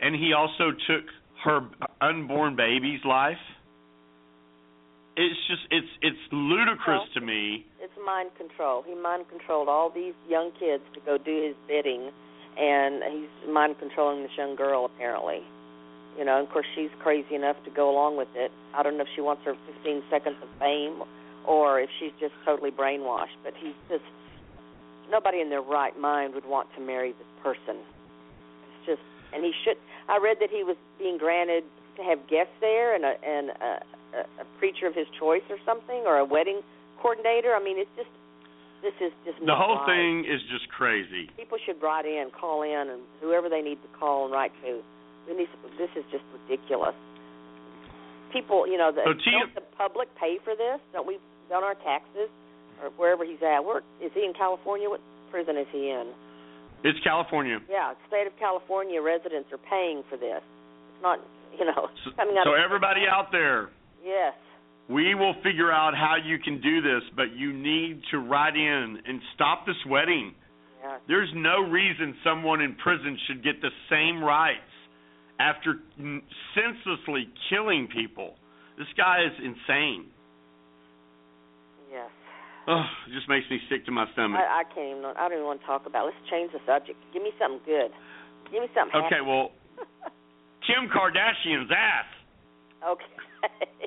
and 0.01 0.15
he 0.15 0.33
also 0.33 0.71
took 0.71 1.05
her 1.45 1.61
unborn 2.01 2.55
baby's 2.55 2.99
life. 3.05 3.37
It's 5.15 5.39
just 5.47 5.61
it's 5.71 5.87
it's 6.01 6.17
ludicrous 6.31 7.01
Well, 7.01 7.07
to 7.15 7.21
me. 7.21 7.65
It's 7.79 7.93
mind 8.05 8.31
control. 8.37 8.83
He 8.85 8.95
mind 8.95 9.25
controlled 9.29 9.69
all 9.69 9.89
these 9.89 10.13
young 10.27 10.51
kids 10.59 10.83
to 10.93 10.99
go 10.99 11.17
do 11.17 11.43
his 11.47 11.55
bidding, 11.67 12.11
and 12.57 13.03
he's 13.03 13.49
mind 13.49 13.75
controlling 13.79 14.23
this 14.23 14.31
young 14.37 14.55
girl 14.55 14.85
apparently. 14.85 15.41
You 16.17 16.25
know, 16.25 16.39
and 16.39 16.47
of 16.47 16.51
course 16.51 16.65
she's 16.73 16.89
crazy 17.01 17.35
enough 17.35 17.57
to 17.65 17.69
go 17.69 17.89
along 17.91 18.17
with 18.17 18.29
it. 18.35 18.51
I 18.73 18.81
don't 18.81 18.97
know 18.97 19.03
if 19.03 19.09
she 19.15 19.21
wants 19.21 19.43
her 19.45 19.55
15 19.83 20.03
seconds 20.09 20.37
of 20.41 20.49
fame, 20.59 21.03
or 21.45 21.79
if 21.79 21.89
she's 21.99 22.11
just 22.19 22.33
totally 22.43 22.71
brainwashed. 22.71 23.37
But 23.43 23.53
he's 23.55 23.77
just 23.87 24.03
nobody 25.11 25.41
in 25.41 25.49
their 25.49 25.61
right 25.61 25.97
mind 25.97 26.33
would 26.33 26.45
want 26.45 26.67
to 26.75 26.81
marry 26.81 27.11
this 27.13 27.27
person. 27.43 27.77
It's 27.77 28.85
just, 28.85 29.01
and 29.33 29.43
he 29.43 29.53
should. 29.63 29.77
I 30.09 30.17
read 30.17 30.37
that 30.39 30.49
he 30.49 30.63
was 30.63 30.75
being 30.97 31.17
granted 31.17 31.63
to 31.97 32.03
have 32.03 32.27
guests 32.27 32.53
there 32.61 32.95
and 32.95 33.05
a 33.05 33.13
and 33.23 33.49
a, 33.49 33.83
a, 34.17 34.41
a 34.41 34.45
preacher 34.57 34.87
of 34.87 34.95
his 34.95 35.07
choice 35.19 35.45
or 35.49 35.57
something, 35.65 36.03
or 36.05 36.17
a 36.17 36.25
wedding 36.25 36.61
coordinator. 36.99 37.53
I 37.53 37.63
mean, 37.63 37.77
it's 37.77 37.93
just 37.95 38.09
this 38.81 38.93
is 39.01 39.11
just 39.25 39.39
The 39.41 39.55
whole 39.55 39.81
thing 39.85 40.25
is 40.25 40.41
just 40.53 40.69
crazy. 40.69 41.29
People 41.35 41.57
should 41.65 41.81
write 41.81 42.05
in, 42.05 42.29
call 42.29 42.61
in, 42.61 42.89
and 42.89 43.01
whoever 43.21 43.49
they 43.49 43.61
need 43.61 43.81
to 43.81 43.89
call 43.97 44.25
and 44.25 44.33
write 44.33 44.51
to. 44.63 44.81
This 45.27 45.89
is 45.97 46.05
just 46.11 46.23
ridiculous. 46.31 46.95
People, 48.31 48.67
you 48.67 48.77
know, 48.77 48.91
the, 48.91 49.03
So 49.03 49.13
don't 49.13 49.55
the 49.55 49.65
public 49.75 50.07
pay 50.19 50.37
for 50.43 50.55
this? 50.55 50.79
Don't 50.93 51.07
we? 51.07 51.17
Don't 51.49 51.63
our 51.63 51.75
taxes 51.75 52.29
or 52.83 52.89
wherever 52.95 53.23
he's 53.25 53.41
at? 53.41 53.63
Where 53.63 53.79
is 54.03 54.11
he 54.13 54.23
in 54.23 54.33
California? 54.33 54.89
What 54.89 55.01
prison 55.31 55.57
is 55.57 55.67
he 55.71 55.89
in? 55.89 56.11
It's 56.83 56.99
California. 57.03 57.59
Yeah, 57.69 57.93
state 58.07 58.27
of 58.27 58.33
California 58.37 59.01
residents 59.01 59.49
are 59.51 59.57
paying 59.57 60.03
for 60.09 60.17
this. 60.17 60.43
It's 60.43 61.01
not, 61.01 61.19
you 61.57 61.65
know, 61.65 61.89
So, 62.05 62.11
coming 62.15 62.37
out 62.37 62.45
so 62.45 62.53
everybody 62.53 63.01
out 63.09 63.31
there, 63.31 63.69
Yes. 64.03 64.33
We 64.89 65.15
will 65.15 65.33
figure 65.43 65.71
out 65.71 65.93
how 65.95 66.15
you 66.23 66.39
can 66.39 66.61
do 66.61 66.81
this, 66.81 67.03
but 67.15 67.35
you 67.35 67.51
need 67.51 68.01
to 68.11 68.19
write 68.19 68.55
in 68.55 68.97
and 69.05 69.21
stop 69.35 69.65
this 69.65 69.75
wedding. 69.87 70.33
Yeah. 70.81 70.97
There's 71.07 71.29
no 71.35 71.59
reason 71.59 72.15
someone 72.23 72.61
in 72.61 72.75
prison 72.75 73.17
should 73.27 73.43
get 73.43 73.61
the 73.61 73.71
same 73.89 74.23
rights 74.23 74.61
after 75.39 75.75
senselessly 76.55 77.27
killing 77.49 77.87
people. 77.93 78.35
This 78.77 78.87
guy 78.95 79.25
is 79.25 79.33
insane. 79.43 80.05
Yes. 81.91 82.09
Oh, 82.67 82.83
it 83.07 83.13
just 83.13 83.29
makes 83.29 83.45
me 83.49 83.59
sick 83.69 83.85
to 83.85 83.91
my 83.91 84.05
stomach. 84.13 84.39
I, 84.39 84.61
I 84.61 84.63
can't 84.75 84.99
even. 84.99 85.05
I 85.05 85.27
don't 85.27 85.33
even 85.33 85.45
want 85.45 85.61
to 85.61 85.67
talk 85.67 85.85
about. 85.85 86.07
it. 86.07 86.13
Let's 86.13 86.29
change 86.29 86.51
the 86.51 86.59
subject. 86.67 86.99
Give 87.13 87.23
me 87.23 87.31
something 87.39 87.61
good. 87.65 87.91
Give 88.51 88.61
me 88.61 88.67
something. 88.75 89.01
Okay, 89.07 89.23
well, 89.25 89.51
Kim 90.67 90.91
Kardashian's 90.91 91.71
ass. 91.71 92.07
Okay. 92.83 93.86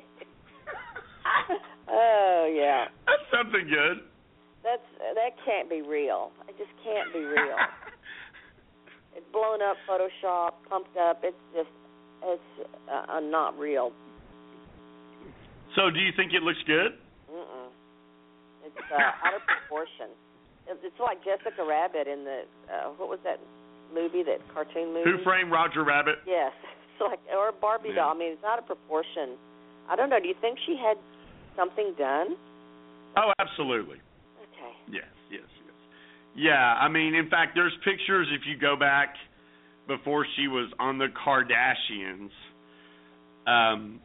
oh 1.91 2.51
yeah. 2.53 2.85
That's 3.05 3.27
something 3.31 3.67
good. 3.67 4.03
That's 4.63 4.85
that 5.15 5.31
can't 5.45 5.69
be 5.69 5.81
real. 5.81 6.31
It 6.47 6.55
just 6.57 6.71
can't 6.83 7.11
be 7.13 7.19
real. 7.19 7.57
it's 9.15 9.25
blown 9.33 9.61
up, 9.61 9.75
Photoshop, 9.89 10.51
pumped 10.69 10.95
up. 10.97 11.21
It's 11.23 11.37
just 11.55 11.69
it's 12.23 12.69
uh, 12.91 13.17
uh, 13.17 13.19
not 13.19 13.57
real. 13.57 13.91
So, 15.75 15.89
do 15.89 15.99
you 15.99 16.11
think 16.15 16.33
it 16.33 16.43
looks 16.43 16.59
good? 16.67 16.99
Mm-mm. 17.31 17.69
It's 18.65 18.75
uh, 18.91 19.25
out 19.25 19.33
of 19.35 19.41
proportion. 19.47 20.11
It's 20.67 20.99
like 20.99 21.23
Jessica 21.25 21.63
Rabbit 21.65 22.07
in 22.07 22.23
the 22.23 22.43
uh, 22.71 22.89
what 22.97 23.09
was 23.09 23.19
that 23.23 23.39
movie? 23.93 24.23
That 24.23 24.39
cartoon 24.53 24.93
movie? 24.93 25.09
Who 25.09 25.23
framed 25.23 25.51
Roger 25.51 25.83
Rabbit? 25.83 26.19
Yes. 26.25 26.51
It's 27.01 27.09
like 27.09 27.19
or 27.33 27.51
Barbie 27.51 27.89
Yeah. 27.89 28.05
doll. 28.05 28.13
I 28.13 28.17
mean, 28.19 28.33
it's 28.33 28.43
out 28.43 28.59
of 28.59 28.67
proportion. 28.67 29.33
I 29.89 29.95
don't 29.95 30.09
know. 30.11 30.19
Do 30.19 30.27
you 30.27 30.35
think 30.39 30.59
she 30.67 30.77
had 30.77 30.97
something 31.55 31.93
done? 31.97 32.35
Oh, 33.17 33.31
absolutely. 33.39 33.97
Okay. 33.97 34.71
Yes, 34.91 35.11
yes, 35.31 35.41
yes. 35.65 35.75
Yeah, 36.35 36.53
I 36.53 36.87
mean, 36.87 37.13
in 37.13 37.29
fact, 37.29 37.51
there's 37.55 37.73
pictures 37.83 38.27
if 38.31 38.41
you 38.47 38.57
go 38.59 38.75
back 38.75 39.13
before 39.87 40.25
she 40.37 40.47
was 40.47 40.71
on 40.79 40.97
the 40.97 41.07
Kardashians, 41.25 42.29
um, 43.47 43.99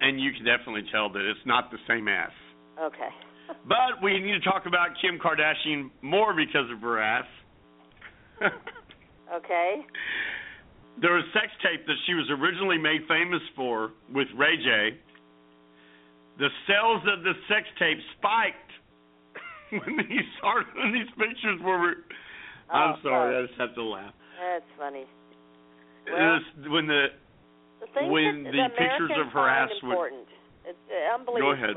and 0.00 0.20
you 0.20 0.32
can 0.32 0.44
definitely 0.44 0.88
tell 0.90 1.10
that 1.12 1.20
it's 1.20 1.46
not 1.46 1.70
the 1.70 1.78
same 1.86 2.08
ass. 2.08 2.32
Okay. 2.80 3.08
But 3.66 4.00
we 4.00 4.16
need 4.20 4.30
to 4.30 4.40
talk 4.40 4.66
about 4.66 4.90
Kim 5.02 5.18
Kardashian 5.18 5.90
more 6.02 6.32
because 6.32 6.70
of 6.72 6.80
her 6.82 7.00
ass. 7.02 7.26
Okay. 9.30 9.86
there 11.00 11.14
was 11.14 11.22
sex 11.32 11.46
tape 11.62 11.86
that 11.86 11.94
she 12.06 12.14
was 12.14 12.26
originally 12.30 12.78
made 12.78 13.02
famous 13.06 13.42
for 13.54 13.92
with 14.12 14.26
Ray 14.36 14.56
J. 14.56 14.98
The 16.40 16.48
sales 16.66 17.02
of 17.04 17.22
the 17.22 17.34
sex 17.52 17.68
tape 17.78 18.00
spiked 18.16 18.72
when 19.84 19.96
these 20.08 20.24
started, 20.40 20.72
when 20.74 20.92
these 20.92 21.10
pictures 21.20 21.60
were. 21.62 22.00
I'm 22.72 22.96
Oh, 22.96 23.02
sorry, 23.02 23.34
sorry. 23.34 23.36
I 23.36 23.46
just 23.46 23.58
have 23.60 23.74
to 23.76 23.82
laugh. 23.84 24.14
That's 24.40 24.70
funny. 24.78 25.04
It 26.06 26.12
was 26.16 26.42
when 26.72 26.86
the 26.86 27.12
The 27.80 28.06
when 28.08 28.44
that 28.44 28.52
the 28.56 28.62
the 28.62 28.78
pictures 28.78 29.10
of 29.20 29.26
her 29.36 29.44
find 29.46 29.70
ass 29.70 29.76
would- 29.82 29.90
important. 29.92 30.28
It's 30.64 30.78
uh, 30.88 31.14
unbelievable. 31.14 31.52
Go 31.52 31.56
ahead. 31.56 31.76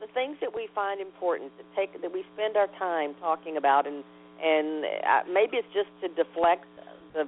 The 0.00 0.06
things 0.14 0.36
that 0.40 0.54
we 0.54 0.68
find 0.74 1.00
important 1.00 1.50
that 1.58 1.66
take 1.74 1.90
that 2.00 2.12
we 2.12 2.24
spend 2.34 2.56
our 2.56 2.68
time 2.78 3.14
talking 3.20 3.56
about, 3.56 3.86
and 3.86 4.04
and 4.40 4.84
uh, 4.84 5.26
maybe 5.28 5.56
it's 5.58 5.68
just 5.74 5.90
to 6.00 6.08
deflect 6.14 6.64
the 7.12 7.26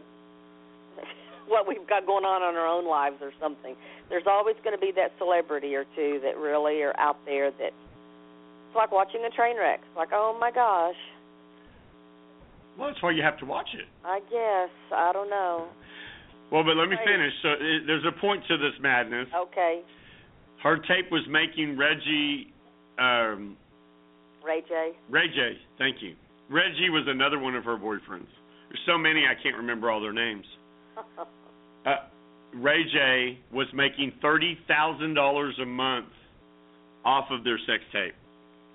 what 1.51 1.67
we've 1.67 1.87
got 1.91 2.07
going 2.07 2.25
on 2.25 2.47
in 2.47 2.57
our 2.57 2.67
own 2.67 2.87
lives 2.87 3.19
or 3.21 3.33
something. 3.43 3.75
There's 4.09 4.27
always 4.27 4.57
going 4.63 4.75
to 4.75 4.81
be 4.81 4.93
that 4.97 5.13
celebrity 5.19 5.75
or 5.75 5.85
two 5.95 6.21
that 6.23 6.39
really 6.39 6.81
are 6.83 6.95
out 6.99 7.19
there 7.27 7.51
that 7.51 7.75
it's 7.75 8.77
like 8.77 8.93
watching 8.93 9.27
a 9.27 9.31
train 9.35 9.59
wreck. 9.59 9.81
It's 9.83 9.97
like, 9.97 10.15
oh 10.15 10.37
my 10.39 10.51
gosh, 10.51 10.97
well, 12.81 12.89
that's 12.89 13.03
why 13.03 13.11
you 13.11 13.23
have 13.23 13.37
to 13.39 13.45
watch 13.45 13.69
it. 13.75 13.85
I 14.05 14.21
guess 14.21 14.73
I 14.91 15.13
don't 15.13 15.29
know. 15.29 15.69
Well, 16.51 16.65
but 16.65 16.77
let 16.77 16.89
me 16.89 16.97
finish. 17.05 17.33
So 17.43 17.51
it, 17.51 17.87
there's 17.87 18.05
a 18.09 18.19
point 18.21 18.43
to 18.49 18.57
this 18.57 18.73
madness. 18.81 19.29
Okay, 19.37 19.83
Her 20.63 20.77
tape 20.79 21.11
was 21.13 21.23
making 21.29 21.77
Reggie, 21.77 22.53
um, 22.99 23.57
Ray 24.45 24.63
J. 24.67 24.93
Ray 25.11 25.29
J. 25.29 25.59
Thank 25.79 25.97
you. 26.01 26.15
Reggie 26.49 26.91
was 26.91 27.05
another 27.07 27.39
one 27.39 27.55
of 27.55 27.65
her 27.65 27.77
boyfriends. 27.77 28.33
There's 28.69 28.83
so 28.87 28.97
many 28.97 29.25
I 29.27 29.41
can't 29.41 29.57
remember 29.57 29.91
all 29.91 30.01
their 30.01 30.13
names. 30.13 30.47
Uh, 31.87 31.97
Ray 32.55 32.83
J 32.93 33.39
was 33.53 33.67
making 33.75 34.13
thirty 34.21 34.59
thousand 34.69 35.15
dollars 35.15 35.55
a 35.63 35.67
month 35.67 36.07
off 37.05 37.27
of 37.31 37.45
their 37.45 37.59
sex 37.67 37.83
tape. 37.93 38.15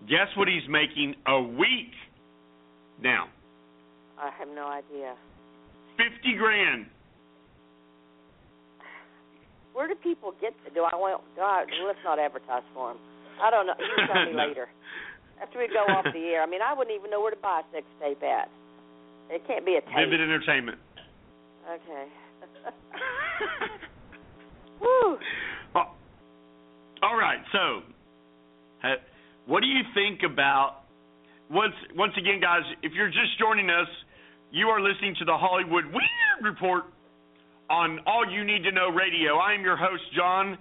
Guess 0.09 0.35
what 0.37 0.47
he's 0.47 0.67
making 0.69 1.15
a 1.27 1.41
week 1.41 1.91
now? 3.01 3.27
I 4.19 4.29
have 4.39 4.47
no 4.49 4.67
idea. 4.67 5.15
Fifty 5.97 6.35
grand. 6.37 6.85
Where 9.73 9.87
do 9.87 9.95
people 9.95 10.33
get? 10.39 10.53
To, 10.65 10.71
Do 10.73 10.83
I 10.83 10.95
want? 10.95 11.21
Do 11.35 11.41
I, 11.41 11.65
let's 11.85 11.99
not 12.03 12.17
advertise 12.17 12.63
for 12.73 12.93
them. 12.93 12.97
I 13.41 13.51
don't 13.51 13.67
know. 13.67 13.75
You 13.77 14.07
tell 14.07 14.25
me 14.25 14.31
No. 14.31 14.47
later. 14.47 14.67
After 15.41 15.59
we 15.59 15.67
go 15.67 15.83
off 15.91 16.05
the 16.13 16.23
air, 16.31 16.41
I 16.41 16.45
mean, 16.47 16.61
I 16.63 16.73
wouldn't 16.73 16.95
even 16.95 17.11
know 17.11 17.19
where 17.19 17.31
to 17.31 17.35
buy 17.43 17.59
a 17.59 17.63
sex 17.75 17.83
tape 17.99 18.23
at. 18.23 18.47
It 19.29 19.43
can't 19.47 19.65
be 19.65 19.75
a 19.75 19.81
tape. 19.81 19.91
Vivid 20.07 20.21
Entertainment. 20.21 20.77
Okay. 21.67 22.07
Woo. 24.81 25.17
Oh, 25.75 25.93
all 27.03 27.17
right. 27.17 27.39
So, 27.51 27.81
uh, 28.83 28.95
what 29.45 29.61
do 29.61 29.67
you 29.67 29.81
think 29.93 30.21
about 30.23 30.81
once 31.49 31.73
once 31.95 32.13
again, 32.17 32.39
guys? 32.41 32.63
If 32.81 32.93
you're 32.93 33.07
just 33.07 33.37
joining 33.39 33.69
us, 33.69 33.87
you 34.51 34.67
are 34.67 34.81
listening 34.81 35.15
to 35.19 35.25
the 35.25 35.37
Hollywood 35.37 35.85
Weird 35.85 36.43
Report 36.43 36.83
on 37.69 37.99
All 38.05 38.29
You 38.29 38.43
Need 38.43 38.63
to 38.63 38.71
Know 38.71 38.89
Radio. 38.89 39.37
I 39.37 39.53
am 39.53 39.61
your 39.61 39.77
host, 39.77 40.03
John, 40.15 40.57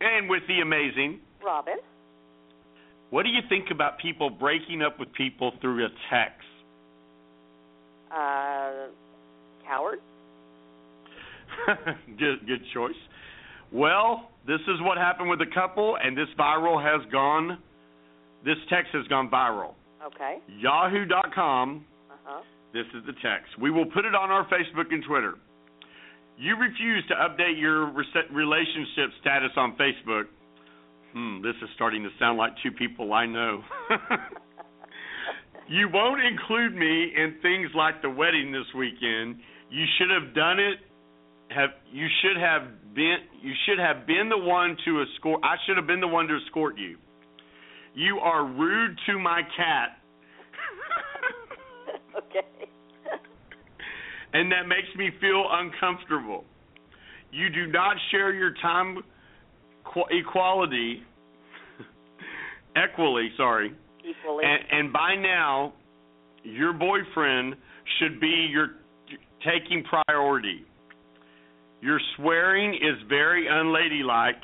and 0.00 0.28
with 0.28 0.42
the 0.48 0.60
amazing. 0.60 1.20
Robin. 1.44 1.76
What 3.10 3.22
do 3.22 3.28
you 3.28 3.40
think 3.48 3.66
about 3.70 3.98
people 3.98 4.30
breaking 4.30 4.82
up 4.82 4.98
with 4.98 5.12
people 5.12 5.52
through 5.60 5.86
a 5.86 5.88
text? 6.10 6.42
Uh, 8.10 8.88
coward. 9.66 10.00
good, 12.18 12.46
good 12.46 12.62
choice. 12.72 12.94
Well, 13.72 14.30
this 14.46 14.60
is 14.60 14.80
what 14.80 14.96
happened 14.98 15.28
with 15.28 15.38
the 15.38 15.52
couple, 15.52 15.96
and 16.02 16.16
this 16.16 16.28
viral 16.38 16.82
has 16.82 17.04
gone. 17.10 17.58
This 18.44 18.56
text 18.70 18.90
has 18.92 19.06
gone 19.08 19.28
viral. 19.28 19.74
Okay. 20.04 20.38
Yahoo.com. 20.60 21.84
Uh 22.10 22.14
huh. 22.24 22.42
This 22.72 22.86
is 22.94 23.04
the 23.06 23.12
text. 23.22 23.58
We 23.60 23.70
will 23.70 23.86
put 23.86 24.04
it 24.04 24.14
on 24.14 24.30
our 24.30 24.46
Facebook 24.46 24.92
and 24.92 25.02
Twitter. 25.04 25.34
You 26.38 26.56
refuse 26.56 27.04
to 27.08 27.14
update 27.14 27.58
your 27.58 27.86
relationship 28.30 29.10
status 29.20 29.50
on 29.56 29.76
Facebook. 29.76 30.24
Hmm, 31.14 31.42
this 31.42 31.54
is 31.62 31.70
starting 31.74 32.02
to 32.02 32.10
sound 32.18 32.36
like 32.36 32.52
two 32.62 32.70
people 32.70 33.14
I 33.14 33.24
know. 33.24 33.62
you 35.68 35.88
won't 35.88 36.20
include 36.20 36.76
me 36.76 37.12
in 37.16 37.36
things 37.40 37.70
like 37.74 38.02
the 38.02 38.10
wedding 38.10 38.52
this 38.52 38.66
weekend. 38.76 39.36
You 39.70 39.84
should 39.96 40.10
have 40.10 40.34
done 40.34 40.60
it. 40.60 40.78
Have 41.56 41.70
you 41.90 42.06
should 42.20 42.36
have 42.36 42.94
been 42.94 43.16
you 43.40 43.52
should 43.66 43.78
have 43.78 44.06
been 44.06 44.28
the 44.28 44.36
one 44.36 44.76
to 44.84 45.02
escort. 45.02 45.40
I 45.42 45.56
should 45.66 45.78
have 45.78 45.86
been 45.86 46.00
the 46.00 46.08
one 46.08 46.26
to 46.28 46.36
escort 46.44 46.76
you. 46.76 46.98
You 47.94 48.18
are 48.18 48.44
rude 48.44 48.98
to 49.06 49.18
my 49.18 49.40
cat. 49.56 49.96
okay. 52.18 52.46
and 54.34 54.52
that 54.52 54.68
makes 54.68 54.94
me 54.98 55.10
feel 55.18 55.46
uncomfortable. 55.50 56.44
You 57.32 57.48
do 57.48 57.72
not 57.72 57.96
share 58.10 58.34
your 58.34 58.52
time 58.60 58.98
equality 60.10 61.02
equally, 62.76 63.30
sorry. 63.36 63.72
Equally. 64.00 64.44
And, 64.44 64.78
and 64.78 64.92
by 64.92 65.14
now, 65.16 65.72
your 66.42 66.74
boyfriend 66.74 67.56
should 67.98 68.20
be 68.20 68.48
your 68.50 68.72
taking 69.44 69.84
priority. 69.84 70.66
Your 71.86 72.00
swearing 72.16 72.74
is 72.74 73.00
very 73.08 73.46
unladylike, 73.48 74.42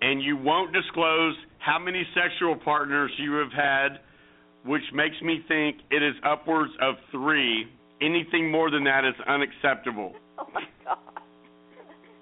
and 0.00 0.22
you 0.22 0.34
won't 0.38 0.72
disclose 0.72 1.34
how 1.58 1.78
many 1.78 2.02
sexual 2.14 2.56
partners 2.56 3.10
you 3.18 3.34
have 3.34 3.52
had, 3.52 4.00
which 4.64 4.80
makes 4.94 5.20
me 5.20 5.44
think 5.46 5.76
it 5.90 6.02
is 6.02 6.14
upwards 6.24 6.72
of 6.80 6.94
three. 7.12 7.66
Anything 8.00 8.50
more 8.50 8.70
than 8.70 8.82
that 8.84 9.04
is 9.04 9.14
unacceptable. 9.28 10.14
Oh 10.38 10.46
my 10.52 10.62
god. 10.84 10.98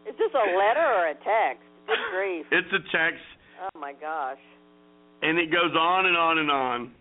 Is 0.09 0.15
this 0.19 0.31
a 0.35 0.57
letter 0.57 0.87
or 0.87 1.09
a 1.09 1.15
text? 1.15 1.63
Good 1.87 1.99
grief. 2.13 2.47
It's 2.53 2.69
a 2.73 2.79
text, 2.97 3.23
Oh 3.63 3.79
my 3.81 3.93
gosh. 3.93 4.39
and 5.23 5.37
it 5.39 5.51
goes 5.51 5.75
on 5.79 6.07
and 6.07 6.17
on 6.17 6.39
and 6.39 6.51
on. 6.51 6.93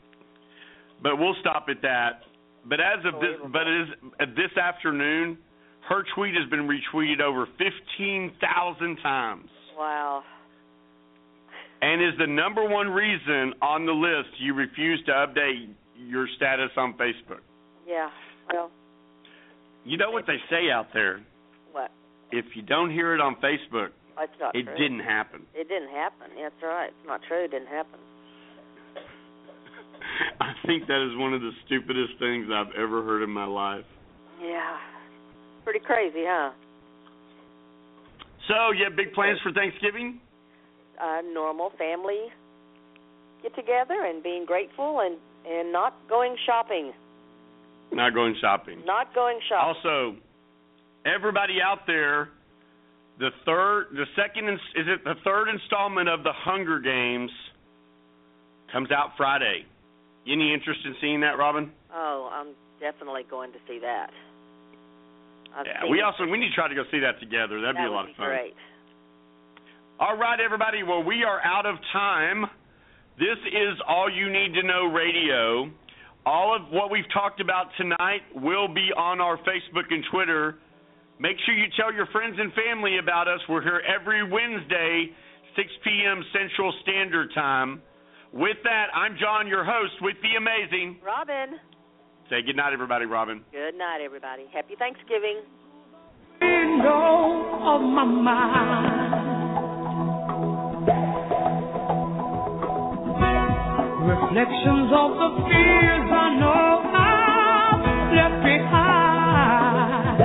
But 1.04 1.18
we'll 1.18 1.36
stop 1.42 1.66
at 1.70 1.82
that. 1.84 2.22
But 2.66 2.80
as 2.80 3.06
of 3.06 3.20
this, 3.22 3.38
but 3.52 3.68
it 3.68 3.82
is 3.82 3.88
uh, 4.20 4.26
this 4.36 4.58
afternoon, 4.58 5.38
her 5.90 6.04
tweet 6.16 6.34
has 6.36 6.50
been 6.50 6.68
retweeted 6.68 7.20
over 7.22 7.46
fifteen 7.58 8.32
thousand 8.42 8.98
times, 9.04 9.50
Wow. 9.78 10.24
and 11.82 12.02
is 12.02 12.18
the 12.20 12.28
number 12.28 12.68
one 12.68 12.90
reason 12.90 13.54
on 13.62 13.86
the 13.86 13.92
list 13.92 14.30
you 14.40 14.54
refuse 14.54 15.04
to 15.06 15.12
update 15.12 15.70
your 15.98 16.28
status 16.38 16.70
on 16.78 16.94
Facebook. 16.94 17.40
Yeah. 17.88 18.10
Well, 18.52 18.72
You 19.86 19.98
know 19.98 20.12
what 20.12 20.26
they 20.28 20.38
say 20.50 20.70
out 20.72 20.88
there? 20.94 21.20
What? 21.74 21.92
If 22.32 22.46
you 22.56 22.62
don't 22.62 22.90
hear 22.92 23.14
it 23.14 23.20
on 23.22 23.36
Facebook, 23.36 23.90
It's 24.20 24.32
not 24.40 24.56
it 24.56 24.64
true. 24.66 24.76
didn't 24.78 25.02
happen. 25.02 25.46
It 25.54 25.68
didn't 25.68 25.90
happen. 25.90 26.28
That's 26.42 26.56
right. 26.64 26.88
It's 26.88 27.08
not 27.08 27.22
true. 27.28 27.44
It 27.44 27.52
didn't 27.52 27.68
happen. 27.68 28.00
I 30.40 30.54
think 30.66 30.88
that 30.88 31.02
is 31.12 31.18
one 31.18 31.34
of 31.34 31.42
the 31.42 31.52
stupidest 31.66 32.14
things 32.20 32.48
I've 32.54 32.74
ever 32.80 33.04
heard 33.04 33.24
in 33.24 33.30
my 33.30 33.46
life. 33.46 33.86
Yeah. 34.42 34.78
Pretty 35.64 35.80
crazy, 35.80 36.24
huh? 36.26 36.52
So, 38.48 38.72
you 38.72 38.84
have 38.84 38.96
big 38.96 39.14
plans 39.14 39.40
for 39.42 39.52
Thanksgiving? 39.52 40.20
Uh, 41.02 41.22
normal 41.34 41.72
family 41.78 42.28
get 43.42 43.56
together 43.56 44.06
and 44.06 44.24
being 44.24 44.46
grateful 44.46 45.02
and 45.02 45.18
and 45.46 45.74
not 45.74 45.94
going 46.08 46.36
shopping. 46.46 46.94
Not 47.92 48.14
going 48.14 48.36
shopping. 48.40 48.82
Not 48.86 49.14
going 49.14 49.40
shopping. 49.50 49.76
Also, 49.84 50.16
everybody 51.06 51.56
out 51.62 51.80
there, 51.86 52.30
the 53.20 53.30
third, 53.46 53.88
the 53.92 54.06
second, 54.16 54.48
is 54.48 54.60
it 54.76 55.04
the 55.04 55.16
third 55.26 55.50
installment 55.50 56.08
of 56.08 56.24
the 56.24 56.32
Hunger 56.34 56.80
Games 56.80 57.30
comes 58.72 58.90
out 58.90 59.12
Friday. 59.18 59.66
Any 60.26 60.54
interest 60.54 60.80
in 60.86 60.96
seeing 61.02 61.20
that, 61.22 61.38
Robin? 61.38 61.72
Oh, 61.94 62.30
I'm 62.32 62.56
definitely 62.80 63.24
going 63.30 63.52
to 63.52 63.60
see 63.68 63.80
that. 63.80 64.10
I've 65.56 65.66
yeah, 65.66 65.90
we 65.90 66.00
it. 66.00 66.04
also 66.04 66.26
we 66.26 66.38
need 66.38 66.50
to 66.50 66.56
try 66.56 66.68
to 66.68 66.76
go 66.76 66.84
see 66.92 67.00
that 67.00 67.20
together. 67.20 67.62
That'd 67.62 67.76
that 67.76 67.86
be 67.86 67.88
a 67.88 67.92
lot 67.92 68.10
of 68.10 68.16
fun. 68.16 68.28
Great. 68.28 68.54
All 70.00 70.18
right, 70.18 70.40
everybody. 70.40 70.84
Well, 70.84 71.04
we 71.04 71.24
are 71.24 71.40
out 71.46 71.66
of 71.66 71.76
time. 71.94 72.46
This 73.20 73.38
is 73.46 73.78
All 73.88 74.10
You 74.10 74.32
Need 74.32 74.56
to 74.56 74.64
Know 74.66 74.88
Radio. 74.90 75.70
All 76.26 76.56
of 76.56 76.72
what 76.72 76.90
we've 76.90 77.08
talked 77.14 77.40
about 77.40 77.68
tonight 77.78 78.22
will 78.34 78.68
be 78.68 78.90
on 78.98 79.22
our 79.22 79.38
Facebook 79.38 79.92
and 79.92 80.04
Twitter. 80.12 80.58
Make 81.20 81.38
sure 81.46 81.54
you 81.54 81.66
tell 81.78 81.94
your 81.94 82.08
friends 82.08 82.36
and 82.40 82.52
family 82.54 82.98
about 82.98 83.28
us. 83.28 83.40
We're 83.48 83.62
here 83.62 83.82
every 83.86 84.24
Wednesday, 84.28 85.10
6 85.56 85.68
p.m. 85.84 86.24
Central 86.34 86.74
Standard 86.82 87.30
Time. 87.36 87.82
With 88.34 88.58
that, 88.64 88.88
I'm 88.96 89.16
John, 89.22 89.48
your 89.48 89.64
host, 89.64 89.94
with 90.02 90.16
the 90.24 90.36
amazing. 90.38 90.98
Robin. 91.06 91.60
Day. 92.34 92.42
Good 92.42 92.56
night, 92.56 92.74
everybody, 92.74 93.06
Robin. 93.06 93.46
Good 93.52 93.76
night, 93.78 94.02
everybody. 94.04 94.46
Happy 94.52 94.74
Thanksgiving. 94.80 95.44
Window 96.42 97.62
of 97.62 97.82
my 97.94 98.04
mind. 98.04 99.22
Reflections 104.10 104.90
of 104.98 105.12
the 105.14 105.30
fears 105.46 106.10
I 106.10 106.34
know 106.42 106.82
I've 106.90 107.86
left 108.18 108.42
behind. 108.42 110.18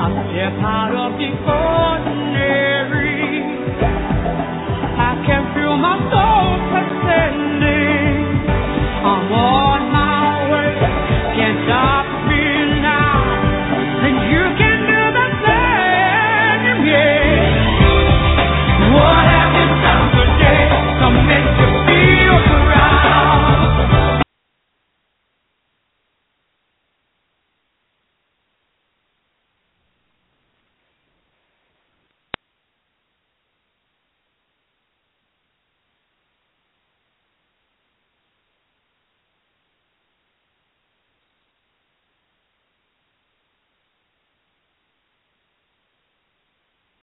I 0.00 0.08
out 0.64 0.96
of 0.96 1.12
the 1.20 1.30
ordinary. 1.52 3.20
I 4.96 5.20
can 5.26 5.52
feel 5.52 5.76
my 5.76 6.15